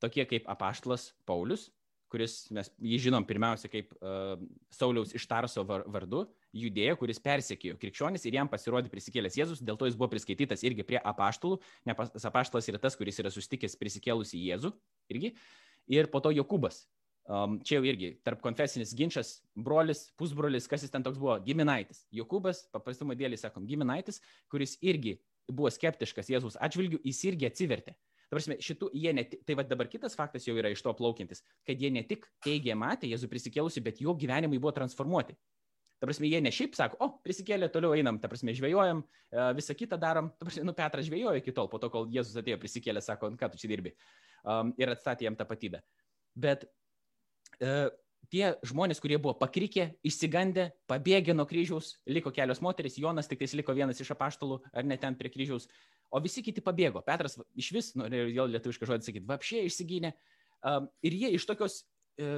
Tokie 0.00 0.24
kaip 0.24 0.48
apaštlas 0.48 1.10
Paulius, 1.28 1.68
kuris 2.10 2.46
mes 2.54 2.72
jį 2.80 2.98
žinom 3.06 3.26
pirmiausia 3.28 3.68
kaip 3.70 3.92
uh, 4.00 4.40
Sauliaus 4.74 5.12
iš 5.14 5.26
Tarso 5.30 5.62
vardu, 5.68 6.24
judėjo, 6.56 6.96
kuris 7.00 7.20
persekėjo 7.22 7.78
krikščionis 7.80 8.24
ir 8.26 8.38
jam 8.40 8.50
pasirodė 8.50 8.90
prisikėlęs 8.92 9.38
Jėzus, 9.38 9.64
dėl 9.64 9.78
to 9.80 9.88
jis 9.88 9.98
buvo 9.98 10.10
priskaitytas 10.12 10.64
irgi 10.66 10.86
prie 10.86 10.98
apaštalų, 10.98 11.60
nes 11.86 12.26
apaštalas 12.30 12.70
yra 12.72 12.80
tas, 12.82 12.96
kuris 12.98 13.20
yra 13.22 13.32
sustikęs 13.32 13.78
prisikėlusi 13.80 14.40
Jėzų 14.40 14.72
irgi, 15.14 15.34
ir 15.90 16.10
po 16.10 16.22
to 16.24 16.34
Jokūbas. 16.34 16.84
Um, 17.30 17.60
čia 17.62 17.76
jau 17.78 17.86
irgi 17.86 18.14
tarp 18.26 18.40
konfesinis 18.42 18.90
ginčas, 18.96 19.36
brolis, 19.54 20.08
pusbrolis, 20.18 20.66
kas 20.66 20.82
jis 20.82 20.90
ten 20.90 21.04
toks 21.06 21.20
buvo, 21.20 21.36
giminaitis. 21.44 22.02
Jokūbas, 22.16 22.64
paprastumo 22.74 23.14
dėlį 23.14 23.38
sakom, 23.38 23.68
giminaitis, 23.70 24.18
kuris 24.50 24.74
irgi 24.82 25.20
buvo 25.46 25.70
skeptiškas 25.70 26.32
Jėzus 26.32 26.58
atžvilgių, 26.58 26.98
jis 27.06 27.22
irgi 27.30 27.46
atsivertė. 27.46 27.94
Prasme, 28.30 28.56
šitų 28.62 28.92
jie 28.94 29.12
ne 29.14 29.24
tik, 29.26 29.40
tai 29.46 29.56
va 29.58 29.64
dabar 29.66 29.88
kitas 29.90 30.14
faktas 30.18 30.44
jau 30.46 30.54
yra 30.58 30.70
iš 30.70 30.82
to 30.86 30.92
plaukiantis, 30.94 31.42
kad 31.66 31.80
jie 31.82 31.90
ne 31.90 32.04
tik 32.06 32.28
teigė 32.46 32.76
matė 32.78 33.10
Jėzų 33.10 33.30
prisikėlusi, 33.30 33.82
bet 33.82 33.98
jo 34.02 34.14
gyvenimai 34.14 34.58
buvo 34.58 34.70
transformuoti. 34.76 35.34
Ta 36.00 36.08
prasme, 36.08 36.30
jie 36.32 36.40
ne 36.40 36.52
šiaip 36.54 36.76
sako, 36.78 36.96
o, 37.04 37.08
prisikėlė, 37.24 37.68
toliau 37.72 37.92
einam, 37.92 38.16
ta 38.20 38.28
prasme, 38.32 38.54
žvejojam, 38.56 39.02
e, 39.28 39.42
visą 39.58 39.76
kitą 39.76 39.98
darom. 40.00 40.30
Ta 40.40 40.46
prasme, 40.48 40.64
nu, 40.64 40.72
Petras 40.76 41.04
žvejojo 41.10 41.36
iki 41.42 41.52
tol, 41.56 41.68
po 41.68 41.80
to, 41.82 41.90
kol 41.92 42.08
Jėzus 42.08 42.38
atėjo, 42.40 42.56
prisikėlė, 42.62 43.02
sako, 43.04 43.28
ką 43.36 43.50
tu 43.52 43.60
čia 43.60 43.68
dirbi. 43.68 43.92
Um, 44.40 44.72
ir 44.80 44.94
atstatė 44.94 45.28
jam 45.28 45.36
tapatybę. 45.36 45.82
Bet 46.40 46.64
uh, 47.60 47.92
tie 48.32 48.54
žmonės, 48.64 49.02
kurie 49.02 49.18
buvo 49.20 49.34
pakrikę, 49.36 49.90
išsigandę, 50.06 50.70
pabėgė 50.88 51.36
nuo 51.36 51.44
kryžiaus, 51.50 51.98
liko 52.08 52.32
kelios 52.32 52.62
moteris, 52.64 52.98
Jonas 53.00 53.28
tik 53.28 53.42
tais 53.42 53.54
liko 53.58 53.76
vienas 53.76 54.00
iš 54.00 54.14
apaštalų, 54.14 54.60
ar 54.72 54.88
ne 54.88 54.96
ten 55.00 55.16
prie 55.18 55.28
kryžiaus, 55.32 55.68
o 56.08 56.20
visi 56.22 56.44
kiti 56.46 56.64
pabėgo. 56.64 57.04
Petras 57.06 57.36
iš 57.58 57.72
vis, 57.76 57.92
norėjau 57.98 58.46
nu, 58.46 58.54
lietuvišką 58.56 58.88
žodį 58.88 59.08
sakyti, 59.08 59.28
vapšė 59.28 59.64
išsigynė. 59.68 60.14
Um, 60.60 60.90
ir 61.04 61.16
jie 61.16 61.34
iš 61.36 61.46
tokios 61.48 61.82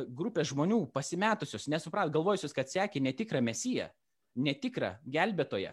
grupė 0.09 0.45
žmonių 0.47 0.85
pasimetusios, 0.95 1.69
nesuprat, 1.73 2.11
galvojusios, 2.15 2.55
kad 2.57 2.71
sekė 2.71 3.03
netikrą 3.03 3.43
mesiją, 3.45 3.89
netikrą 4.39 4.97
gelbėtoją. 5.05 5.73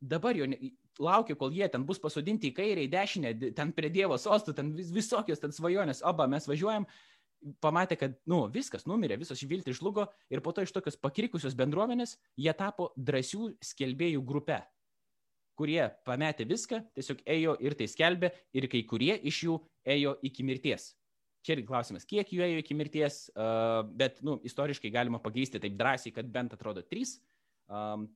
Dabar 0.00 0.38
jau 0.38 0.46
laukia, 1.00 1.36
kol 1.38 1.54
jie 1.54 1.68
ten 1.72 1.84
bus 1.86 2.00
pasodinti 2.02 2.50
į 2.50 2.56
kairę, 2.56 2.84
į 2.84 2.90
dešinę, 2.92 3.32
ten 3.56 3.72
prie 3.76 3.90
Dievo 3.92 4.18
sostų, 4.20 4.54
ten 4.56 4.74
vis, 4.76 4.90
visokios 4.94 5.42
ten 5.42 5.54
svajonės, 5.54 6.04
oba 6.06 6.26
mes 6.30 6.46
važiuojam, 6.48 6.86
pamatė, 7.64 7.96
kad, 8.00 8.18
nu, 8.28 8.42
viskas 8.52 8.84
numirė, 8.88 9.16
visos 9.20 9.40
viltis 9.48 9.78
žlugo 9.80 10.06
ir 10.30 10.42
po 10.44 10.52
to 10.52 10.64
iš 10.66 10.74
tokios 10.76 10.98
pakrikusios 11.00 11.56
bendruomenės 11.56 12.18
jie 12.36 12.52
tapo 12.56 12.90
drąsių 12.96 13.54
skelbėjų 13.64 14.22
grupe, 14.26 14.60
kurie 15.58 15.82
pametė 16.08 16.46
viską, 16.48 16.82
tiesiog 16.96 17.24
ėjo 17.24 17.56
ir 17.64 17.76
tai 17.76 17.88
skelbė 17.90 18.32
ir 18.56 18.68
kai 18.70 18.84
kurie 18.88 19.16
iš 19.32 19.44
jų 19.48 19.58
ėjo 19.96 20.16
iki 20.26 20.44
mirties. 20.46 20.92
Čia 21.40 21.56
ir 21.56 21.64
klausimas, 21.64 22.04
kiek 22.04 22.28
jų 22.28 22.42
ėjo 22.44 22.60
iki 22.60 22.74
mirties, 22.76 23.22
bet 23.96 24.18
nu, 24.26 24.36
istoriškai 24.44 24.90
galima 24.92 25.22
pagrysti 25.24 25.60
taip 25.62 25.78
drąsiai, 25.78 26.12
kad 26.12 26.28
bent 26.28 26.52
atrodo 26.52 26.82
trys. 26.84 27.14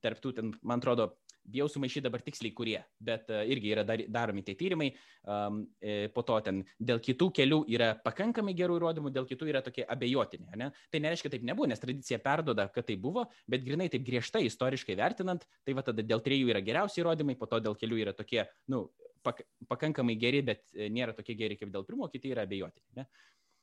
Tarptų, 0.04 0.32
ten, 0.36 0.50
man 0.66 0.82
atrodo, 0.82 1.12
bijau 1.44 1.66
sumaišyti 1.68 2.04
dabar 2.06 2.22
tiksliai 2.24 2.54
kurie, 2.56 2.78
bet 3.04 3.28
uh, 3.32 3.42
irgi 3.50 3.72
yra 3.74 3.84
dar, 3.86 4.00
daromi 4.08 4.44
tie 4.46 4.54
tyrimai. 4.58 4.90
Um, 5.24 5.62
e, 5.80 6.08
po 6.12 6.20
to 6.26 6.36
ten 6.44 6.58
dėl 6.76 6.98
kitų 7.04 7.30
kelių 7.38 7.60
yra 7.72 7.94
pakankamai 8.04 8.52
gerų 8.56 8.76
įrodymų, 8.80 9.12
dėl 9.14 9.28
kitų 9.28 9.48
yra 9.52 9.62
tokie 9.64 9.86
abejotini. 9.88 10.50
Ne? 10.60 10.70
Tai 10.92 11.00
nereiškia, 11.04 11.30
taip 11.32 11.46
nebuvo, 11.48 11.68
nes 11.70 11.80
tradicija 11.80 12.18
perdoda, 12.24 12.66
kad 12.72 12.88
tai 12.88 12.98
buvo, 13.00 13.24
bet 13.48 13.64
grinai 13.64 13.88
taip 13.92 14.04
griežtai 14.04 14.44
istoriškai 14.50 14.98
vertinant, 15.00 15.46
tai 15.64 15.76
va 15.76 15.84
tada 15.86 16.04
dėl 16.04 16.20
trijų 16.24 16.52
yra 16.52 16.60
geriausi 16.64 17.00
įrodymai, 17.00 17.38
po 17.40 17.48
to 17.48 17.62
dėl 17.64 17.78
kelių 17.80 18.02
yra 18.04 18.16
tokie, 18.16 18.44
nu, 18.72 18.86
pak, 19.24 19.44
pakankamai 19.70 20.18
geri, 20.20 20.44
bet 20.44 20.66
nėra 20.74 21.16
tokie 21.16 21.36
geri 21.38 21.56
kaip 21.60 21.72
dėl 21.72 21.88
pirmo, 21.88 22.10
kiti 22.12 22.32
yra 22.34 22.44
abejoti. 22.44 22.84
Ne? 23.00 23.08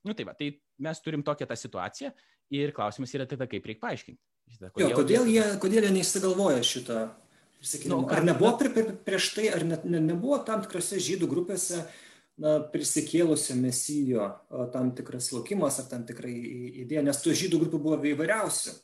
Nu 0.02 0.18
tai 0.18 0.26
va, 0.26 0.34
tai 0.34 0.50
mes 0.82 1.02
turim 1.06 1.22
tokią 1.22 1.46
tą 1.46 1.58
situaciją 1.58 2.12
ir 2.58 2.74
klausimas 2.74 3.14
yra 3.14 3.28
tada, 3.30 3.46
kaip 3.50 3.68
reikia 3.70 3.86
paaiškinti. 3.86 4.22
Kodėl, 4.74 4.90
jo, 4.90 4.96
kodėl, 4.98 5.28
jie, 5.32 5.44
kodėl 5.62 5.86
jie 5.88 5.92
neįsigalvoja 5.96 6.64
šitą 6.66 7.04
prisikėlimą? 7.62 8.04
Nu, 8.04 8.12
ar 8.12 8.26
nebuvo 8.28 8.54
prie, 8.60 8.72
prie, 8.74 8.86
prieš 9.08 9.32
tai, 9.38 9.50
ar 9.56 9.66
ne, 9.68 9.80
ne, 9.86 10.02
nebuvo 10.12 10.42
tam 10.48 10.64
tikrose 10.66 11.00
žydų 11.02 11.30
grupėse 11.32 11.84
na, 12.42 12.60
prisikėlusio 12.74 13.58
mesijo 13.60 14.30
tam 14.74 14.94
tikras 14.98 15.32
laukimas 15.36 15.80
ar 15.82 15.90
tam 15.92 16.06
tikrai 16.08 16.34
idėja, 16.84 17.06
nes 17.06 17.22
tų 17.22 17.36
žydų 17.44 17.66
grupių 17.66 17.84
buvo 17.86 18.00
įvairiausių. 18.14 18.78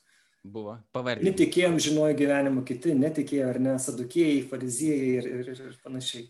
Buvo, 0.48 0.78
pavardė. 0.96 1.26
Netikėjom 1.28 1.80
žinojo 1.82 2.16
gyvenimo 2.18 2.62
kiti, 2.68 2.94
netikėjo 2.96 3.50
ar 3.52 3.58
ne, 3.60 3.74
sadukėjai, 3.82 4.46
fariziejai 4.48 5.10
ir, 5.18 5.26
ir, 5.40 5.50
ir, 5.52 5.66
ir 5.72 5.82
panašiai. 5.84 6.30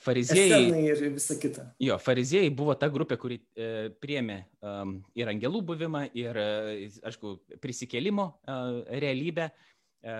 Fariziejai 0.00 0.84
ir 0.86 1.02
visa 1.16 1.34
kita. 1.40 1.66
Jo, 1.82 1.96
fariziejai 2.00 2.52
buvo 2.56 2.76
ta 2.78 2.88
grupė, 2.92 3.18
kuri 3.20 3.40
e, 3.58 3.90
priemė 4.00 4.38
um, 4.62 4.94
ir 5.18 5.28
angelų 5.32 5.64
buvimą, 5.72 6.04
ir, 6.16 6.38
e, 6.38 6.86
aišku, 7.10 7.34
prisikėlimo 7.60 8.26
e, 8.30 8.56
realybę. 9.02 9.50
E, 9.50 10.16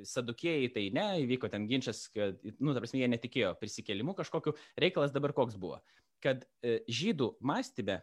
sadukėjai 0.00 0.70
tai 0.74 0.86
ne, 0.94 1.06
įvyko 1.24 1.50
ten 1.52 1.66
ginčas, 1.70 2.06
kad, 2.14 2.38
nu, 2.58 2.72
ta 2.72 2.82
prasme, 2.82 3.02
jie 3.02 3.10
netikėjo 3.12 3.52
prisikėlimu 3.60 4.14
kažkokiu. 4.18 4.54
Reikalas 4.80 5.14
dabar 5.14 5.34
koks 5.36 5.58
buvo, 5.60 5.80
kad 6.22 6.46
e, 6.62 6.80
žydų 6.90 7.34
mąstybė 7.44 8.00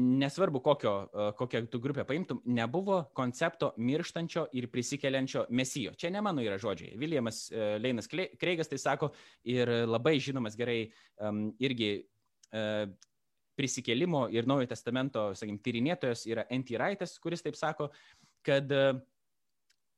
nesvarbu 0.00 0.62
kokio, 0.62 0.94
e, 1.10 1.26
kokią 1.38 1.64
tu 1.70 1.80
grupę 1.82 2.06
paimtum, 2.06 2.40
nebuvo 2.46 3.02
koncepto 3.16 3.72
mirštančio 3.76 4.46
ir 4.56 4.70
prisikeliančio 4.72 5.46
mesijo. 5.50 5.94
Čia 5.98 6.12
ne 6.14 6.22
mano 6.24 6.44
yra 6.46 6.58
žodžiai. 6.62 6.96
Viljamas 7.00 7.48
e, 7.50 7.74
Leinas 7.82 8.10
Kreigas 8.10 8.70
tai 8.70 8.80
sako 8.80 9.12
ir 9.44 9.70
labai 9.90 10.18
žinomas 10.22 10.58
gerai 10.58 10.82
irgi 11.62 11.92
prisikelimo 13.60 14.24
ir 14.32 14.46
Naujojo 14.48 14.70
testamento, 14.72 15.24
sakykim, 15.36 15.58
tyrinėtojas 15.62 16.24
yra 16.30 16.46
N.T. 16.50 16.74
Wrightas, 16.74 17.12
kuris 17.22 17.44
taip 17.44 17.58
sako, 17.58 17.90
kad 18.46 18.72
uh, 18.72 18.96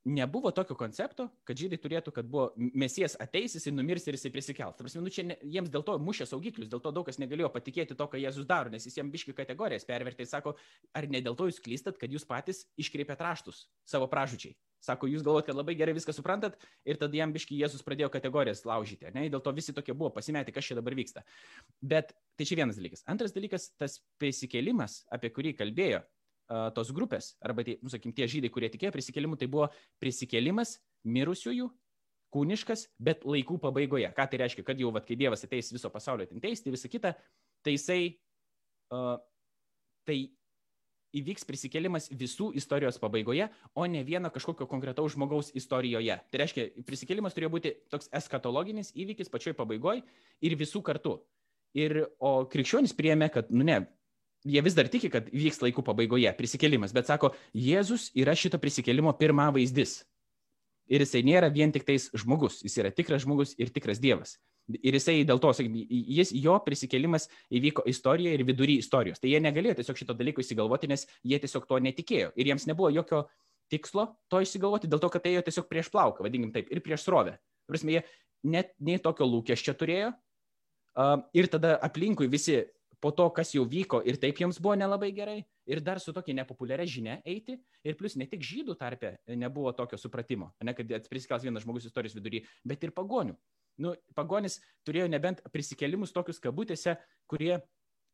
nebuvo 0.05 0.51
tokio 0.51 0.75
koncepto, 0.75 1.29
kad 1.47 1.57
žydai 1.59 1.79
turėtų, 1.79 2.11
kad 2.15 2.27
buvo 2.27 2.49
mesijas 2.57 3.15
ateis, 3.23 3.55
jisai 3.55 3.71
numirs 3.75 4.07
ir 4.07 4.17
jisai 4.17 4.31
prisikels. 4.33 4.75
Tarsi, 4.77 4.99
nu, 4.99 5.11
čia 5.13 5.25
ne, 5.29 5.37
jiems 5.55 5.71
dėl 5.71 5.85
to 5.87 5.95
mušė 6.03 6.27
saugiklius, 6.27 6.69
dėl 6.71 6.83
to 6.83 6.91
daug 6.95 7.07
kas 7.07 7.21
negalėjo 7.21 7.51
patikėti 7.53 7.95
to, 7.95 8.07
ką 8.11 8.19
Jėzus 8.19 8.47
daro, 8.49 8.73
nes 8.73 8.83
jis 8.87 8.99
jiems 8.99 9.13
biški 9.13 9.35
kategorijas 9.37 9.87
pervertė 9.87 10.25
ir 10.25 10.31
sako, 10.31 10.57
ar 10.93 11.07
ne 11.07 11.23
dėl 11.23 11.37
to 11.39 11.47
jūs 11.47 11.61
klystat, 11.63 11.99
kad 12.01 12.11
jūs 12.11 12.27
patys 12.27 12.65
iškreipėt 12.79 13.23
raštus 13.23 13.67
savo 13.87 14.09
pražučiai. 14.11 14.57
Sako, 14.83 15.07
jūs 15.07 15.23
galvojat, 15.23 15.47
kad 15.47 15.55
labai 15.55 15.77
gerai 15.79 15.93
viską 15.95 16.11
suprantat 16.11 16.57
ir 16.83 16.97
tada 16.99 17.15
jam 17.15 17.31
biški 17.31 17.55
Jėzus 17.55 17.85
pradėjo 17.87 18.09
kategorijas 18.11 18.65
laužyti. 18.67 19.13
Ne? 19.15 19.29
Dėl 19.31 19.39
to 19.39 19.53
visi 19.55 19.71
tokie 19.71 19.95
buvo 19.95 20.09
pasimetę, 20.11 20.51
kas 20.51 20.67
čia 20.67 20.75
dabar 20.75 20.97
vyksta. 20.97 21.23
Bet 21.79 22.11
tai 22.35 22.47
čia 22.49 22.57
vienas 22.59 22.75
dalykas. 22.75 23.05
Antras 23.07 23.31
dalykas, 23.31 23.69
tas 23.79 24.01
prisikėlimas, 24.19 25.05
apie 25.15 25.31
kurį 25.31 25.55
kalbėjo, 25.61 26.03
tos 26.47 26.91
grupės, 26.95 27.33
arba, 27.43 27.63
tai, 27.65 27.77
nu, 27.81 27.91
sakykim, 27.91 28.13
tie 28.15 28.27
žydai, 28.29 28.51
kurie 28.53 28.69
tikėjo 28.73 28.91
prisikėlimu, 28.95 29.37
tai 29.39 29.47
buvo 29.51 29.69
prisikėlimas 30.03 30.77
mirusiųjų, 31.07 31.69
kūniškas, 32.33 32.87
bet 33.03 33.25
laikų 33.29 33.59
pabaigoje. 33.61 34.09
Ką 34.17 34.25
tai 34.29 34.41
reiškia, 34.41 34.65
kad 34.65 34.79
jau, 34.81 34.91
vat, 34.93 35.05
kai 35.07 35.17
Dievas 35.19 35.45
ateis 35.45 35.71
viso 35.73 35.91
pasaulio 35.93 36.25
teisti, 36.41 36.73
visą 36.73 36.89
kitą, 36.91 37.13
tai 37.65 37.75
jisai, 37.75 37.99
uh, 38.93 39.19
tai 40.07 40.17
įvyks 41.13 41.45
prisikėlimas 41.45 42.09
visų 42.09 42.49
istorijos 42.57 42.97
pabaigoje, 43.01 43.47
o 43.77 43.85
ne 43.85 44.01
vieno 44.05 44.31
kažkokio 44.33 44.65
konkretaus 44.69 45.13
žmogaus 45.13 45.51
istorijoje. 45.53 46.17
Tai 46.31 46.41
reiškia, 46.41 46.67
prisikėlimas 46.87 47.37
turėjo 47.37 47.53
būti 47.53 47.73
toks 47.93 48.09
eskatologinis 48.17 48.91
įvykis 48.97 49.29
pačioj 49.33 49.53
pabaigoje 49.59 50.01
ir 50.41 50.57
visų 50.57 50.81
kartu. 50.85 51.19
Ir, 51.77 52.03
o 52.21 52.43
krikščionis 52.49 52.93
priėmė, 52.97 53.29
kad, 53.33 53.49
nu 53.53 53.65
ne, 53.65 53.79
jie 54.45 54.61
vis 54.63 54.75
dar 54.77 54.89
tiki, 54.91 55.09
kad 55.11 55.29
vyks 55.31 55.61
laikų 55.63 55.83
pabaigoje 55.85 56.31
prisikėlimas, 56.37 56.93
bet 56.95 57.09
sako, 57.09 57.33
Jėzus 57.55 58.09
yra 58.17 58.35
šito 58.37 58.59
prisikėlimo 58.61 59.13
pirmą 59.19 59.49
vaizdis. 59.55 60.01
Ir 60.91 61.03
jisai 61.05 61.23
nėra 61.23 61.47
vien 61.53 61.71
tik 61.71 61.85
tais 61.87 62.09
žmogus, 62.11 62.59
jis 62.65 62.75
yra 62.81 62.91
tikras 62.91 63.23
žmogus 63.23 63.55
ir 63.57 63.71
tikras 63.71 64.01
Dievas. 64.03 64.35
Ir 64.83 64.95
jisai 64.95 65.21
dėl 65.27 65.39
to, 65.43 65.51
sakykim, 65.55 65.79
jis, 65.89 66.31
jo 66.39 66.55
prisikėlimas 66.63 67.29
įvyko 67.51 67.83
istorijoje 67.91 68.37
ir 68.37 68.43
vidury 68.47 68.77
istorijos. 68.79 69.19
Tai 69.19 69.31
jie 69.31 69.39
negalėjo 69.43 69.79
tiesiog 69.79 69.99
šito 69.99 70.15
dalyko 70.15 70.43
įsigalvoti, 70.43 70.91
nes 70.91 71.07
jie 71.23 71.39
tiesiog 71.39 71.67
to 71.67 71.79
netikėjo. 71.83 72.31
Ir 72.39 72.51
jiems 72.51 72.67
nebuvo 72.69 72.91
jokio 72.93 73.25
tikslo 73.71 74.09
to 74.31 74.39
išsigalvoti, 74.43 74.91
dėl 74.91 75.01
to, 75.03 75.09
kad 75.11 75.23
tai 75.23 75.33
ėjo 75.35 75.43
tiesiog 75.47 75.67
prieš 75.71 75.91
plauką, 75.91 76.23
vadinkim 76.23 76.53
taip, 76.55 76.71
ir 76.71 76.83
prieš 76.83 77.07
srovę. 77.07 77.35
Prasme, 77.67 77.97
jie 77.97 78.03
net 78.43 78.71
nei 78.79 78.99
tokio 79.03 79.27
lūkesčio 79.27 79.75
turėjo. 79.79 80.13
Uh, 80.93 81.23
ir 81.33 81.49
tada 81.49 81.75
aplinkui 81.81 82.27
visi 82.29 82.59
po 83.03 83.11
to, 83.11 83.25
kas 83.35 83.51
jau 83.51 83.65
vyko 83.67 83.99
ir 84.07 84.15
taip 84.21 84.39
jiems 84.39 84.61
buvo 84.63 84.77
nelabai 84.79 85.11
gerai, 85.15 85.41
ir 85.67 85.81
dar 85.83 85.99
su 85.99 86.13
tokia 86.15 86.37
nepopuliaria 86.37 86.87
žinia 86.87 87.17
eiti, 87.27 87.57
ir 87.83 87.97
plus 87.99 88.15
ne 88.15 88.29
tik 88.31 88.45
žydų 88.47 88.77
tarpe 88.79 89.17
nebuvo 89.27 89.73
tokio 89.75 89.99
supratimo, 89.99 90.53
ne 90.63 90.75
kad 90.77 91.09
prisikels 91.11 91.43
vienas 91.43 91.65
žmogus 91.65 91.89
istorijos 91.89 92.15
vidury, 92.15 92.45
bet 92.63 92.83
ir 92.87 92.95
pagonių. 92.95 93.35
Nu, 93.83 93.95
pagonis 94.15 94.59
turėjo 94.87 95.09
nebent 95.09 95.41
prisikelimus 95.51 96.13
tokius 96.15 96.39
kabutėse, 96.39 96.95
kurie 97.27 97.57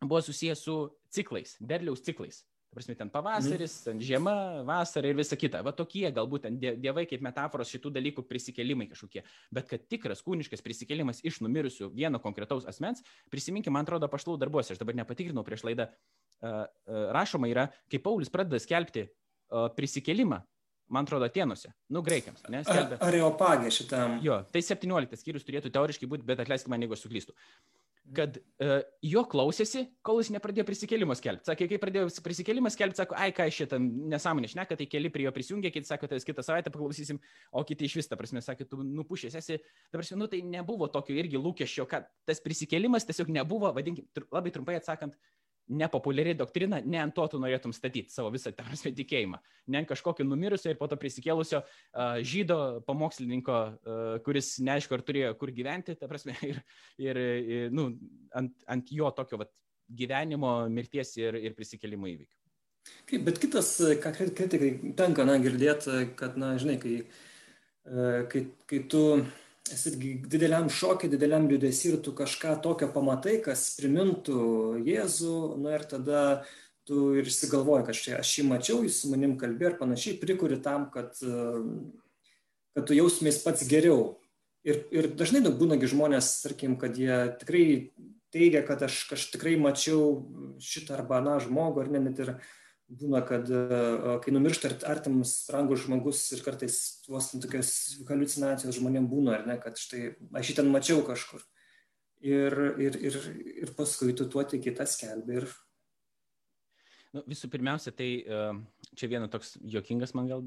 buvo 0.01 0.21
susijęs 0.23 0.63
su 0.65 0.77
ciklais, 1.13 1.57
derliaus 1.59 2.01
ciklais. 2.01 2.45
Prasme, 2.70 2.93
ten 2.93 3.09
pavasaris, 3.09 3.80
ten 3.82 3.97
žiema, 3.97 4.61
vasara 4.67 5.09
ir 5.09 5.17
visa 5.17 5.34
kita. 5.39 5.63
Va 5.65 5.72
tokie 5.74 6.03
galbūt 6.13 6.43
ten 6.45 6.59
dievai 6.61 7.07
kaip 7.09 7.24
metaforos 7.26 7.72
šitų 7.74 7.89
dalykų 7.95 8.24
prisikelimai 8.30 8.86
kažkokie. 8.91 9.24
Bet 9.53 9.72
kad 9.72 9.88
tikras 9.89 10.22
kūniškas 10.26 10.61
prisikelimas 10.61 11.24
iš 11.26 11.39
numirusių 11.41 11.89
vieno 11.97 12.22
konkretaus 12.22 12.70
asmens, 12.70 13.01
prisiminkime, 13.34 13.74
man 13.74 13.89
atrodo, 13.89 14.05
pašlau 14.11 14.38
darbuose, 14.38 14.76
aš 14.76 14.84
dabar 14.84 14.99
nepatikrinau 15.01 15.41
prieš 15.47 15.65
laidą, 15.65 15.89
uh, 15.89 16.61
uh, 16.70 17.01
rašoma 17.17 17.49
yra, 17.49 17.65
kai 17.89 18.03
Paulius 18.05 18.30
pradeda 18.30 18.61
skelbti 18.61 19.07
uh, 19.07 19.65
prisikelimą, 19.74 20.43
man 20.93 21.09
atrodo, 21.09 21.26
Atenuose, 21.26 21.74
nu, 21.89 22.05
greikiams. 22.05 22.45
Ne, 22.53 22.61
skelbė. 22.70 23.01
Areopagė 23.09 23.74
šitam. 23.74 24.20
Jo, 24.26 24.43
tai 24.53 24.61
17 24.65 25.17
skyrius 25.17 25.49
turėtų 25.49 25.74
teoriškai 25.74 26.09
būti, 26.09 26.30
bet 26.30 26.45
atleiskime 26.45 26.78
man, 26.78 26.86
jeigu 26.86 26.97
aš 26.97 27.07
suklystu 27.07 27.38
kad 28.16 28.38
uh, 28.39 28.80
jo 29.06 29.22
klausėsi, 29.30 29.84
kol 30.06 30.20
jis 30.22 30.32
nepradėjo 30.34 30.66
prisikėlimo 30.68 31.16
skelbti. 31.18 31.50
Sakė, 31.52 31.68
kai 31.70 31.80
pradėjo 31.82 32.08
prisikėlimą 32.26 32.72
skelbti, 32.74 33.02
sako, 33.02 33.18
ai, 33.20 33.30
ką 33.36 33.45
šitą 33.54 33.80
nesąmonę 33.80 34.50
šneka, 34.50 34.78
tai 34.80 34.88
keli 34.89 35.12
prie 35.14 35.28
jo 35.28 35.34
prisijungė, 35.36 35.72
kiti 35.76 35.89
sako, 35.89 36.10
tai 36.10 36.22
kitą 36.26 36.45
savaitę 36.45 36.74
paklausysim, 36.74 37.22
o 37.54 37.64
kiti 37.68 37.86
iš 37.86 38.00
vis, 38.00 38.10
ta 38.10 38.18
prasme, 38.20 38.41
sakė, 38.45 38.66
tu 38.70 38.82
nupušęs 38.82 39.38
esi, 39.41 39.60
prasme, 39.93 40.18
nu 40.24 40.30
tai 40.32 40.41
nebuvo 40.45 40.89
tokio 40.91 41.18
irgi 41.22 41.41
lūkesčio, 41.41 41.86
kad 41.89 42.10
tas 42.30 42.41
prisikėlimas 42.45 43.06
tiesiog 43.10 43.30
nebuvo, 43.36 43.70
vadinkim, 43.76 44.10
labai 44.34 44.56
trumpai 44.56 44.80
atsakant, 44.80 45.18
nepopuliari 45.70 46.34
doktrina, 46.38 46.80
ne 46.82 46.99
ant 47.01 47.13
to 47.15 47.26
tu 47.32 47.39
norėtum 47.41 47.74
statyti 47.76 48.13
savo 48.13 48.32
visą 48.34 48.51
prasme 48.57 48.91
tikėjimą. 48.97 49.39
Ne 49.70 49.82
ant 49.82 49.89
kažkokio 49.89 50.26
numirusio 50.28 50.74
ir 50.74 50.80
po 50.80 50.89
to 50.89 50.97
prisikėlusio 50.99 51.61
uh, 51.61 52.17
žydo 52.26 52.59
pamokslininko, 52.88 53.59
uh, 53.70 54.11
kuris 54.26 54.55
neaišku, 54.65 54.97
ar 54.97 55.05
turėjo 55.05 55.34
kur 55.39 55.53
gyventi, 55.55 55.95
ta 55.99 56.09
prasme, 56.11 56.36
ir, 56.49 56.61
ir, 57.01 57.22
ir 57.57 57.74
nu, 57.76 57.91
ant, 58.36 58.53
ant 58.67 58.93
jo 58.93 59.11
tokio 59.15 59.43
vat, 59.43 59.53
gyvenimo, 59.89 60.53
mirties 60.70 61.15
ir, 61.17 61.38
ir 61.41 61.57
prisikėlimo 61.57 62.09
įvykių. 62.11 62.36
Kaip, 63.09 63.24
bet 63.26 63.39
kitas, 63.41 63.72
ką 64.01 64.11
kritikai 64.15 64.70
tenka, 64.97 65.26
na, 65.28 65.38
girdėti, 65.41 66.03
kad, 66.17 66.38
na, 66.39 66.53
žinai, 66.61 66.78
kai, 66.82 66.95
kai, 68.32 68.43
kai 68.70 68.80
tu 68.89 69.01
esi 69.74 69.93
dideliam 70.30 70.70
šokį, 70.72 71.12
dideliam 71.12 71.47
liūdėsi 71.49 71.91
ir 71.91 71.99
tu 72.05 72.14
kažką 72.18 72.55
tokio 72.64 72.89
pamatai, 72.93 73.39
kas 73.43 73.76
primintų 73.80 74.39
Jėzų, 74.88 75.38
na 75.64 75.78
ir 75.78 75.86
tada 75.89 76.22
tu 76.89 77.14
ir 77.20 77.28
įsigalvoji, 77.30 77.86
kad 77.88 77.97
štai 77.97 78.16
aš 78.20 78.36
jį 78.39 78.45
mačiau, 78.49 78.80
jis 78.86 79.01
su 79.03 79.12
manim 79.12 79.36
kalbėjo 79.41 79.74
ir 79.74 79.82
panašiai, 79.82 80.20
prikuri 80.22 80.57
tam, 80.66 80.88
kad, 80.93 81.20
kad 82.74 82.88
tu 82.89 82.97
jausmės 82.97 83.41
pats 83.43 83.68
geriau. 83.70 84.16
Ir, 84.66 84.82
ir 84.91 85.12
dažnai 85.16 85.43
daug 85.45 85.60
būnagi 85.60 85.88
žmonės, 85.88 86.32
tarkim, 86.43 86.74
kad 86.82 86.97
jie 86.99 87.20
tikrai 87.39 87.66
teigia, 88.34 88.64
kad 88.66 88.82
aš, 88.86 89.05
aš 89.16 89.30
tikrai 89.36 89.53
mačiau 89.62 90.26
šitą 90.62 90.97
arba 90.97 91.22
aną 91.22 91.38
žmogų, 91.45 91.86
ar 91.86 91.93
ne, 91.93 92.01
net 92.10 92.20
ir 92.20 92.34
uh, 92.34 92.49
būna, 92.89 93.21
kad 93.27 93.49
e, 93.53 93.59
kai 94.23 94.33
numiršta 94.33 94.71
artimas, 94.89 95.33
brangus 95.49 95.85
žmogus 95.85 96.23
ir 96.33 96.41
kartais 96.45 96.79
vos 97.09 97.29
tokios 97.35 97.71
halucinacijos 98.09 98.79
žmonėm 98.79 99.07
būna, 99.11 99.37
ar 99.37 99.47
ne, 99.49 99.57
kad 99.61 99.77
štai 99.77 100.15
aš 100.39 100.51
jį 100.51 100.59
ten 100.59 100.71
mačiau 100.73 101.03
kažkur. 101.05 101.43
Ir, 102.25 102.55
ir, 102.81 102.97
ir, 102.99 103.17
ir 103.63 103.73
paskui 103.77 104.15
tu 104.17 104.27
tuo 104.27 104.43
tiki 104.43 104.73
tą 104.75 104.87
skelbį. 104.89 105.37
Ir... 105.39 105.51
Nu, 107.15 107.23
visų 107.29 107.47
pirmiausia, 107.53 107.93
tai 107.95 108.09
e, 108.25 108.41
čia 108.97 109.11
viena 109.11 109.29
toks 109.31 109.55
jokingas 109.61 110.15
man 110.17 110.27
gal, 110.31 110.43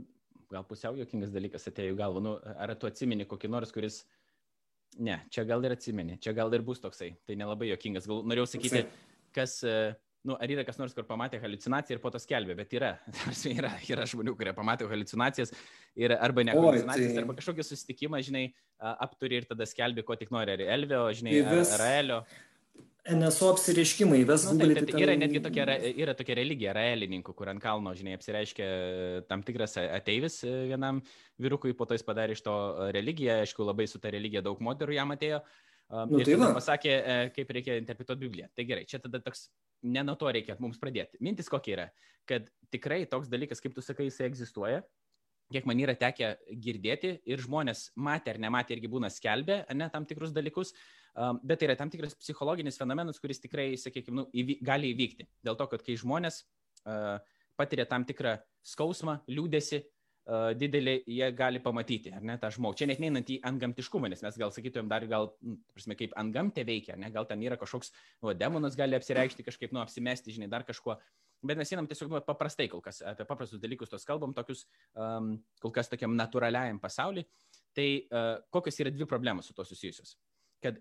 gal 0.53 0.66
pusiau 0.68 0.99
jokingas 0.99 1.32
dalykas 1.32 1.70
atėjo 1.70 1.95
į 1.95 2.01
galvą. 2.03 2.24
Nu, 2.26 2.36
ar 2.43 2.74
tu 2.76 2.90
atsimeni 2.90 3.28
kokį 3.28 3.53
nors, 3.55 3.74
kuris... 3.74 4.03
Ne, 5.01 5.22
čia 5.32 5.47
gal 5.49 5.62
ir 5.64 5.72
atsimeni, 5.72 6.18
čia 6.20 6.34
gal 6.36 6.53
ir 6.53 6.61
bus 6.66 6.82
toksai. 6.82 7.14
Tai 7.24 7.38
nelabai 7.40 7.70
jokingas. 7.70 8.05
Gal 8.11 8.26
norėjau 8.28 8.51
sakyti, 8.51 8.82
kas, 9.32 9.62
e, 9.64 9.95
nu, 10.29 10.37
ar 10.39 10.53
yra 10.55 10.64
kas 10.66 10.79
nors, 10.79 10.95
kur 10.95 11.07
pamatė 11.09 11.41
halucinaciją 11.43 11.97
ir 11.97 12.03
po 12.03 12.12
to 12.14 12.20
skelbė, 12.23 12.57
bet 12.59 12.77
yra, 12.79 12.93
yra, 13.57 13.73
yra 13.91 14.07
žmonių, 14.09 14.37
kurie 14.39 14.55
pamatė 14.57 14.87
halucinacijas 14.91 15.55
ir 15.99 16.14
arba 16.18 16.47
ne 16.47 16.55
halucinacijas, 16.57 17.16
tai... 17.16 17.25
arba 17.25 17.37
kažkokį 17.41 17.66
susitikimą, 17.66 18.23
žinai, 18.27 18.47
apturi 18.93 19.43
ir 19.43 19.51
tada 19.51 19.66
skelbė, 19.68 20.07
ko 20.07 20.18
tik 20.18 20.33
nori, 20.35 20.55
ar 20.55 20.64
Elvio, 20.79 21.05
žinai, 21.18 21.37
vis... 21.51 21.75
ar 21.75 21.87
Raelio. 21.87 22.23
NSO 23.03 23.49
apsireiškimai, 23.51 24.20
ves 24.23 24.45
nu, 24.47 24.61
taip, 24.61 24.77
tai, 24.79 24.93
tai 24.95 25.01
yra 25.03 25.14
netgi 25.18 25.41
tokia, 25.43 25.64
yra 26.05 26.12
tokia 26.14 26.37
religija, 26.39 26.70
raelininkų, 26.77 27.33
kur 27.35 27.51
ant 27.51 27.59
kalno, 27.62 27.91
žinai, 27.99 28.14
apsireiškia 28.14 28.68
tam 29.27 29.43
tikras 29.43 29.75
ateivis 29.83 30.37
e, 30.47 30.53
vienam 30.70 31.01
vyrukui, 31.43 31.75
po 31.75 31.89
to 31.91 31.99
jis 31.99 32.07
padarė 32.07 32.37
iš 32.39 32.45
to 32.47 32.55
religiją, 32.95 33.41
aišku, 33.43 33.66
labai 33.66 33.89
su 33.91 33.99
ta 33.99 34.12
religija 34.14 34.45
daug 34.47 34.62
moterų 34.62 34.95
jam 34.95 35.11
atėjo. 35.16 35.43
Nu, 35.93 36.23
ir 36.23 36.31
tai 36.31 36.53
pasakė, 36.55 36.93
e, 36.95 37.18
kaip 37.35 37.51
reikia 37.59 37.81
interpretuoti 37.83 38.23
Bibliją. 38.23 38.47
Tai 38.55 38.68
gerai, 38.70 38.87
čia 38.89 39.03
tada 39.03 39.18
toks, 39.25 39.49
ne 39.83 40.03
nuo 40.07 40.16
to 40.18 40.30
reikia 40.33 40.57
mums 40.62 40.80
pradėti. 40.80 41.20
Mintis 41.24 41.51
kokia 41.53 41.76
yra, 41.76 41.87
kad 42.28 42.49
tikrai 42.72 43.05
toks 43.11 43.30
dalykas, 43.33 43.62
kaip 43.62 43.74
tu 43.76 43.85
sakai, 43.85 44.09
jisai 44.09 44.28
egzistuoja. 44.30 44.83
Kiek 45.53 45.66
man 45.68 45.80
yra 45.83 45.93
tekę 45.99 46.30
girdėti 46.64 47.16
ir 47.28 47.43
žmonės 47.45 47.91
matė 48.01 48.33
ar 48.33 48.39
nematė 48.41 48.76
irgi 48.76 48.89
būna 48.89 49.11
skelbę, 49.12 49.59
ne 49.76 49.89
tam 49.93 50.07
tikrus 50.09 50.33
dalykus, 50.33 50.72
um, 51.12 51.41
bet 51.45 51.61
tai 51.61 51.68
yra 51.68 51.76
tam 51.76 51.93
tikras 51.93 52.16
psichologinis 52.16 52.80
fenomenas, 52.80 53.20
kuris 53.20 53.43
tikrai, 53.43 53.74
sakykime, 53.76 54.22
nu, 54.22 54.24
įvy, 54.33 54.57
gali 54.64 54.95
įvykti. 54.95 55.28
Dėl 55.45 55.59
to, 55.61 55.66
kad 55.74 55.85
kai 55.85 55.99
žmonės 56.01 56.41
uh, 56.87 57.18
patiria 57.61 57.85
tam 57.91 58.07
tikrą 58.09 58.39
skausmą, 58.64 59.18
liūdėsi, 59.28 59.83
didelį 60.29 60.95
jie 61.11 61.29
gali 61.35 61.59
pamatyti, 61.62 62.12
ar 62.14 62.23
ne, 62.23 62.37
tą 62.39 62.53
žmogų. 62.55 62.79
Čia 62.79 62.87
net 62.93 63.01
neinant 63.03 63.31
į 63.33 63.41
antgamtiškumą, 63.49 64.11
nes 64.12 64.23
mes 64.23 64.39
gal 64.39 64.53
sakytumėm 64.55 64.91
dar 64.93 65.07
gal, 65.11 65.33
nu, 65.43 65.57
prasme, 65.75 65.97
kaip 65.99 66.14
antgamtė 66.20 66.62
veikia, 66.68 66.95
ne, 67.01 67.11
gal 67.14 67.27
ten 67.27 67.43
yra 67.43 67.59
kažkoks, 67.59 67.91
nu, 68.23 68.31
demonas 68.39 68.79
gali 68.79 68.95
apsireikšti 68.99 69.47
kažkaip, 69.49 69.75
nu, 69.75 69.83
apsimesti, 69.83 70.35
žinai, 70.37 70.51
dar 70.53 70.66
kažkuo. 70.68 70.99
Bet 71.43 71.59
mes 71.59 71.75
einam 71.75 71.89
tiesiog 71.91 72.12
nu, 72.12 72.20
paprastai 72.23 72.68
kol 72.70 72.85
kas, 72.85 73.01
apie 73.03 73.27
paprastus 73.27 73.59
dalykus 73.62 73.91
tos 73.91 74.07
kalbam, 74.07 74.31
tokius 74.37 74.62
um, 74.95 75.35
kol 75.62 75.75
kas 75.75 75.91
tokiam 75.91 76.14
natūraliajam 76.14 76.79
pasauliu. 76.83 77.27
Tai 77.75 77.89
uh, 77.99 78.33
kokios 78.55 78.79
yra 78.85 78.93
dvi 78.95 79.09
problemos 79.11 79.49
su 79.51 79.57
to 79.57 79.66
susijusios? 79.66 80.14
Kad 80.62 80.79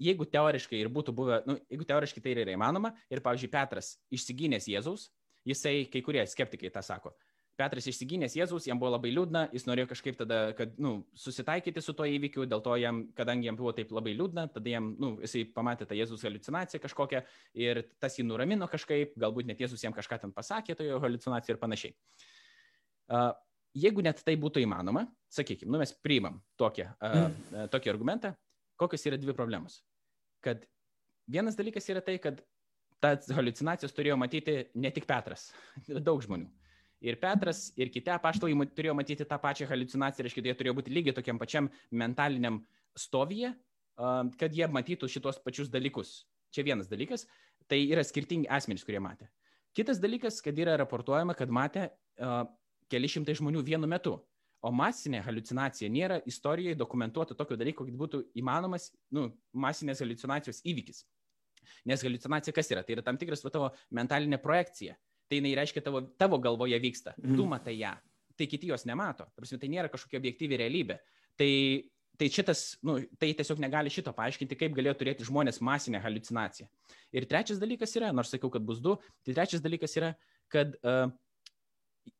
jeigu 0.00 0.24
teoriškai 0.32 0.80
ir 0.80 0.88
būtų 0.94 1.12
buvę, 1.12 1.42
nu, 1.44 1.58
jeigu 1.68 1.84
teoriškai 1.88 2.24
tai 2.24 2.36
yra 2.38 2.54
įmanoma, 2.54 2.94
ir, 3.12 3.20
pavyzdžiui, 3.20 3.52
Petras 3.52 3.96
išsigynęs 4.14 4.70
Jėzaus, 4.70 5.10
jisai, 5.48 5.82
kai 5.92 6.00
kurie 6.06 6.24
skeptikai 6.30 6.70
tą 6.72 6.80
sako, 6.86 7.12
Petras 7.58 7.88
išsigynęs 7.90 8.36
Jėzaus, 8.38 8.68
jam 8.68 8.78
buvo 8.78 8.92
labai 8.94 9.10
liūdna, 9.10 9.48
jis 9.54 9.64
norėjo 9.66 9.88
kažkaip 9.90 10.18
tada, 10.20 10.36
kad, 10.58 10.76
nu, 10.78 11.00
susitaikyti 11.18 11.82
su 11.82 11.94
tuo 11.96 12.06
įvykiu, 12.06 12.44
dėl 12.46 12.62
to 12.62 12.76
jam, 12.78 13.00
kadangi 13.18 13.48
jam 13.48 13.58
buvo 13.58 13.72
taip 13.74 13.90
labai 13.94 14.12
liūdna, 14.14 14.44
tada 14.54 14.70
jam, 14.70 14.92
nu, 15.02 15.10
jisai 15.24 15.42
pamatė 15.56 15.88
tą 15.90 15.98
Jėzus 15.98 16.22
halucinaciją 16.22 16.80
kažkokią 16.84 17.24
ir 17.58 17.82
tas 17.98 18.14
jį 18.18 18.28
nuramino 18.28 18.68
kažkaip, 18.70 19.16
galbūt 19.18 19.50
net 19.50 19.62
Jėzus 19.64 19.82
jam 19.82 19.96
kažką 19.96 20.20
ten 20.22 20.34
pasakė 20.36 20.76
toje 20.78 21.00
halucinacijoje 21.02 21.56
ir 21.56 21.62
panašiai. 21.64 21.96
Uh, 23.08 23.32
jeigu 23.74 24.04
net 24.06 24.22
tai 24.22 24.36
būtų 24.38 24.62
įmanoma, 24.62 25.08
sakykime, 25.34 25.72
nu, 25.74 25.82
mes 25.82 25.96
priimam 26.04 26.38
tokį, 26.62 26.86
uh, 26.94 27.18
mm. 27.24 27.72
tokį 27.74 27.90
argumentą, 27.90 28.32
kokios 28.78 29.06
yra 29.10 29.18
dvi 29.18 29.34
problemos. 29.34 29.80
Kad 30.46 30.62
vienas 31.26 31.58
dalykas 31.58 31.90
yra 31.90 32.04
tai, 32.06 32.20
kad 32.22 32.38
tas 33.02 33.26
halucinacijas 33.34 33.94
turėjo 33.94 34.14
matyti 34.18 34.60
ne 34.78 34.94
tik 34.94 35.10
Petras, 35.10 35.50
daug 36.06 36.22
žmonių. 36.22 36.46
Ir 37.04 37.18
Petras, 37.22 37.68
ir 37.78 37.92
kiti 37.94 38.10
apaštalai 38.10 38.66
turėjo 38.74 38.94
matyti 38.98 39.26
tą 39.28 39.38
pačią 39.38 39.68
halucinaciją, 39.70 40.24
reiškia, 40.26 40.42
jie 40.50 40.54
turėjo 40.58 40.74
būti 40.80 40.94
lygiai 40.94 41.14
tokiam 41.14 41.38
pačiam 41.38 41.68
mentaliniam 41.94 42.58
stovyje, 42.98 43.52
kad 44.40 44.54
jie 44.54 44.66
matytų 44.66 45.10
šitos 45.10 45.38
pačius 45.44 45.70
dalykus. 45.70 46.24
Čia 46.54 46.64
vienas 46.66 46.88
dalykas, 46.90 47.26
tai 47.70 47.84
yra 47.86 48.02
skirtingi 48.06 48.50
asmenys, 48.50 48.82
kurie 48.86 48.98
matė. 49.04 49.28
Kitas 49.76 50.00
dalykas, 50.02 50.40
kad 50.42 50.58
yra 50.58 50.74
raportuojama, 50.80 51.36
kad 51.38 51.52
matė 51.54 51.86
keli 52.90 53.10
šimtai 53.12 53.36
žmonių 53.38 53.62
vienu 53.62 53.90
metu. 53.90 54.16
O 54.58 54.72
masinė 54.74 55.20
halucinacija 55.22 55.86
nėra 55.92 56.16
istorijoje 56.26 56.74
dokumentuota 56.80 57.36
tokio 57.38 57.54
dalyko, 57.60 57.84
kad 57.86 57.94
būtų 57.94 58.24
įmanomas 58.40 58.88
nu, 59.14 59.28
masinės 59.54 60.02
halucinacijos 60.02 60.64
įvykis. 60.66 61.04
Nes 61.86 62.02
halucinacija 62.02 62.54
kas 62.56 62.72
yra? 62.74 62.82
Tai 62.82 62.96
yra 62.96 63.04
tam 63.06 63.20
tikras 63.20 63.44
va, 63.44 63.52
tavo 63.54 63.68
mentalinė 63.94 64.40
projekcija 64.42 64.96
tai 65.28 65.40
jinai 65.40 65.54
reiškia 65.58 65.84
tavo, 65.84 66.02
tavo 66.20 66.38
galvoje 66.42 66.78
vyksta. 66.82 67.14
Mm. 67.20 67.36
Tu 67.36 67.46
matai 67.48 67.76
ją, 67.78 67.92
tai 68.38 68.48
kiti 68.50 68.70
jos 68.70 68.86
nemato. 68.88 69.28
Prasme, 69.36 69.60
tai 69.62 69.70
nėra 69.72 69.92
kažkokia 69.92 70.20
objektyvi 70.20 70.58
realybė. 70.62 70.98
Tai, 71.38 71.50
tai 72.18 72.30
šitas, 72.34 72.64
nu, 72.86 72.98
tai 73.20 73.30
tiesiog 73.38 73.60
negali 73.62 73.92
šito 73.92 74.14
paaiškinti, 74.16 74.58
kaip 74.58 74.74
galėjo 74.76 74.96
turėti 74.98 75.28
žmonės 75.28 75.60
masinę 75.64 76.00
halucinaciją. 76.02 76.68
Ir 77.14 77.28
trečias 77.30 77.60
dalykas 77.62 77.94
yra, 78.00 78.10
nors 78.16 78.32
sakiau, 78.34 78.50
kad 78.54 78.64
bus 78.66 78.82
du, 78.84 78.96
tai 79.26 79.36
trečias 79.36 79.62
dalykas 79.64 79.94
yra, 80.00 80.14
kad 80.52 80.74
uh, 80.80 81.06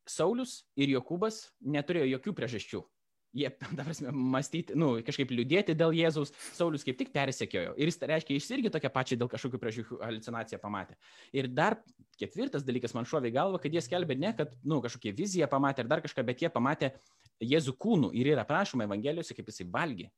Saulis 0.09 0.61
ir 0.77 0.93
Jokūbas 0.93 1.47
neturėjo 1.65 2.13
jokių 2.13 2.35
priežasčių 2.37 2.85
jie, 3.33 3.49
ta 3.77 3.83
prasme, 3.83 4.11
mąstyti, 4.11 4.75
nu, 4.79 4.91
kažkaip 5.05 5.31
liūdėti 5.33 5.75
dėl 5.77 5.93
Jėzaus, 5.97 6.33
Saulis 6.57 6.85
kaip 6.87 6.97
tik 6.99 7.11
persekiojo. 7.15 7.75
Ir 7.79 7.91
jis, 7.91 7.99
tai 8.01 8.11
reiškia, 8.13 8.37
jis 8.37 8.49
irgi 8.57 8.73
tokia 8.73 8.91
pačia 8.93 9.19
dėl 9.19 9.29
kažkokių 9.31 9.61
priežasčių 9.61 9.99
halucinaciją 10.03 10.61
pamatė. 10.63 10.97
Ir 11.35 11.49
dar 11.53 11.79
ketvirtas 12.19 12.65
dalykas 12.67 12.95
man 12.97 13.07
šovė 13.09 13.31
galva, 13.35 13.61
kad 13.61 13.73
jie 13.73 13.83
skelbė 13.85 14.17
ne, 14.19 14.33
kad, 14.37 14.53
nu, 14.63 14.81
kažkokie 14.83 15.13
viziją 15.15 15.49
pamatė 15.51 15.85
ar 15.85 15.93
dar 15.93 16.03
kažką, 16.05 16.25
bet 16.27 16.45
jie 16.45 16.51
pamatė 16.53 16.93
Jėzų 17.39 17.77
kūnų 17.79 18.11
ir 18.19 18.33
yra 18.33 18.43
prašoma 18.43 18.83
Evangelijose, 18.83 19.35
kaip 19.37 19.47
jisai 19.47 19.69
valgė. 19.71 20.09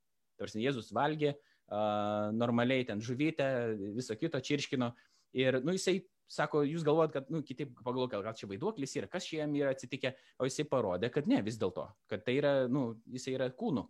Tarsi 0.41 0.63
Jėzus 0.63 0.87
valgė 0.95 1.35
uh, 1.35 2.31
normaliai 2.33 2.87
ten 2.87 3.03
žuvytę, 3.03 3.45
viso 3.93 4.17
kito 4.17 4.41
čirškino. 4.41 4.89
Ir, 5.37 5.59
nu, 5.61 5.75
jisai 5.77 5.99
sako, 6.31 6.63
jūs 6.67 6.85
galvojat, 6.87 7.15
kad, 7.15 7.31
nu, 7.33 7.41
kitaip 7.45 7.73
pagalvokit, 7.81 8.21
gal 8.23 8.37
čia 8.37 8.49
vaiduoklis 8.51 8.97
yra, 8.99 9.09
kas 9.11 9.27
čia 9.27 9.43
jam 9.43 9.55
yra 9.59 9.73
atsitikę, 9.75 10.13
o 10.39 10.47
jisai 10.47 10.67
parodė, 10.71 11.11
kad 11.13 11.27
ne, 11.29 11.41
vis 11.45 11.59
dėlto, 11.61 11.87
kad 12.11 12.23
tai 12.27 12.37
yra, 12.39 12.53
nu, 12.71 12.91
jisai 13.11 13.35
yra 13.37 13.49
kūnų 13.55 13.87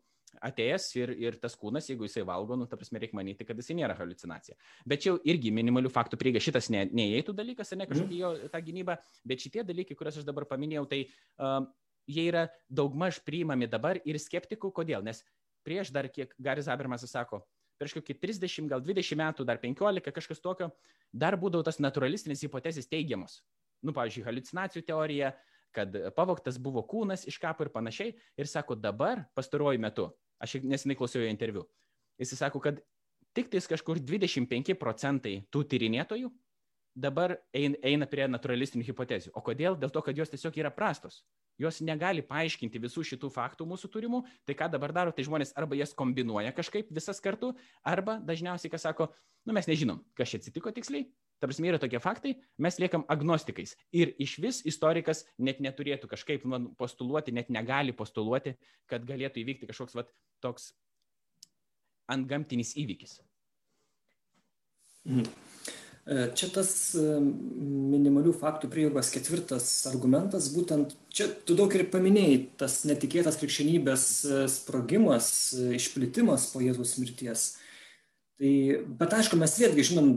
atėjęs 0.48 0.86
ir, 0.96 1.12
ir 1.20 1.38
tas 1.42 1.58
kūnas, 1.60 1.90
jeigu 1.90 2.08
jisai 2.08 2.24
valgo, 2.28 2.56
nu, 2.58 2.68
ta 2.70 2.78
prasme, 2.80 3.02
reikia 3.02 3.18
manyti, 3.20 3.46
kad 3.48 3.60
jisai 3.60 3.76
nėra 3.82 3.98
halucinacija. 4.00 4.56
Bet 4.88 5.04
čia 5.04 5.18
irgi 5.28 5.52
minimalių 5.54 5.92
faktų 5.92 6.20
prieiga, 6.22 6.42
šitas 6.44 6.72
ne, 6.74 6.86
neįeitų 6.88 7.36
dalykas, 7.36 7.74
ne 7.78 7.88
kažkokia 7.90 8.22
jo 8.22 8.32
ta 8.54 8.62
gynyba, 8.64 8.98
bet 9.28 9.44
šitie 9.44 9.66
dalykai, 9.68 9.98
kuriuos 10.00 10.22
aš 10.22 10.28
dabar 10.28 10.48
paminėjau, 10.50 10.86
tai 10.92 11.02
um, 11.36 11.68
jie 12.10 12.28
yra 12.32 12.48
daugmaž 12.72 13.22
priimami 13.28 13.70
dabar 13.72 14.00
ir 14.08 14.20
skeptikų, 14.22 14.72
kodėl? 14.80 15.04
Nes 15.06 15.24
prieš 15.68 15.92
dar 15.94 16.10
kiek 16.10 16.32
Garis 16.42 16.72
Abermasas 16.72 17.14
sako, 17.14 17.44
prieš 17.82 17.98
kokį 17.98 18.18
30, 18.22 18.70
gal 18.70 18.84
20 18.86 19.18
metų, 19.18 19.46
dar 19.48 19.58
15, 19.62 20.14
kažkas 20.14 20.44
tokio, 20.44 20.70
dar 21.12 21.38
būdavo 21.42 21.66
tas 21.66 21.82
naturalistinės 21.82 22.44
hipotezės 22.46 22.90
teigiamos. 22.92 23.40
Nu, 23.82 23.96
pavyzdžiui, 23.98 24.26
halucinacijų 24.28 24.86
teorija, 24.86 25.34
kad 25.74 25.96
pavoktas 26.14 26.60
buvo 26.62 26.84
kūnas 26.86 27.26
iš 27.30 27.40
kapo 27.42 27.66
ir 27.66 27.72
panašiai. 27.74 28.14
Ir 28.38 28.50
sako, 28.50 28.78
dabar, 28.78 29.26
pastaruoju 29.38 29.82
metu, 29.82 30.12
aš 30.44 30.60
nesenai 30.62 30.98
klausiau 31.00 31.26
jo 31.26 31.32
interviu, 31.32 31.66
jis 32.22 32.36
sako, 32.38 32.62
kad 32.62 32.82
tik 33.34 33.50
tais 33.50 33.68
kažkur 33.72 34.02
25 34.04 34.78
procentai 34.78 35.40
tų 35.50 35.66
tyrinėtojų 35.74 36.30
dabar 37.02 37.38
eina 37.56 38.08
prie 38.12 38.28
naturalistinių 38.28 38.86
hipotezių. 38.90 39.32
O 39.34 39.42
kodėl? 39.42 39.78
Dėl 39.80 39.94
to, 39.96 40.04
kad 40.04 40.18
jos 40.18 40.30
tiesiog 40.34 40.58
yra 40.60 40.74
prastos 40.76 41.22
jos 41.60 41.82
negali 41.86 42.24
paaiškinti 42.26 42.82
visų 42.82 43.04
šitų 43.12 43.32
faktų 43.34 43.68
mūsų 43.70 43.90
turimų, 43.94 44.22
tai 44.48 44.56
ką 44.58 44.70
dabar 44.72 44.94
daro, 44.96 45.14
tai 45.16 45.26
žmonės 45.28 45.54
arba 45.60 45.78
jas 45.80 45.96
kombinuoja 45.98 46.54
kažkaip 46.56 46.92
visas 46.94 47.22
kartu, 47.24 47.54
arba 47.84 48.20
dažniausiai, 48.24 48.72
kas 48.72 48.88
sako, 48.88 49.10
nu 49.46 49.56
mes 49.58 49.68
nežinom, 49.70 50.02
kas 50.18 50.32
čia 50.32 50.42
atsitiko 50.42 50.74
tiksliai, 50.76 51.08
ta 51.42 51.50
prasme 51.50 51.72
yra 51.72 51.80
tokie 51.82 52.00
faktai, 52.02 52.36
mes 52.62 52.78
liekam 52.82 53.04
agnostikais. 53.10 53.74
Ir 53.92 54.14
iš 54.22 54.38
vis 54.44 54.62
istorikas 54.70 55.26
net 55.42 55.62
neturėtų 55.64 56.10
kažkaip 56.12 56.46
postuluoti, 56.78 57.34
net 57.34 57.50
negali 57.50 57.96
postuluoti, 57.98 58.56
kad 58.90 59.06
galėtų 59.10 59.42
įvykti 59.42 59.70
kažkoks 59.72 59.98
vat, 59.98 60.14
toks 60.44 60.72
antgamtinis 62.12 62.76
įvykis. 62.78 63.20
Mhm. 66.06 66.18
E, 66.18 66.32
čia 66.36 66.50
tas 66.50 66.96
e, 66.98 67.04
minimalių 67.22 68.34
faktų 68.34 68.70
prieigos 68.74 69.12
ketvirtas 69.14 69.70
argumentas, 69.90 70.50
būtent 70.54 70.96
čia 71.14 71.30
tu 71.46 71.56
daug 71.56 71.72
ir 71.76 71.86
paminėjai, 71.94 72.58
tas 72.58 72.82
netikėtas 72.90 73.38
krikščionybės 73.42 74.06
e, 74.26 74.44
sprogimas, 74.50 75.54
išplitimas 75.78 76.50
po 76.54 76.64
Jėzaus 76.64 76.98
mirties. 77.02 77.52
Tai, 78.42 78.52
bet 78.98 79.12
aišku, 79.14 79.38
mes 79.38 79.54
vėlgi 79.62 79.84
žinom 79.92 80.08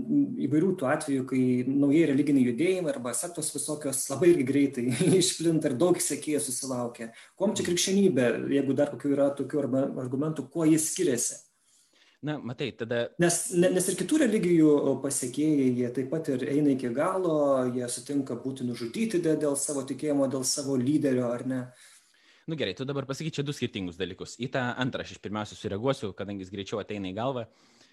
įvairių 0.46 0.70
tų 0.80 0.86
atvejų, 0.88 1.24
kai 1.28 1.40
naujai 1.68 2.06
religiniai 2.08 2.46
judėjimai 2.48 2.94
arba 2.94 3.12
sektos 3.12 3.52
visokios 3.52 4.00
labai 4.08 4.30
irgi 4.32 4.46
greitai 4.48 4.84
išplinta 5.20 5.68
ir 5.68 5.76
daug 5.76 6.00
sekėjų 6.00 6.40
susilaukia. 6.46 7.10
Kom 7.36 7.52
čia 7.52 7.66
krikščionybė, 7.66 8.30
jeigu 8.56 8.78
dar 8.78 8.94
kokių 8.94 9.12
yra 9.18 9.28
tokių 9.36 9.66
argumentų, 10.00 10.48
kuo 10.48 10.64
jis 10.64 10.88
skiriasi? 10.94 11.42
Na, 12.24 12.38
matai, 12.40 12.70
tada. 12.72 13.10
Nes, 13.20 13.34
nes 13.52 13.88
ir 13.90 13.96
kitų 14.00 14.22
religijų 14.22 14.68
pasiekėjai, 15.02 15.66
jie 15.76 15.88
taip 15.92 16.06
pat 16.08 16.30
ir 16.32 16.46
eina 16.54 16.72
iki 16.72 16.88
galo, 16.96 17.34
jie 17.74 17.84
sutinka 17.92 18.38
būti 18.40 18.64
nužudyti 18.64 19.20
dėl 19.20 19.58
savo 19.60 19.82
tikėjimo, 19.84 20.30
dėl 20.32 20.46
savo 20.48 20.78
lyderio, 20.80 21.26
ar 21.28 21.44
ne? 21.50 21.60
Nu 22.48 22.56
gerai, 22.60 22.72
tu 22.76 22.84
dabar 22.88 23.04
pasakyk 23.08 23.36
čia 23.38 23.44
du 23.44 23.52
skirtingus 23.56 24.00
dalykus. 24.00 24.38
Į 24.40 24.50
tą 24.56 24.62
antrą 24.80 25.04
aš 25.04 25.14
iš 25.14 25.20
pirmiausia 25.24 25.56
sureaguosiu, 25.56 26.12
kadangi 26.16 26.44
jis 26.44 26.52
greičiau 26.52 26.80
ateina 26.80 27.08
į 27.08 27.14
galvą. 27.16 27.44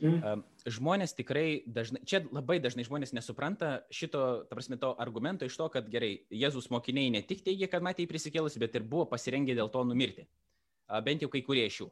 Mm. 0.02 0.42
Žmonės 0.66 1.14
tikrai 1.14 1.62
dažnai, 1.70 2.02
čia 2.10 2.24
labai 2.34 2.58
dažnai 2.64 2.88
žmonės 2.88 3.14
nesupranta 3.14 3.84
šito, 3.94 4.24
ta 4.50 4.58
prasme, 4.58 4.80
to 4.82 4.96
argumento 5.00 5.48
iš 5.48 5.60
to, 5.60 5.68
kad 5.76 5.88
gerai, 5.92 6.24
Jėzus 6.34 6.72
mokiniai 6.74 7.12
ne 7.14 7.22
tik 7.22 7.44
teigia, 7.46 7.70
kad 7.72 7.84
matė 7.86 8.04
jį 8.04 8.12
prisikėlus, 8.12 8.58
bet 8.60 8.80
ir 8.80 8.88
buvo 8.88 9.06
pasirengę 9.12 9.56
dėl 9.56 9.70
to 9.72 9.84
numirti. 9.88 10.26
Bent 11.06 11.24
jau 11.24 11.30
kai 11.32 11.44
kurie 11.46 11.68
iš 11.68 11.84
jų. 11.84 11.92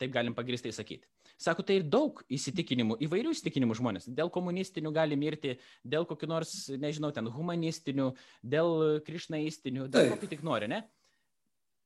Taip 0.00 0.12
galim 0.12 0.34
pagristai 0.34 0.72
sakyti. 0.74 1.06
Sako, 1.40 1.64
tai 1.66 1.80
ir 1.80 1.86
daug 1.90 2.20
įsitikinimų, 2.30 2.96
įvairių 3.04 3.32
įsitikinimų 3.34 3.74
žmonės. 3.80 4.06
Dėl 4.14 4.30
komunistinių 4.32 4.92
gali 4.94 5.16
mirti, 5.18 5.56
dėl 5.82 6.06
kokių 6.06 6.28
nors, 6.30 6.52
nežinau, 6.80 7.10
ten 7.14 7.26
humanistinių, 7.26 8.12
dėl 8.54 9.00
krišnaistinių, 9.06 9.88
dėl 9.90 10.12
kokių 10.14 10.30
tik 10.30 10.44
nori, 10.46 10.70
ne? 10.70 10.84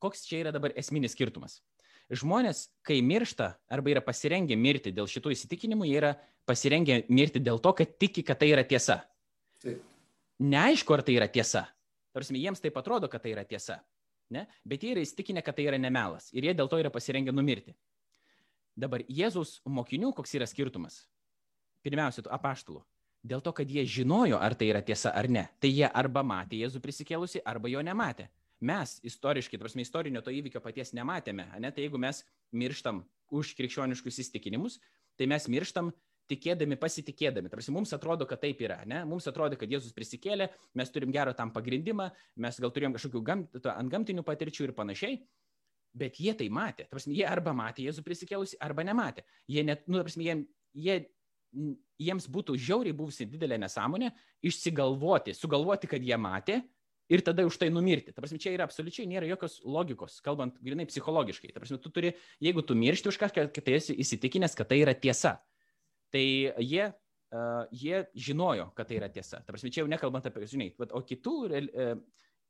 Koks 0.04 0.26
čia 0.28 0.42
yra 0.44 0.52
dabar 0.54 0.76
esminis 0.78 1.16
skirtumas? 1.16 1.58
Žmonės, 2.12 2.68
kai 2.86 3.00
miršta 3.04 3.54
arba 3.72 3.92
yra 3.92 4.02
pasirengę 4.04 4.56
mirti 4.56 4.92
dėl 4.96 5.08
šitų 5.10 5.32
įsitikinimų, 5.34 5.88
jie 5.88 5.98
yra 5.98 6.12
pasirengę 6.48 7.02
mirti 7.12 7.42
dėl 7.44 7.60
to, 7.60 7.74
kad 7.76 7.98
tiki, 8.00 8.24
kad 8.24 8.40
tai 8.40 8.52
yra 8.52 8.64
tiesa. 8.68 9.02
Taip. 9.64 9.82
Neaišku, 10.38 10.94
ar 10.94 11.02
tai 11.04 11.18
yra 11.18 11.26
tiesa. 11.28 11.66
Tarsi 12.14 12.38
jiems 12.38 12.62
taip 12.62 12.76
atrodo, 12.80 13.10
kad 13.10 13.24
tai 13.24 13.34
yra 13.34 13.44
tiesa. 13.48 13.80
Ne? 14.32 14.46
Bet 14.64 14.84
jie 14.84 14.94
yra 14.94 15.02
įsitikinę, 15.04 15.42
kad 15.44 15.56
tai 15.56 15.66
yra 15.68 15.80
nemelas. 15.80 16.28
Ir 16.36 16.46
jie 16.48 16.54
dėl 16.56 16.70
to 16.70 16.78
yra 16.80 16.92
pasirengę 16.94 17.32
numirti. 17.34 17.74
Dabar 18.78 19.02
Jėzaus 19.10 19.58
mokinių 19.66 20.12
koks 20.14 20.36
yra 20.38 20.46
skirtumas? 20.46 21.02
Pirmiausia, 21.82 22.22
apaštalų. 22.30 22.84
Dėl 23.26 23.42
to, 23.42 23.50
kad 23.52 23.70
jie 23.70 23.82
žinojo, 23.82 24.38
ar 24.38 24.54
tai 24.54 24.68
yra 24.70 24.82
tiesa 24.86 25.10
ar 25.18 25.26
ne. 25.26 25.48
Tai 25.58 25.70
jie 25.72 25.88
arba 25.88 26.22
matė 26.22 26.60
Jėzų 26.60 26.82
prisikėlusi, 26.84 27.42
arba 27.42 27.70
jo 27.72 27.82
nematė. 27.82 28.28
Mes 28.62 28.96
istoriškai, 29.06 29.58
prasme, 29.58 29.82
istorinio 29.82 30.22
to 30.22 30.34
įvykio 30.34 30.62
paties 30.62 30.94
nematėme. 30.94 31.46
Ne? 31.62 31.70
Tai 31.74 31.82
jeigu 31.84 31.98
mes 31.98 32.22
mirštam 32.54 33.02
už 33.34 33.52
krikščioniškus 33.58 34.20
įstikinimus, 34.24 34.78
tai 35.18 35.26
mes 35.30 35.46
mirštam 35.50 35.90
tikėdami, 36.30 36.78
pasitikėdami. 36.78 37.50
Tarsi 37.50 37.74
mums 37.74 37.94
atrodo, 37.96 38.26
kad 38.30 38.42
taip 38.42 38.62
yra. 38.62 38.80
Ne? 38.86 39.02
Mums 39.08 39.26
atrodo, 39.30 39.58
kad 39.58 39.70
Jėzus 39.70 39.94
prisikėlė, 39.96 40.50
mes 40.78 40.94
turim 40.94 41.14
gerą 41.14 41.34
tam 41.38 41.50
pagrindimą, 41.54 42.10
mes 42.38 42.62
gal 42.62 42.74
turėjom 42.74 42.94
kažkokių 42.98 43.24
gamt, 43.26 43.60
ant 43.74 43.94
gamtinių 43.94 44.26
patirčių 44.26 44.68
ir 44.68 44.74
panašiai. 44.78 45.20
Bet 45.96 46.18
jie 46.20 46.34
tai 46.36 46.48
matė. 46.52 46.86
Prasme, 46.90 47.14
jie 47.16 47.24
arba 47.26 47.54
matė 47.56 47.86
Jėzų 47.86 48.04
prisikėlusi, 48.06 48.58
arba 48.62 48.84
nematė. 48.86 49.24
Jie 49.50 49.64
net, 49.66 49.86
nu, 49.88 50.02
prasme, 50.04 50.26
jie, 50.26 50.36
jie, 50.76 50.98
jiems 51.98 52.28
būtų 52.30 52.56
žiauriai 52.60 52.96
buvusi 52.96 53.26
didelė 53.28 53.58
nesąmonė 53.62 54.12
išsigalvoti, 54.46 55.34
sugalvoti, 55.34 55.90
kad 55.90 56.04
jie 56.04 56.18
matė 56.20 56.60
ir 57.08 57.24
tada 57.24 57.46
už 57.48 57.56
tai 57.58 57.70
numirti. 57.72 58.12
Ta 58.12 58.22
prasme, 58.22 58.38
čia 58.42 58.52
yra 58.54 58.68
absoliučiai 58.68 59.08
nėra 59.08 59.28
jokios 59.30 59.58
logikos, 59.64 60.20
kalbant 60.24 60.60
grinai 60.64 60.86
psichologiškai. 60.88 61.52
Ta 61.54 61.62
prasme, 61.62 61.80
tu 61.82 61.92
turi, 61.94 62.12
jeigu 62.44 62.62
tu 62.62 62.76
miršti 62.78 63.10
už 63.10 63.20
kažką, 63.24 63.48
kad 63.48 63.64
tai 63.64 63.78
esi 63.80 63.96
įsitikinęs, 63.96 64.56
kad 64.58 64.68
tai 64.70 64.82
yra 64.84 64.94
tiesa. 64.94 65.38
Tai 66.12 66.24
jie, 66.24 66.84
uh, 66.92 67.64
jie 67.72 68.04
žinojo, 68.28 68.70
kad 68.76 68.90
tai 68.90 69.00
yra 69.00 69.10
tiesa. 69.12 69.40
Ta 69.42 69.54
prasme, 69.54 69.72
čia 69.72 69.82
jau 69.82 69.90
nekalbant 69.90 70.28
apie, 70.28 70.46
žinai, 70.48 70.70
o 70.76 71.02
kitų 71.04 71.36
uh, 71.48 71.94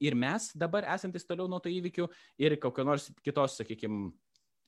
ir 0.01 0.17
mes 0.19 0.51
dabar 0.59 0.87
esantis 0.95 1.27
toliau 1.29 1.49
nuo 1.51 1.61
to 1.63 1.73
įvykių 1.73 2.09
ir 2.45 2.57
kokio 2.63 2.85
nors 2.87 3.09
kitos, 3.25 3.59
sakykime, 3.61 4.11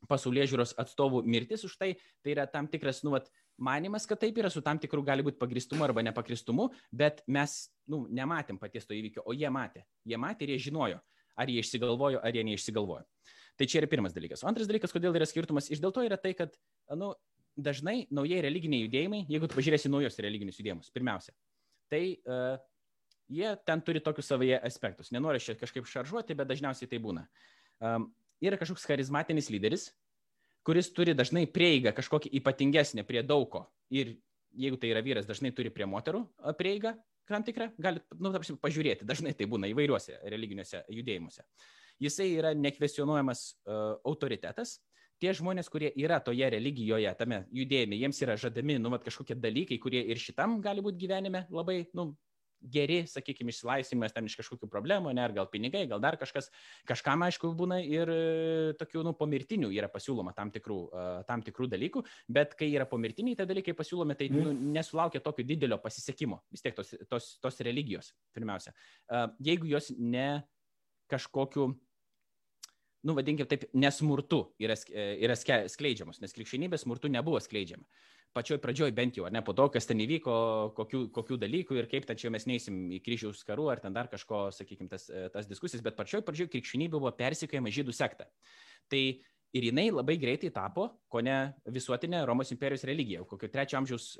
pasaulyje 0.08 0.50
žiūros 0.52 0.72
atstovų 0.80 1.22
mirtis 1.28 1.64
už 1.66 1.76
tai, 1.80 1.90
tai 2.24 2.34
yra 2.34 2.46
tam 2.50 2.68
tikras, 2.70 3.02
nu, 3.04 3.12
vat, 3.14 3.28
manimas, 3.60 4.06
kad 4.08 4.20
taip 4.22 4.38
yra 4.40 4.50
su 4.52 4.62
tam 4.64 4.80
tikrų 4.80 5.04
gali 5.06 5.24
būti 5.26 5.40
pagristumu 5.40 5.84
arba 5.84 6.04
nepagristumu, 6.06 6.70
bet 6.92 7.20
mes, 7.28 7.66
nu, 7.90 8.06
nematėm 8.08 8.58
paties 8.60 8.88
to 8.88 8.96
įvykio, 8.96 9.24
o 9.26 9.36
jie 9.36 9.50
matė. 9.52 9.84
Jie 10.08 10.20
matė 10.20 10.46
ir 10.46 10.54
jie 10.54 10.70
žinojo, 10.70 11.00
ar 11.36 11.52
jie 11.52 11.60
išsigalvojo, 11.60 12.22
ar 12.24 12.36
jie 12.36 12.46
neišsigalvojo. 12.48 13.04
Tai 13.60 13.68
čia 13.68 13.82
yra 13.82 13.90
pirmas 13.92 14.16
dalykas. 14.16 14.40
O 14.44 14.48
antras 14.48 14.70
dalykas, 14.70 14.94
kodėl 14.94 15.16
yra 15.18 15.28
skirtumas, 15.28 15.68
iš 15.68 15.82
dėl 15.82 15.92
to 15.92 16.04
yra 16.06 16.16
tai, 16.20 16.32
kad, 16.38 16.56
nu, 16.96 17.12
dažnai 17.60 18.06
naujai 18.14 18.40
religiniai 18.46 18.86
judėjimai, 18.86 19.24
jeigu 19.28 19.50
pažiūrėsi 19.52 19.90
naujos 19.92 20.16
religinius 20.24 20.60
judėjimus, 20.62 20.92
pirmiausia, 20.94 21.34
tai 21.92 22.04
uh, 22.24 22.56
jie 23.30 23.52
ten 23.66 23.82
turi 23.86 24.02
tokius 24.04 24.30
savyje 24.32 24.58
aspektus. 24.66 25.12
Nenoriu 25.14 25.42
čia 25.42 25.56
kažkaip 25.58 25.86
šaržuoti, 25.88 26.36
bet 26.38 26.50
dažniausiai 26.50 26.90
tai 26.90 27.00
būna. 27.02 27.26
Um, 27.80 28.10
yra 28.42 28.58
kažkoks 28.60 28.88
charizmatinis 28.88 29.50
lyderis, 29.52 29.90
kuris 30.66 30.90
turi 30.92 31.14
dažnai 31.16 31.46
prieigą 31.48 31.94
kažkokį 31.96 32.34
ypatingesnį 32.40 33.06
prie 33.08 33.22
daugo. 33.26 33.68
Ir 33.94 34.16
jeigu 34.50 34.80
tai 34.80 34.90
yra 34.92 35.04
vyras, 35.04 35.28
dažnai 35.28 35.54
turi 35.54 35.72
prie 35.72 35.86
moterų 35.88 36.26
prieigą 36.58 36.96
tam 37.30 37.44
tikrą, 37.46 37.70
galite, 37.78 38.06
nu, 38.18 38.32
tarsi, 38.34 38.56
pažiūrėti, 38.58 39.06
dažnai 39.06 39.30
tai 39.38 39.46
būna 39.50 39.68
įvairiuose 39.70 40.16
religiniuose 40.32 40.82
judėjimuose. 40.90 41.44
Jisai 42.02 42.26
yra 42.34 42.50
nekvesionuojamas 42.58 43.42
uh, 43.46 44.00
autoritetas, 44.08 44.80
tie 45.22 45.34
žmonės, 45.36 45.68
kurie 45.70 45.92
yra 46.00 46.18
toje 46.24 46.48
religijoje, 46.50 47.12
tame 47.18 47.44
judėjime, 47.54 47.98
jiems 48.00 48.22
yra 48.24 48.34
žadami, 48.40 48.78
nu, 48.82 48.90
mat, 48.90 49.04
kažkokie 49.06 49.36
dalykai, 49.38 49.78
kurie 49.82 50.02
ir 50.10 50.18
šitam 50.18 50.58
gali 50.64 50.82
būti 50.84 51.04
gyvenime 51.04 51.44
labai, 51.54 51.84
nu, 51.94 52.10
geri, 52.60 53.00
sakykime, 53.08 53.52
išsilaisvinimas 53.52 54.14
ten 54.14 54.28
iš 54.28 54.36
kažkokių 54.40 54.68
problemų, 54.70 55.12
ne, 55.16 55.24
ar 55.24 55.34
gal 55.36 55.48
pinigai, 55.50 55.86
gal 55.90 56.02
dar 56.02 56.18
kažkas, 56.20 56.50
kažkam 56.88 57.24
aišku 57.26 57.52
būna 57.56 57.80
ir 57.84 58.12
e, 58.12 58.20
tokių, 58.80 59.04
nu, 59.06 59.14
pomirtinių 59.18 59.70
yra 59.76 59.90
pasiūloma 59.92 60.34
tam 60.36 60.52
tikrų, 60.54 60.78
uh, 60.90 61.10
tam 61.28 61.44
tikrų 61.46 61.70
dalykų, 61.72 62.04
bet 62.28 62.54
kai 62.58 62.70
yra 62.72 62.86
pomirtiniai 62.88 63.38
tie 63.38 63.46
dalykai 63.48 63.74
pasiūlomi, 63.78 64.16
tai 64.18 64.30
nu, 64.32 64.44
mhm. 64.50 64.72
nesulaukia 64.76 65.22
tokio 65.24 65.46
didelio 65.46 65.80
pasisekimo, 65.82 66.42
vis 66.52 66.64
tiek 66.64 66.76
tos, 66.76 66.92
tos, 67.10 67.32
tos 67.42 67.62
religijos, 67.66 68.12
pirmiausia. 68.36 68.74
Uh, 69.08 69.28
jeigu 69.44 69.70
jos 69.70 69.92
ne 69.96 70.42
kažkokiu 71.10 71.72
nu, 73.06 73.16
vadinkime 73.16 73.48
taip, 73.48 73.64
nesmurtu 73.72 74.44
yra, 74.60 74.76
yra 74.92 75.36
skleidžiamos, 75.40 76.20
nes 76.20 76.36
krikščionybė 76.36 76.78
smurtu 76.80 77.08
nebuvo 77.12 77.40
skleidžiama 77.42 77.86
pačioj 78.36 78.60
pradžioj 78.62 78.92
bent 78.94 79.18
jau, 79.18 79.26
ne 79.32 79.42
po 79.44 79.54
to, 79.56 79.66
kas 79.74 79.88
ten 79.88 80.00
įvyko, 80.04 80.34
kokių, 80.76 81.00
kokių 81.14 81.38
dalykų 81.42 81.80
ir 81.80 81.88
kaip 81.90 82.06
ten 82.08 82.18
čia 82.20 82.30
mes 82.30 82.46
neįsim 82.46 82.78
į 82.96 83.00
kryžiaus 83.06 83.42
karų 83.46 83.70
ar 83.72 83.82
ten 83.82 83.96
dar 83.96 84.10
kažko, 84.12 84.48
sakykime, 84.54 84.90
tas, 84.92 85.08
tas 85.34 85.50
diskusijas, 85.50 85.82
bet 85.84 85.98
pačioj 85.98 86.22
pradžioj 86.26 86.50
krikščionybė 86.52 86.98
buvo 86.98 87.12
persikėjama 87.18 87.72
žydų 87.74 87.94
sekta. 87.96 88.28
Tai 88.90 89.02
ir 89.56 89.66
jinai 89.66 89.88
labai 89.90 90.16
greitai 90.22 90.52
tapo, 90.54 90.86
ko 91.10 91.22
ne 91.26 91.36
visuotinė 91.74 92.22
Romos 92.28 92.52
imperijos 92.54 92.86
religija. 92.86 93.24
Kokio 93.26 93.50
trečio 93.50 93.80
amžiaus, 93.80 94.12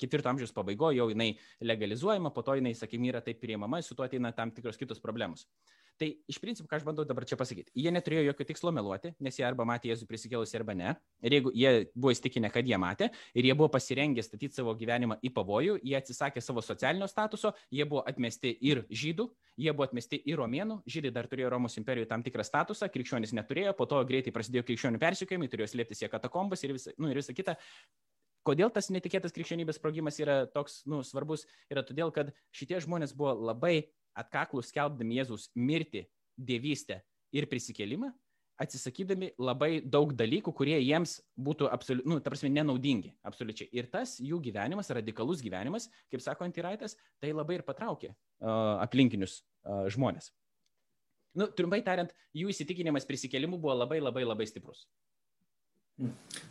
ketvirto 0.00 0.28
amžiaus 0.32 0.52
pabaigoje 0.56 1.00
jau 1.00 1.08
jinai 1.12 1.30
legalizuojama, 1.64 2.34
po 2.34 2.44
to 2.44 2.58
jinai, 2.60 2.74
sakykime, 2.76 3.08
yra 3.14 3.24
taip 3.24 3.40
priimama, 3.40 3.80
su 3.82 3.96
tuo 3.96 4.04
ateina 4.04 4.34
tam 4.36 4.52
tikros 4.52 4.80
kitos 4.80 5.00
problemos. 5.00 5.48
Tai 5.94 6.08
iš 6.26 6.40
principo, 6.42 6.66
ką 6.66 6.80
aš 6.80 6.84
bandau 6.86 7.04
dabar 7.06 7.22
čia 7.22 7.36
pasakyti, 7.38 7.70
jie 7.78 7.90
neturėjo 7.94 8.24
jokio 8.26 8.44
tikslo 8.48 8.72
meluoti, 8.74 9.12
nes 9.22 9.36
jie 9.38 9.44
arba 9.46 9.62
matė 9.68 9.92
Jėzų 9.92 10.08
prisikėlusi 10.10 10.56
arba 10.58 10.74
ne. 10.74 10.94
Ir 11.22 11.36
jeigu 11.36 11.52
jie 11.54 11.70
buvo 11.94 12.10
įstikinę, 12.10 12.50
kad 12.50 12.66
jie 12.66 12.78
matė 12.82 13.12
ir 13.30 13.46
jie 13.46 13.54
buvo 13.54 13.68
pasirengę 13.70 14.24
statyti 14.26 14.58
savo 14.58 14.74
gyvenimą 14.80 15.20
į 15.22 15.30
pavojų, 15.36 15.76
jie 15.86 15.94
atsisakė 16.00 16.42
savo 16.42 16.64
socialinio 16.66 17.06
statuso, 17.10 17.52
jie 17.70 17.86
buvo 17.86 18.02
atmesti 18.10 18.50
ir 18.66 18.82
žydų, 18.90 19.28
jie 19.62 19.70
buvo 19.70 19.86
atmesti 19.86 20.18
ir 20.18 20.42
romėnų, 20.42 20.80
žydai 20.90 21.14
dar 21.14 21.30
turėjo 21.30 21.52
Romos 21.54 21.78
imperijoje 21.78 22.10
tam 22.10 22.26
tikrą 22.26 22.42
statusą, 22.42 22.90
krikščionys 22.90 23.36
neturėjo, 23.38 23.76
po 23.78 23.86
to 23.86 24.02
greitai 24.08 24.34
prasidėjo 24.34 24.66
krikščionių 24.66 24.98
persikėjimai, 24.98 25.50
turėjo 25.52 25.70
slėptis 25.76 26.02
į 26.02 26.10
katakombas 26.10 26.66
ir, 26.66 26.74
visa, 26.74 26.96
nu, 26.98 27.14
ir 27.14 27.22
visa 27.22 27.36
kita 27.38 27.54
kodėl 28.44 28.70
tas 28.74 28.90
netikėtas 28.92 29.32
krikščionybės 29.34 29.78
sprogimas 29.80 30.18
yra 30.20 30.44
toks 30.50 30.82
nu, 30.90 31.00
svarbus, 31.06 31.46
yra 31.72 31.84
todėl, 31.86 32.12
kad 32.12 32.34
šitie 32.52 32.82
žmonės 32.84 33.14
buvo 33.16 33.32
labai 33.48 33.86
atkaklus 34.18 34.70
skelbdami 34.72 35.20
Jėzus 35.20 35.48
mirtį, 35.54 36.04
dievystę 36.38 37.00
ir 37.34 37.46
prisikėlimą, 37.50 38.12
atsisakydami 38.60 39.32
labai 39.42 39.80
daug 39.82 40.12
dalykų, 40.14 40.52
kurie 40.54 40.76
jiems 40.78 41.16
būtų, 41.34 41.66
absoliu, 41.74 42.04
nu, 42.06 42.20
ta 42.22 42.30
prasme, 42.30 42.52
nenaudingi, 42.54 43.10
absoliučiai. 43.26 43.66
Ir 43.74 43.88
tas 43.90 44.16
jų 44.22 44.38
gyvenimas, 44.44 44.92
radikalus 44.94 45.42
gyvenimas, 45.42 45.88
kaip 46.12 46.22
sako 46.22 46.46
Antiraitas, 46.46 46.94
tai 47.22 47.32
labai 47.34 47.58
ir 47.58 47.66
patraukė 47.66 48.12
uh, 48.12 48.78
aplinkinius 48.84 49.40
uh, 49.40 49.88
žmonės. 49.90 50.30
Nu, 51.34 51.48
trumpai 51.50 51.80
tariant, 51.82 52.14
jų 52.36 52.52
įsitikinimas 52.52 53.08
prisikėlimu 53.08 53.58
buvo 53.58 53.74
labai 53.74 53.98
labai 53.98 54.22
labai 54.22 54.46
stiprus. 54.46 54.86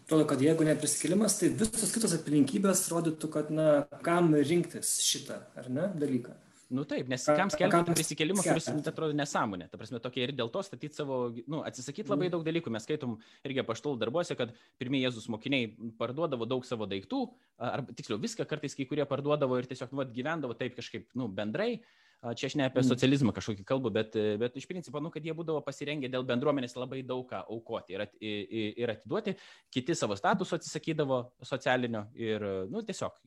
Atrodo, 0.03 0.24
kad 0.28 0.39
jeigu 0.43 0.64
ne 0.68 0.76
prisikėlimas, 0.80 1.36
tai 1.39 1.49
visos 1.55 1.91
kitos 1.91 2.16
aplinkybės 2.16 2.86
rodytų, 2.91 3.30
kad, 3.32 3.51
na, 3.51 3.68
kam 4.03 4.32
rinktis 4.36 4.97
šitą, 5.03 5.39
ar 5.59 5.68
ne, 5.72 5.88
dalyką. 5.99 6.36
Nu 6.74 6.84
taip, 6.90 7.10
nes 7.12 7.24
kam 7.38 7.52
skelbti 7.54 7.94
prisikėlimą, 7.94 8.42
kuris, 8.42 8.68
atrodo, 8.90 9.14
nesąmonė. 9.18 9.68
Ta 9.70 9.78
prasme, 9.78 10.00
tokia 10.02 10.26
ir 10.26 10.32
dėl 10.34 10.50
to 10.54 10.64
statyti 10.66 10.98
savo, 10.98 11.18
nu, 11.46 11.62
atsisakyti 11.68 12.10
labai 12.10 12.28
mm. 12.28 12.34
daug 12.34 12.46
dalykų. 12.48 12.72
Mes 12.74 12.88
skaitom 12.88 13.18
irgi 13.46 13.66
paštolų 13.68 14.00
darbuose, 14.02 14.34
kad 14.40 14.56
pirmieji 14.82 15.06
Jėzus 15.06 15.30
mokiniai 15.30 15.70
parduodavo 16.00 16.48
daug 16.50 16.66
savo 16.66 16.88
daiktų, 16.90 17.28
ar 17.62 17.84
tiksliau 17.94 18.18
viską 18.22 18.48
kartais 18.50 18.74
kai 18.78 18.88
kurie 18.90 19.06
parduodavo 19.10 19.60
ir 19.62 19.70
tiesiog, 19.70 19.94
nu, 19.94 20.08
gyvendavo 20.16 20.58
taip 20.58 20.74
kažkaip, 20.80 21.12
nu, 21.20 21.30
bendrai. 21.30 21.76
Čia 22.24 22.48
aš 22.48 22.56
ne 22.56 22.64
apie 22.70 22.80
mm. 22.80 22.88
socializmą 22.88 23.34
kažkokį 23.36 23.66
kalbu, 23.68 23.92
bet, 23.94 24.16
bet 24.40 24.56
iš 24.56 24.66
principo, 24.70 25.02
nu, 25.04 25.12
kad 25.12 25.26
jie 25.28 25.36
būdavo 25.36 25.60
pasirengę 25.66 26.08
dėl 26.10 26.24
bendruomenės 26.26 26.78
labai 26.80 27.02
daug 27.04 27.26
ką 27.28 27.42
aukoti 27.52 27.98
ir, 27.98 28.06
at, 28.06 28.16
ir 28.24 28.94
atiduoti, 28.96 29.36
kiti 29.76 29.94
savo 30.00 30.16
statuso 30.16 30.56
atsisakydavo 30.56 31.20
socialinio 31.44 32.06
ir, 32.16 32.48
nu, 32.72 32.82
tiesiog, 32.88 33.20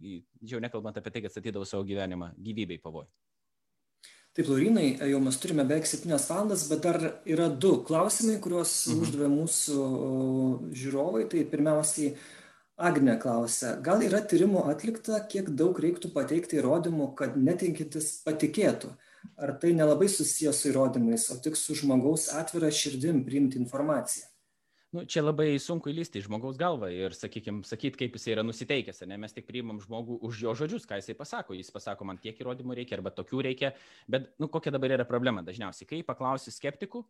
jau 0.49 0.65
nekalbant 0.65 0.97
apie 0.97 1.13
tai, 1.13 1.27
kad 1.27 1.37
statydavo 1.37 1.69
savo 1.69 1.85
gyvenimą 1.85 2.33
gyvybei 2.41 2.81
pavojų. 2.81 3.13
Taip, 4.37 4.51
Laurinai, 4.53 4.99
jau 5.09 5.19
mes 5.25 5.37
turime 5.41 5.65
beveik 5.65 5.87
7 5.89 6.11
valandas, 6.13 6.67
bet 6.69 6.83
dar 6.85 6.99
yra 7.25 7.47
du 7.49 7.71
klausimai, 7.89 8.35
kuriuos 8.45 8.73
mhm. 8.91 9.05
uždavė 9.07 9.31
mūsų 9.33 9.85
žiūrovai. 10.77 11.23
Tai 11.33 11.45
pirmiausiai, 11.53 12.11
Agne 12.77 13.15
klausia, 13.17 13.71
gal 13.81 14.03
yra 14.05 14.19
tyrimų 14.21 14.67
atlikta, 14.69 15.23
kiek 15.33 15.47
daug 15.57 15.79
reiktų 15.81 16.11
pateikti 16.13 16.59
įrodymų, 16.61 17.07
kad 17.17 17.39
netinkintis 17.41 18.11
patikėtų? 18.27 18.91
Ar 19.41 19.55
tai 19.63 19.73
nelabai 19.73 20.11
susijęs 20.13 20.61
su 20.61 20.69
įrodymais, 20.75 21.25
o 21.33 21.39
tik 21.41 21.57
su 21.57 21.73
žmogaus 21.81 22.29
atvira 22.37 22.69
širdim 22.69 23.25
priimti 23.25 23.57
informaciją? 23.63 24.29
Nu, 24.95 25.03
čia 25.03 25.25
labai 25.25 25.57
sunku 25.59 25.91
įlysti 25.91 26.21
į 26.21 26.27
žmogaus 26.29 26.59
galvą 26.61 26.89
ir, 26.95 27.15
sakykime, 27.17 27.65
sakyti, 27.67 27.99
kaip 28.05 28.15
jis 28.17 28.29
yra 28.31 28.45
nusiteikęs, 28.47 29.03
ne? 29.11 29.19
mes 29.19 29.35
tik 29.35 29.49
priimam 29.49 29.81
žmogų 29.83 30.21
už 30.29 30.45
jo 30.45 30.55
žodžius, 30.61 30.87
ką 30.87 31.01
jisai 31.01 31.17
pasako. 31.19 31.57
Jis 31.59 31.73
pasako, 31.75 32.07
man 32.07 32.21
tiek 32.23 32.39
įrodymų 32.39 32.77
reikia 32.79 33.01
arba 33.01 33.11
tokių 33.15 33.43
reikia, 33.49 33.73
bet, 34.07 34.31
nu, 34.39 34.47
kokia 34.53 34.71
dabar 34.77 34.95
yra 34.95 35.09
problema 35.09 35.43
dažniausiai. 35.47 35.89
Kai 35.91 36.01
paklausi 36.07 36.55
skeptikų, 36.55 37.03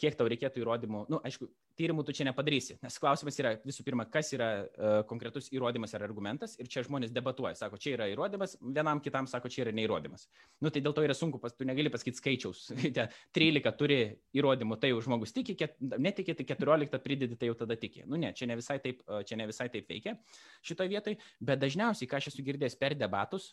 kiek 0.00 0.16
tau 0.16 0.28
reikėtų 0.30 0.62
įrodymų, 0.62 1.00
na, 1.06 1.16
nu, 1.16 1.18
aišku, 1.28 1.48
tyrimų 1.76 2.06
tu 2.08 2.14
čia 2.16 2.24
nepadarysi, 2.28 2.78
nes 2.80 2.96
klausimas 3.00 3.36
yra 3.40 3.52
visų 3.66 3.84
pirma, 3.84 4.06
kas 4.08 4.30
yra 4.32 4.48
uh, 4.64 4.94
konkretus 5.08 5.50
įrodymas 5.52 5.92
ar 5.96 6.06
argumentas 6.06 6.54
ir 6.56 6.70
čia 6.72 6.84
žmonės 6.86 7.12
debatuoja, 7.12 7.52
sako, 7.58 7.76
čia 7.80 7.92
yra 7.98 8.06
įrodymas, 8.12 8.56
vienam 8.62 9.02
kitam 9.04 9.28
sako, 9.28 9.50
čia 9.52 9.66
yra 9.66 9.74
neįrodymas. 9.76 10.24
Nu, 10.64 10.72
tai 10.72 10.80
dėl 10.84 10.96
to 10.96 11.04
yra 11.04 11.16
sunku, 11.16 11.40
pas, 11.42 11.52
tu 11.52 11.68
negali 11.68 11.92
pasakyti 11.92 12.22
skaičiaus, 12.22 12.64
13 13.36 13.76
turi 13.76 14.00
įrodymų, 14.40 14.80
tai 14.80 14.94
jau 14.94 15.04
žmogus 15.04 15.36
tiki, 15.36 15.58
ket, 15.58 15.76
netiki, 15.80 16.36
tai 16.38 16.48
14 16.54 17.02
pridedi, 17.04 17.36
tai 17.36 17.52
jau 17.52 17.58
tada 17.60 17.76
tiki. 17.76 18.06
Nu, 18.08 18.16
ne, 18.20 18.32
čia 18.36 18.48
ne 18.48 18.56
visai 18.56 18.80
taip, 18.80 19.04
čia 19.28 19.36
ne 19.36 19.50
visai 19.52 19.68
taip 19.72 19.92
veikia 19.92 20.16
šitoje 20.64 20.94
vietoje, 20.96 21.20
bet 21.44 21.60
dažniausiai, 21.60 22.08
ką 22.08 22.22
aš 22.22 22.32
esu 22.32 22.44
girdėjęs 22.46 22.80
per 22.80 22.96
debatus, 22.96 23.52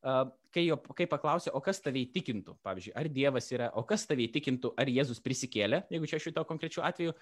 kai, 0.00 0.64
jo, 0.64 0.76
kai 0.96 1.06
paklausė, 1.10 1.52
o 1.54 1.60
kas 1.64 1.82
tave 1.84 2.02
įtikintų, 2.04 2.56
pavyzdžiui, 2.64 2.94
ar 2.96 3.08
Dievas 3.12 3.50
yra, 3.52 3.70
o 3.76 3.84
kas 3.86 4.06
tave 4.08 4.24
įtikintų, 4.26 4.72
ar 4.80 4.90
Jėzus 4.90 5.20
prisikėlė, 5.24 5.84
jeigu 5.92 6.08
čia 6.10 6.20
šito 6.22 6.44
konkrečiu 6.48 6.84
atveju, 6.86 7.14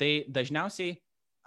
tai 0.00 0.10
dažniausiai 0.30 0.96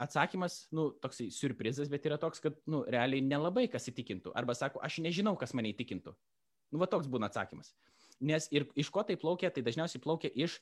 atsakymas, 0.01 0.65
nu, 0.75 0.89
toksai 1.03 1.29
surprizas, 1.35 1.91
bet 1.91 2.07
yra 2.07 2.17
toks, 2.21 2.41
kad, 2.43 2.57
nu, 2.71 2.81
realiai 2.89 3.23
nelabai 3.23 3.67
kas 3.71 3.89
įtikintų. 3.91 4.33
Arba 4.37 4.55
sako, 4.57 4.81
aš 4.83 5.01
nežinau, 5.03 5.35
kas 5.39 5.53
mane 5.57 5.73
įtikintų. 5.75 6.15
Nu, 6.71 6.79
va 6.81 6.87
toks 6.89 7.09
būna 7.11 7.29
atsakymas. 7.29 7.75
Nes 8.21 8.47
ir 8.53 8.67
iš 8.79 8.89
ko 8.93 9.03
tai 9.05 9.17
plaukia, 9.19 9.51
tai 9.53 9.63
dažniausiai 9.65 10.01
plaukia 10.01 10.31
iš, 10.33 10.57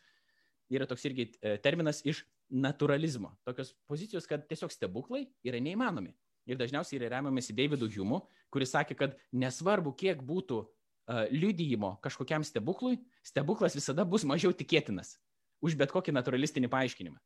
yra 0.73 0.87
toks 0.89 1.05
irgi 1.07 1.29
e, 1.39 1.55
terminas, 1.63 2.01
iš 2.07 2.23
naturalizmo. 2.49 3.31
Tokios 3.47 3.71
pozicijos, 3.89 4.27
kad 4.29 4.43
tiesiog 4.49 4.73
stebuklai 4.73 5.27
yra 5.45 5.61
neįmanomi 5.63 6.15
ir 6.49 6.59
dažniausiai 6.59 6.99
yra 6.99 7.13
remiamasi 7.15 7.55
Davidu 7.55 7.89
Humu, 7.93 8.23
kuris 8.53 8.73
sakė, 8.73 8.97
kad 8.97 9.17
nesvarbu, 9.31 9.93
kiek 9.97 10.21
būtų 10.25 10.59
uh, 10.65 11.25
liudyjimo 11.31 11.95
kažkokiam 12.03 12.45
stebuklui, 12.47 12.99
stebuklas 13.25 13.77
visada 13.77 14.05
bus 14.05 14.25
mažiau 14.27 14.55
tikėtinas 14.55 15.17
už 15.61 15.75
bet 15.79 15.93
kokį 15.93 16.15
naturalistinį 16.15 16.71
paaiškinimą. 16.71 17.19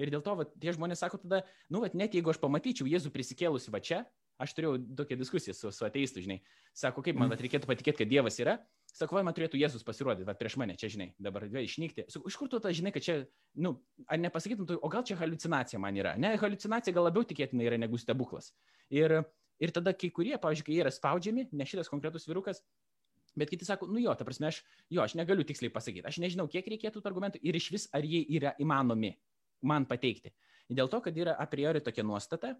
Ir 0.00 0.12
dėl 0.14 0.22
to 0.24 0.32
va, 0.38 0.46
tie 0.48 0.72
žmonės 0.72 1.02
sako 1.02 1.20
tada, 1.20 1.42
nu, 1.68 1.82
va, 1.82 1.90
net 1.92 2.14
jeigu 2.16 2.32
aš 2.32 2.38
pamatyčiau 2.40 2.88
Jėzų 2.88 3.12
prisikėlusi 3.12 3.72
va 3.74 3.82
čia, 3.84 4.04
aš 4.40 4.54
turėjau 4.56 4.78
tokią 4.96 5.18
diskusiją 5.20 5.54
su, 5.56 5.72
su 5.74 5.84
ateistu, 5.84 6.22
žinai, 6.24 6.38
sako, 6.72 7.04
kaip 7.04 7.18
man 7.20 7.28
va, 7.28 7.36
reikėtų 7.36 7.68
patikėti, 7.68 8.00
kad 8.00 8.08
Dievas 8.08 8.40
yra, 8.40 8.56
Sako, 8.90 9.16
va, 9.16 9.22
man 9.26 9.34
turėtų 9.36 9.58
Jėzus 9.60 9.84
pasirodyti, 9.86 10.26
va, 10.26 10.34
prieš 10.38 10.56
mane, 10.60 10.74
čia, 10.78 10.90
žinai, 10.92 11.10
dabar 11.22 11.44
vėl 11.50 11.66
išnykti. 11.66 12.06
Sako, 12.10 12.30
iš 12.30 12.36
kur 12.40 12.50
tu 12.50 12.58
tą 12.62 12.72
žinai, 12.74 12.92
kad 12.94 13.04
čia, 13.06 13.16
nu, 13.62 13.76
ar 14.10 14.18
nepasakytum, 14.20 14.66
tu, 14.66 14.78
o 14.82 14.90
gal 14.92 15.04
čia 15.06 15.16
halucinacija 15.20 15.80
man 15.82 15.96
yra? 15.98 16.16
Ne, 16.20 16.32
halucinacija 16.40 16.94
gal 16.96 17.06
labiau 17.06 17.26
tikėtina 17.26 17.66
yra 17.66 17.78
negu 17.80 18.00
stebuklas. 18.00 18.50
Ir, 18.92 19.20
ir 19.62 19.74
tada 19.76 19.94
kai 19.96 20.10
kurie, 20.14 20.34
pavyzdžiui, 20.42 20.66
kai 20.66 20.76
jie 20.76 20.82
yra 20.84 20.92
spaudžiami, 20.94 21.46
ne 21.54 21.68
šitas 21.70 21.92
konkretus 21.92 22.26
virukas, 22.28 22.64
bet 23.38 23.52
kiti 23.52 23.68
sako, 23.68 23.88
nu 23.90 24.02
jo, 24.02 24.14
ta 24.18 24.26
prasme, 24.26 24.50
aš, 24.50 24.60
jo, 24.90 25.04
aš 25.04 25.14
negaliu 25.18 25.46
tiksliai 25.46 25.72
pasakyti, 25.72 26.06
aš 26.10 26.18
nežinau, 26.24 26.48
kiek 26.50 26.66
reikėtų 26.74 27.00
tų 27.00 27.12
argumentų 27.12 27.42
ir 27.46 27.56
iš 27.56 27.70
vis, 27.74 27.86
ar 27.94 28.06
jie 28.06 28.24
yra 28.36 28.56
įmanomi 28.60 29.14
man 29.70 29.86
pateikti. 29.86 30.34
Dėl 30.70 30.90
to, 30.90 31.00
kad 31.04 31.16
yra 31.18 31.34
a 31.38 31.46
priori 31.50 31.82
tokia 31.82 32.04
nuostata, 32.06 32.54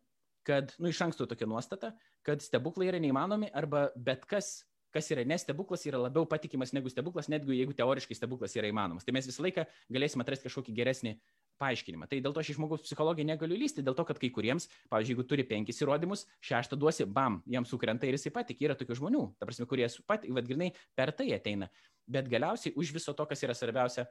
kad, 0.47 0.73
nu, 0.79 0.91
iš 0.91 1.01
anksto 1.05 1.27
tokia 1.31 1.49
nuostata, 1.51 1.93
kad 2.27 2.43
stebuklai 2.43 2.89
yra 2.91 3.01
neįmanomi 3.03 3.51
arba 3.57 3.89
bet 3.97 4.25
kas 4.31 4.61
kas 4.95 5.11
yra 5.15 5.25
nestebuklas, 5.29 5.85
yra 5.89 6.01
labiau 6.01 6.27
patikimas 6.29 6.75
negu 6.77 6.91
stebuklas, 6.93 7.29
netgi 7.33 7.59
jeigu 7.59 7.77
teoriškai 7.77 8.17
stebuklas 8.19 8.57
yra 8.59 8.71
įmanomas. 8.71 9.07
Tai 9.07 9.15
mes 9.17 9.29
visą 9.29 9.45
laiką 9.47 9.67
galėsime 9.93 10.27
atrasti 10.27 10.49
kažkokį 10.49 10.75
geresnį 10.77 11.15
paaiškinimą. 11.61 12.09
Tai 12.11 12.21
dėl 12.25 12.35
to 12.35 12.43
aš 12.43 12.53
iš 12.53 12.59
žmogaus 12.59 12.85
psichologiją 12.87 13.29
negaliu 13.29 13.59
lysti, 13.61 13.85
dėl 13.85 13.97
to, 13.99 14.07
kad 14.09 14.21
kai 14.21 14.31
kuriems, 14.35 14.67
pavyzdžiui, 14.93 15.15
jeigu 15.15 15.27
turi 15.29 15.45
penkis 15.47 15.83
įrodymus, 15.85 16.25
šeštą 16.47 16.79
duosi, 16.81 17.07
bam, 17.07 17.41
jam 17.51 17.67
sukrenta 17.69 18.09
ir 18.09 18.17
jisai 18.17 18.33
patik. 18.35 18.63
Yra 18.65 18.77
tokių 18.79 18.97
žmonių, 19.03 19.23
ta 19.39 19.49
prasme, 19.49 19.69
kurie 19.71 19.87
pat, 20.09 20.25
vad 20.29 20.49
grinai 20.49 20.73
per 20.99 21.13
tai 21.17 21.29
ateina. 21.37 21.69
Bet 22.11 22.31
galiausiai 22.33 22.75
už 22.81 22.95
viso 22.97 23.15
to, 23.15 23.29
kas 23.29 23.45
yra 23.47 23.57
svarbiausia, 23.57 24.09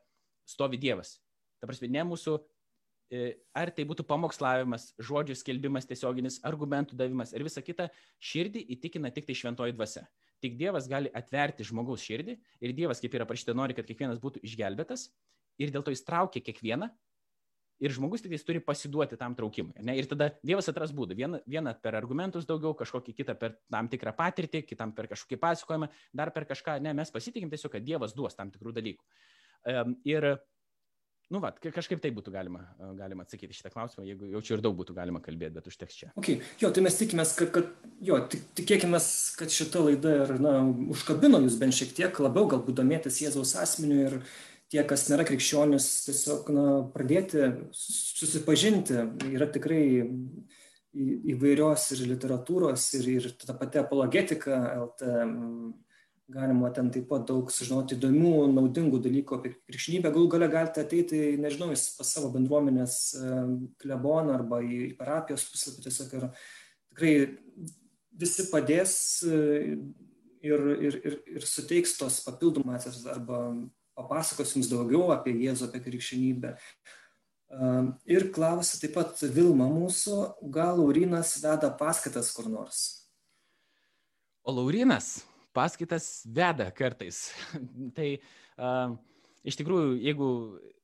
stovi 0.47 0.79
Dievas. 0.81 1.17
Ta 1.59 1.67
prasme, 1.67 1.89
ne 1.91 2.05
mūsų 2.07 2.37
e, 3.11 3.33
ar 3.57 3.73
tai 3.75 3.85
būtų 3.89 4.05
pamokslavimas, 4.07 4.93
žodžių 5.01 5.35
skelbimas 5.41 5.89
tiesioginis, 5.89 6.39
argumentų 6.47 6.97
davimas 6.99 7.33
ir 7.35 7.45
visa 7.45 7.63
kita, 7.65 7.89
širdį 8.21 8.63
įtikina 8.77 9.11
tik 9.15 9.27
tai 9.27 9.37
šventoji 9.37 9.75
dvasia. 9.75 10.05
Tik 10.43 10.55
Dievas 10.59 10.87
gali 10.87 11.11
atverti 11.15 11.65
žmogaus 11.67 12.03
širdį 12.05 12.37
ir 12.63 12.73
Dievas, 12.77 13.01
kaip 13.03 13.15
yra 13.17 13.27
parašyta, 13.27 13.55
nori, 13.57 13.75
kad 13.77 13.87
kiekvienas 13.87 14.21
būtų 14.23 14.43
išgelbėtas 14.47 15.09
ir 15.59 15.73
dėl 15.73 15.83
to 15.83 15.91
jis 15.91 16.05
traukia 16.07 16.43
kiekvieną 16.43 16.89
ir 17.79 17.95
žmogus 17.95 18.23
tik 18.23 18.35
jis 18.35 18.45
turi 18.47 18.61
pasiduoti 18.63 19.17
tam 19.19 19.35
traukimui. 19.35 19.79
Ne? 19.85 19.95
Ir 19.99 20.07
tada 20.11 20.29
Dievas 20.45 20.67
atras 20.71 20.91
būdų. 20.95 21.15
Vieną, 21.19 21.41
vieną 21.47 21.73
per 21.83 21.95
argumentus 21.99 22.47
daugiau, 22.47 22.75
kažkokį 22.77 23.15
kitą 23.21 23.35
per 23.39 23.55
tam 23.71 23.87
tikrą 23.91 24.13
patirtį, 24.17 24.65
kitam 24.67 24.91
per 24.95 25.07
kažkokį 25.11 25.39
pasakojimą, 25.39 25.89
dar 26.15 26.33
per 26.35 26.47
kažką. 26.49 26.79
Ne, 26.83 26.93
mes 26.97 27.11
pasitikim 27.15 27.51
tiesiog, 27.51 27.73
kad 27.77 27.87
Dievas 27.87 28.15
duos 28.17 28.35
tam 28.35 28.51
tikrų 28.51 28.75
dalykų. 28.75 29.07
Um, 29.69 29.95
ir 30.07 30.27
Nu, 31.29 31.37
va, 31.43 31.51
kažkaip 31.53 31.99
tai 32.01 32.09
būtų 32.13 32.31
galima, 32.33 32.63
galima 32.97 33.21
atsakyti 33.21 33.53
šitą 33.53 33.69
klausimą, 33.69 34.01
jeigu 34.07 34.31
jau 34.31 34.39
čia 34.45 34.55
ir 34.55 34.63
daug 34.65 34.73
būtų 34.79 34.95
galima 34.97 35.19
kalbėti, 35.21 35.53
bet 35.59 35.67
užteks 35.69 35.97
čia. 35.99 36.07
Okay. 36.17 36.39
Jo, 36.57 36.71
tai 36.73 36.81
mes 36.81 36.95
tikimės, 36.97 37.35
kad, 37.37 37.51
kad 37.53 37.67
jo, 38.01 38.17
tik, 38.33 38.47
tikėkime, 38.57 38.97
kad 39.37 39.53
šita 39.53 39.83
laida 39.85 40.13
ir, 40.23 40.31
na, 40.41 40.53
užkabino 40.95 41.41
jūs 41.43 41.59
bent 41.61 41.77
šiek 41.77 41.93
tiek 41.99 42.21
labiau, 42.25 42.47
galbūt 42.49 42.79
domėtis 42.81 43.21
Jėzaus 43.21 43.53
asmeniu 43.61 43.99
ir 44.07 44.15
tie, 44.73 44.81
kas 44.89 45.05
nėra 45.11 45.27
krikščionis, 45.29 45.91
tiesiog, 46.07 46.49
na, 46.55 46.65
pradėti 46.95 47.51
susipažinti. 47.77 48.97
Yra 49.29 49.45
tikrai 49.53 49.83
įvairios 51.35 51.91
ir 51.93 52.07
literatūros, 52.09 52.87
ir, 52.97 53.11
ir 53.19 53.29
ta 53.37 53.53
pati 53.53 53.77
apologetika, 53.83 54.57
LT 54.81 55.13
galima 56.29 56.69
ten 56.73 56.91
taip 56.93 57.07
pat 57.09 57.25
daug 57.29 57.49
sužinoti 57.53 57.97
įdomių, 57.97 58.33
naudingų 58.53 58.99
dalykų 59.01 59.37
apie 59.39 59.53
krikščionybę. 59.57 60.11
Galų 60.13 60.29
gale 60.35 60.49
galite 60.51 60.83
ateiti, 60.85 61.21
nežinau, 61.41 61.71
pas 61.73 62.13
savo 62.13 62.29
bendruomenės 62.35 62.99
kleboną 63.81 64.35
arba 64.37 64.61
į 64.61 64.93
parapijos 64.99 65.47
puslapį 65.49 65.87
tiesiog 65.87 66.15
ir 66.19 66.27
tikrai 66.91 67.13
visi 68.19 68.45
padės 68.51 68.93
e, 69.25 69.41
ir, 70.45 70.69
ir, 70.89 71.01
ir, 71.01 71.17
ir 71.39 71.47
suteiks 71.47 71.97
tos 71.99 72.21
papildomasias 72.25 73.01
arba 73.09 73.41
papasakos 73.99 74.55
jums 74.55 74.69
daugiau 74.71 75.09
apie 75.15 75.33
Jėzų, 75.35 75.67
apie 75.67 75.83
krikščionybę. 75.83 76.55
Ir 78.05 78.27
klausia 78.29 78.77
taip 78.77 78.93
pat 78.93 79.23
Vilma 79.33 79.65
mūsų, 79.71 80.15
gal 80.53 80.77
Laurinas 80.77 81.33
veda 81.41 81.71
paskaitas 81.73 82.29
kur 82.35 82.45
nors? 82.51 82.83
O 84.45 84.53
Laurinas, 84.53 85.23
paskaitas 85.59 86.09
veda 86.25 86.69
kartais. 86.75 87.29
tai 87.97 88.13
uh, 88.15 88.95
iš 89.43 89.59
tikrųjų, 89.59 89.97
jeigu 90.07 90.29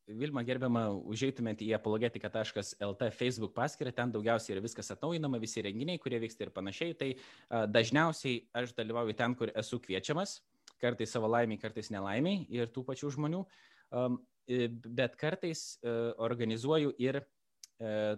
Vilma 0.06 0.44
gerbiama, 0.46 0.84
užeitumėt 1.10 1.64
į 1.66 1.72
apologetika.lt 1.80 3.08
Facebook 3.18 3.56
paskyrą, 3.56 3.90
ten 3.96 4.12
daugiausiai 4.14 4.54
yra 4.54 4.62
viskas 4.62 4.92
atnaujinama, 4.94 5.40
visi 5.42 5.64
renginiai, 5.66 5.98
kurie 6.02 6.20
vyksta 6.22 6.46
ir 6.46 6.52
panašiai. 6.54 6.94
Tai 7.00 7.08
uh, 7.16 7.64
dažniausiai 7.72 8.44
aš 8.62 8.76
dalyvauju 8.78 9.18
ten, 9.18 9.34
kur 9.40 9.50
esu 9.58 9.80
kviečiamas, 9.82 10.38
kartais 10.82 11.16
savo 11.16 11.32
laimiai, 11.34 11.62
kartais 11.62 11.90
nelaimiai 11.94 12.46
ir 12.54 12.70
tų 12.76 12.86
pačių 12.86 13.16
žmonių, 13.16 13.42
um, 13.98 14.20
bet 15.00 15.18
kartais 15.18 15.72
uh, 15.82 16.12
organizuoju 16.22 16.94
ir 17.02 17.24
uh, 17.24 18.14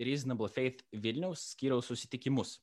Reasonable 0.00 0.48
Faith 0.50 0.82
Vilniaus 0.96 1.52
skyriaus 1.52 1.92
susitikimus 1.92 2.56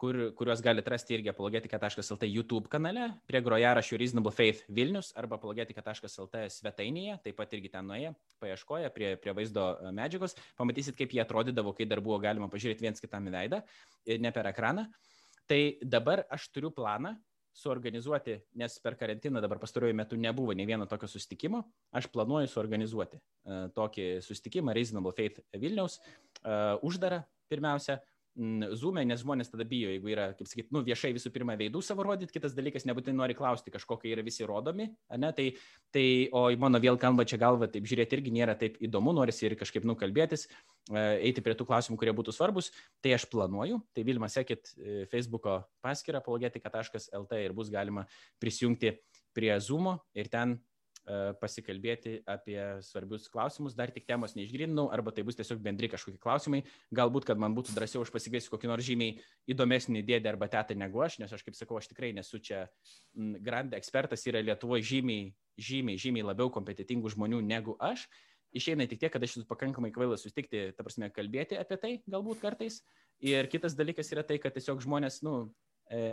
kur, 0.00 0.18
kuriuos 0.36 0.62
galite 0.64 0.92
rasti 0.92 1.16
irgi 1.16 1.30
apologetika.lt 1.32 2.28
YouTube 2.28 2.70
kanale, 2.72 3.08
prie 3.28 3.40
grojaraščių 3.44 3.98
Reasonable 4.00 4.32
Faith 4.34 4.66
Vilnius 4.68 5.12
arba 5.16 5.38
apologetika.lt 5.40 6.42
svetainėje, 6.52 7.18
taip 7.24 7.38
pat 7.40 7.54
irgi 7.56 7.72
ten 7.72 7.88
nuėję, 7.88 8.12
paieškoję 8.42 8.90
prie, 8.94 9.14
prie 9.22 9.36
vaizdo 9.36 9.68
e, 9.74 9.92
medžiagos, 9.96 10.36
pamatysit, 10.60 10.98
kaip 10.98 11.16
jie 11.16 11.22
atrodydavo, 11.24 11.72
kai 11.76 11.88
dar 11.88 12.04
buvo 12.04 12.18
galima 12.22 12.50
pažiūrėti 12.52 12.84
viens 12.88 13.00
kitam 13.02 13.30
į 13.30 13.36
veidą, 13.38 13.62
ne 14.20 14.34
per 14.36 14.50
ekraną. 14.52 14.88
Tai 15.46 15.60
dabar 15.82 16.24
aš 16.34 16.50
turiu 16.52 16.72
planą 16.74 17.14
suorganizuoti, 17.56 18.36
nes 18.60 18.74
per 18.84 18.98
karantiną 19.00 19.40
dabar 19.40 19.60
pastaruoju 19.62 19.96
metu 19.96 20.18
nebuvo 20.20 20.52
nei 20.52 20.66
vieno 20.68 20.84
tokio 20.90 21.08
sustikimo, 21.08 21.62
aš 21.96 22.10
planuoju 22.12 22.50
suorganizuoti 22.52 23.16
uh, 23.16 23.70
tokį 23.76 24.08
sustikimą 24.26 24.74
Reasonable 24.76 25.14
Faith 25.16 25.40
Vilniaus, 25.56 25.96
uh, 26.42 26.76
uždarą 26.84 27.22
pirmiausia, 27.48 28.00
zoom'e, 28.76 29.04
nes 29.08 29.22
žmonės 29.22 29.48
tada 29.52 29.64
bijo, 29.68 29.88
jeigu 29.88 30.10
yra, 30.12 30.26
kaip 30.36 30.48
sakyti, 30.50 30.68
nu, 30.74 30.82
viešai 30.84 31.12
visų 31.16 31.32
pirma 31.32 31.56
veidų 31.56 31.80
savo 31.84 32.04
rodyti, 32.04 32.34
kitas 32.34 32.54
dalykas, 32.56 32.84
nebūtinai 32.88 33.16
nori 33.16 33.36
klausti 33.38 33.72
kažkokie 33.72 34.12
yra 34.12 34.24
visi 34.26 34.44
rodomi, 34.48 34.90
ne, 35.16 35.30
tai, 35.36 35.46
tai, 35.94 36.04
o 36.36 36.44
mano 36.60 36.80
vėl 36.82 37.00
kalba 37.00 37.24
čia 37.28 37.40
galva, 37.40 37.68
taip 37.72 37.88
žiūrėti 37.88 38.18
irgi 38.18 38.34
nėra 38.36 38.56
taip 38.60 38.76
įdomu, 38.84 39.14
norisi 39.16 39.48
ir 39.48 39.56
kažkaip 39.56 39.88
nukalbėtis, 39.88 40.46
e, 40.92 41.06
eiti 41.30 41.44
prie 41.44 41.56
tų 41.56 41.68
klausimų, 41.70 41.98
kurie 42.02 42.14
būtų 42.16 42.36
svarbus, 42.36 42.70
tai 43.04 43.16
aš 43.16 43.28
planuoju, 43.32 43.80
tai 43.96 44.04
Vilma, 44.08 44.28
sekit 44.32 44.72
e, 44.76 45.04
Facebook'o 45.12 45.62
paskyrą 45.84 46.20
apologetika.lt 46.20 47.40
ir 47.40 47.56
bus 47.56 47.72
galima 47.72 48.04
prisijungti 48.42 48.98
prie 49.36 49.54
Zoom'o 49.60 49.98
ir 50.16 50.28
ten 50.32 50.58
pasikalbėti 51.40 52.16
apie 52.26 52.58
svarbius 52.82 53.28
klausimus, 53.30 53.76
dar 53.78 53.92
tik 53.94 54.06
temos 54.08 54.34
neišgrininau, 54.34 54.88
arba 54.94 55.12
tai 55.14 55.22
bus 55.26 55.38
tiesiog 55.38 55.60
bendri 55.62 55.90
kažkokie 55.92 56.18
klausimai. 56.22 56.64
Galbūt, 56.94 57.28
kad 57.28 57.38
man 57.38 57.54
būtų 57.54 57.76
drąsiau, 57.76 58.02
aš 58.02 58.10
pasikviesiu 58.14 58.50
kokį 58.50 58.70
nors 58.72 58.86
žymiai 58.86 59.20
įdomesnį 59.54 60.02
dėdę 60.06 60.32
arba 60.32 60.48
tetą 60.50 60.74
negu 60.78 61.04
aš, 61.06 61.20
nes 61.22 61.32
aš, 61.32 61.44
kaip 61.46 61.58
sakau, 61.58 61.78
aš 61.78 61.90
tikrai 61.92 62.10
nesu 62.16 62.40
čia 62.42 62.64
grand 63.14 63.76
ekspertas, 63.78 64.26
yra 64.26 64.42
Lietuvoje 64.42 64.86
žymiai, 64.90 65.30
žymiai, 65.56 66.00
žymiai 66.00 66.26
labiau 66.26 66.50
kompetitingų 66.50 67.14
žmonių 67.14 67.42
negu 67.46 67.78
aš. 67.78 68.08
Išeina 68.56 68.86
tik 68.88 69.02
tiek, 69.02 69.12
kad 69.12 69.22
aš 69.22 69.38
esu 69.38 69.46
pakankamai 69.46 69.92
kvailas 69.94 70.22
susitikti, 70.24 70.70
ta 70.74 70.86
prasme, 70.86 71.10
kalbėti 71.12 71.58
apie 71.60 71.78
tai 71.82 71.92
galbūt 72.08 72.40
kartais. 72.42 72.80
Ir 73.22 73.46
kitas 73.52 73.76
dalykas 73.76 74.10
yra 74.14 74.24
tai, 74.26 74.40
kad 74.40 74.54
tiesiog 74.56 74.80
žmonės, 74.84 75.20
nu, 75.26 75.44
E, 75.46 75.65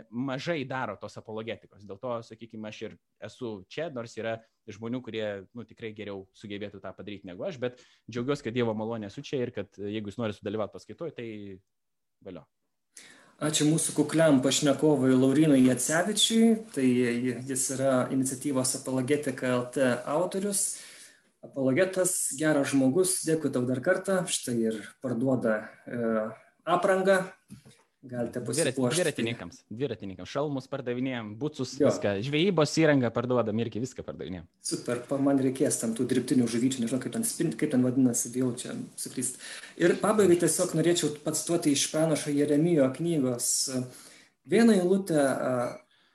mažai 0.10 0.62
daro 0.70 0.96
tos 1.02 1.18
apologetikos. 1.18 1.86
Dėl 1.88 2.00
to, 2.02 2.16
sakykime, 2.28 2.70
aš 2.70 2.82
ir 2.86 2.98
esu 3.26 3.54
čia, 3.72 3.90
nors 3.94 4.14
yra 4.20 4.38
žmonių, 4.70 5.02
kurie 5.04 5.26
nu, 5.54 5.66
tikrai 5.68 5.94
geriau 5.98 6.28
sugebėtų 6.38 6.82
tą 6.84 6.94
padaryti 6.96 7.28
negu 7.28 7.46
aš, 7.48 7.58
bet 7.62 7.82
džiaugiuosi, 8.12 8.46
kad 8.46 8.56
Dievo 8.56 8.76
malonė 8.78 9.10
esu 9.10 9.26
čia 9.26 9.42
ir 9.44 9.54
kad 9.56 9.74
jeigu 9.78 10.12
jūs 10.12 10.20
norite 10.22 10.40
sudalyvauti 10.40 10.78
paskaitoje, 10.78 11.16
tai 11.18 11.28
valio. 12.24 12.46
Ačiū 13.44 13.66
mūsų 13.68 13.96
kukliam 13.98 14.38
pašnekovui 14.46 15.18
Laurinui 15.18 15.66
Jacevičiui, 15.66 16.54
tai 16.72 16.86
jis 17.50 17.66
yra 17.76 18.06
iniciatyvos 18.14 18.78
Apologetika 18.78 19.56
LT 19.58 19.90
autorius. 20.14 20.62
Apologetas, 21.44 22.14
geras 22.40 22.70
žmogus, 22.72 23.18
dėkui 23.28 23.52
tau 23.52 23.66
dar 23.68 23.82
kartą, 23.84 24.22
štai 24.32 24.54
ir 24.62 24.78
parduoda 25.04 25.58
e, 25.84 25.98
aprangą, 26.64 27.18
Galite 28.04 28.42
pasipuošti. 28.44 28.98
Dviratininkams, 29.00 29.60
dviratininkams, 29.72 30.28
šalmus 30.28 30.66
pardavinėjom, 30.68 31.30
bucus, 31.40 31.78
jo. 31.80 31.88
viską, 31.88 32.18
žvejybos 32.28 32.74
įrangą 32.82 33.08
parduodam 33.16 33.62
irgi 33.64 33.80
viską 33.80 34.04
pardavinėjom. 34.04 34.50
Super, 34.68 35.00
man 35.24 35.40
reikės 35.40 35.80
tam 35.80 35.94
tų 35.96 36.10
dirbtinių 36.12 36.50
žuvyčių, 36.52 36.82
nežinau 36.84 37.00
kaip 37.04 37.16
ten, 37.16 37.24
spint, 37.28 37.56
kaip 37.60 37.72
ten 37.72 37.86
vadinasi, 37.88 38.34
vėl 38.36 38.52
čia 38.60 38.76
suklyst. 39.00 39.40
Ir 39.80 39.96
pabaigai 40.02 40.36
tiesiog 40.42 40.76
norėčiau 40.76 41.14
pacituoti 41.24 41.72
iš 41.78 41.86
pranašo 41.94 42.34
Jeremijo 42.36 42.90
knygos. 42.98 43.48
Vieną 44.52 44.76
eilutę 44.82 45.24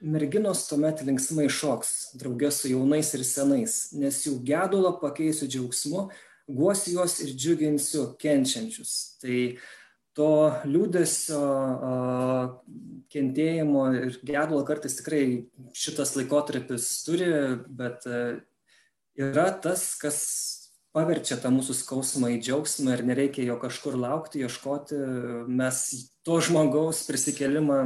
merginos 0.05 0.66
tuomet 0.68 1.01
linksmai 1.09 1.49
šoks, 1.49 1.95
draugės 2.20 2.61
su 2.61 2.74
jaunais 2.74 3.16
ir 3.16 3.24
senais, 3.24 3.80
nes 3.97 4.20
jų 4.28 4.36
gedulą 4.45 4.93
pakeisiu 5.01 5.49
džiaugsmu, 5.49 6.11
guosiu 6.49 6.99
juos 6.99 7.16
ir 7.24 7.32
džiuginsiu 7.32 8.11
kenčiančius. 8.20 8.95
Tai 9.24 9.41
to 10.18 10.32
liūdėsio, 10.66 11.40
kentėjimo 13.12 13.84
ir 13.94 14.18
gedulo 14.26 14.64
kartais 14.68 14.98
tikrai 14.98 15.22
šitas 15.78 16.16
laikotarpis 16.18 16.90
turi, 17.06 17.30
bet 17.70 18.04
yra 19.18 19.48
tas, 19.62 19.92
kas 20.00 20.18
paverčia 20.96 21.36
tą 21.38 21.52
mūsų 21.52 21.76
skausmą 21.78 22.32
į 22.34 22.40
džiaugsmą 22.42 22.96
ir 22.96 23.04
nereikia 23.06 23.44
jo 23.46 23.58
kažkur 23.60 23.96
laukti, 24.00 24.42
ieškoti. 24.42 24.98
Mes 25.60 25.82
to 26.26 26.40
žmogaus 26.44 27.04
prisikelimą 27.08 27.78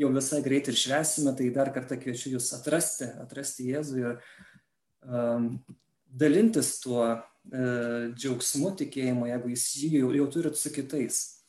jau 0.00 0.12
visai 0.14 0.42
greit 0.44 0.70
ir 0.70 0.78
švesime, 0.78 1.34
tai 1.36 1.50
dar 1.54 1.72
kartą 1.74 1.98
kviečiu 2.00 2.36
jūs 2.36 2.52
atrasti, 2.56 3.10
atrasti 3.24 3.70
Jėzų 3.72 3.98
ir 4.04 4.14
um, 5.08 5.50
dalintis 6.06 6.76
tuo 6.84 7.02
uh, 7.08 7.20
džiaugsmu 8.14 8.74
tikėjimu, 8.84 9.30
jeigu 9.32 9.52
jis 9.56 9.68
jį 9.80 9.92
jau, 10.04 10.14
jau 10.20 10.30
turit 10.36 10.60
su 10.60 10.74
kitais. 10.74 11.39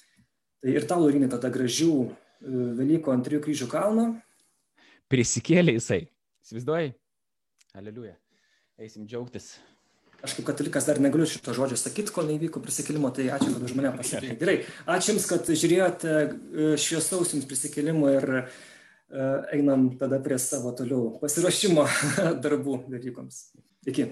Tai 0.61 0.73
ir 0.77 0.85
tau, 0.85 1.01
Laurinai, 1.01 1.29
tada 1.31 1.49
gražių 1.49 1.91
e, 2.05 2.11
Velyko 2.77 3.13
ant 3.13 3.25
trijų 3.25 3.41
kryžių 3.47 3.67
kalno. 3.71 4.05
Prisikėlė 5.09 5.73
jisai. 5.79 6.03
Įsivaizduoji? 6.45 6.93
Aleliuja. 7.79 8.13
Eisim 8.81 9.07
džiaugtis. 9.09 9.55
Aš 10.21 10.35
kaip 10.37 10.45
katalikas 10.51 10.85
dar 10.85 10.99
negaliu 11.01 11.25
šito 11.25 11.53
žodžio 11.57 11.79
sakyti, 11.81 12.13
kol 12.13 12.27
neįvyko 12.29 12.61
prisikėlimo, 12.61 13.09
tai 13.15 13.25
ačiū, 13.33 13.55
kad 13.55 13.65
už 13.65 13.73
mane 13.77 13.91
pasakėte. 13.97 14.37
Gerai, 14.37 14.57
ačiū 14.93 15.15
Jums, 15.15 15.25
kad 15.31 15.49
žiūrėjote 15.49 16.11
e, 16.13 16.67
šviesaus 16.77 17.33
Jums 17.33 17.47
prisikėlimo 17.49 18.11
ir 18.13 18.27
e, 18.37 18.43
einam 19.57 19.89
tada 19.97 20.21
prie 20.21 20.37
savo 20.41 20.75
toliau 20.77 21.15
pasiruošimo 21.23 21.87
darbų 22.45 22.83
Velykoms. 22.93 23.47
Iki. 23.89 24.11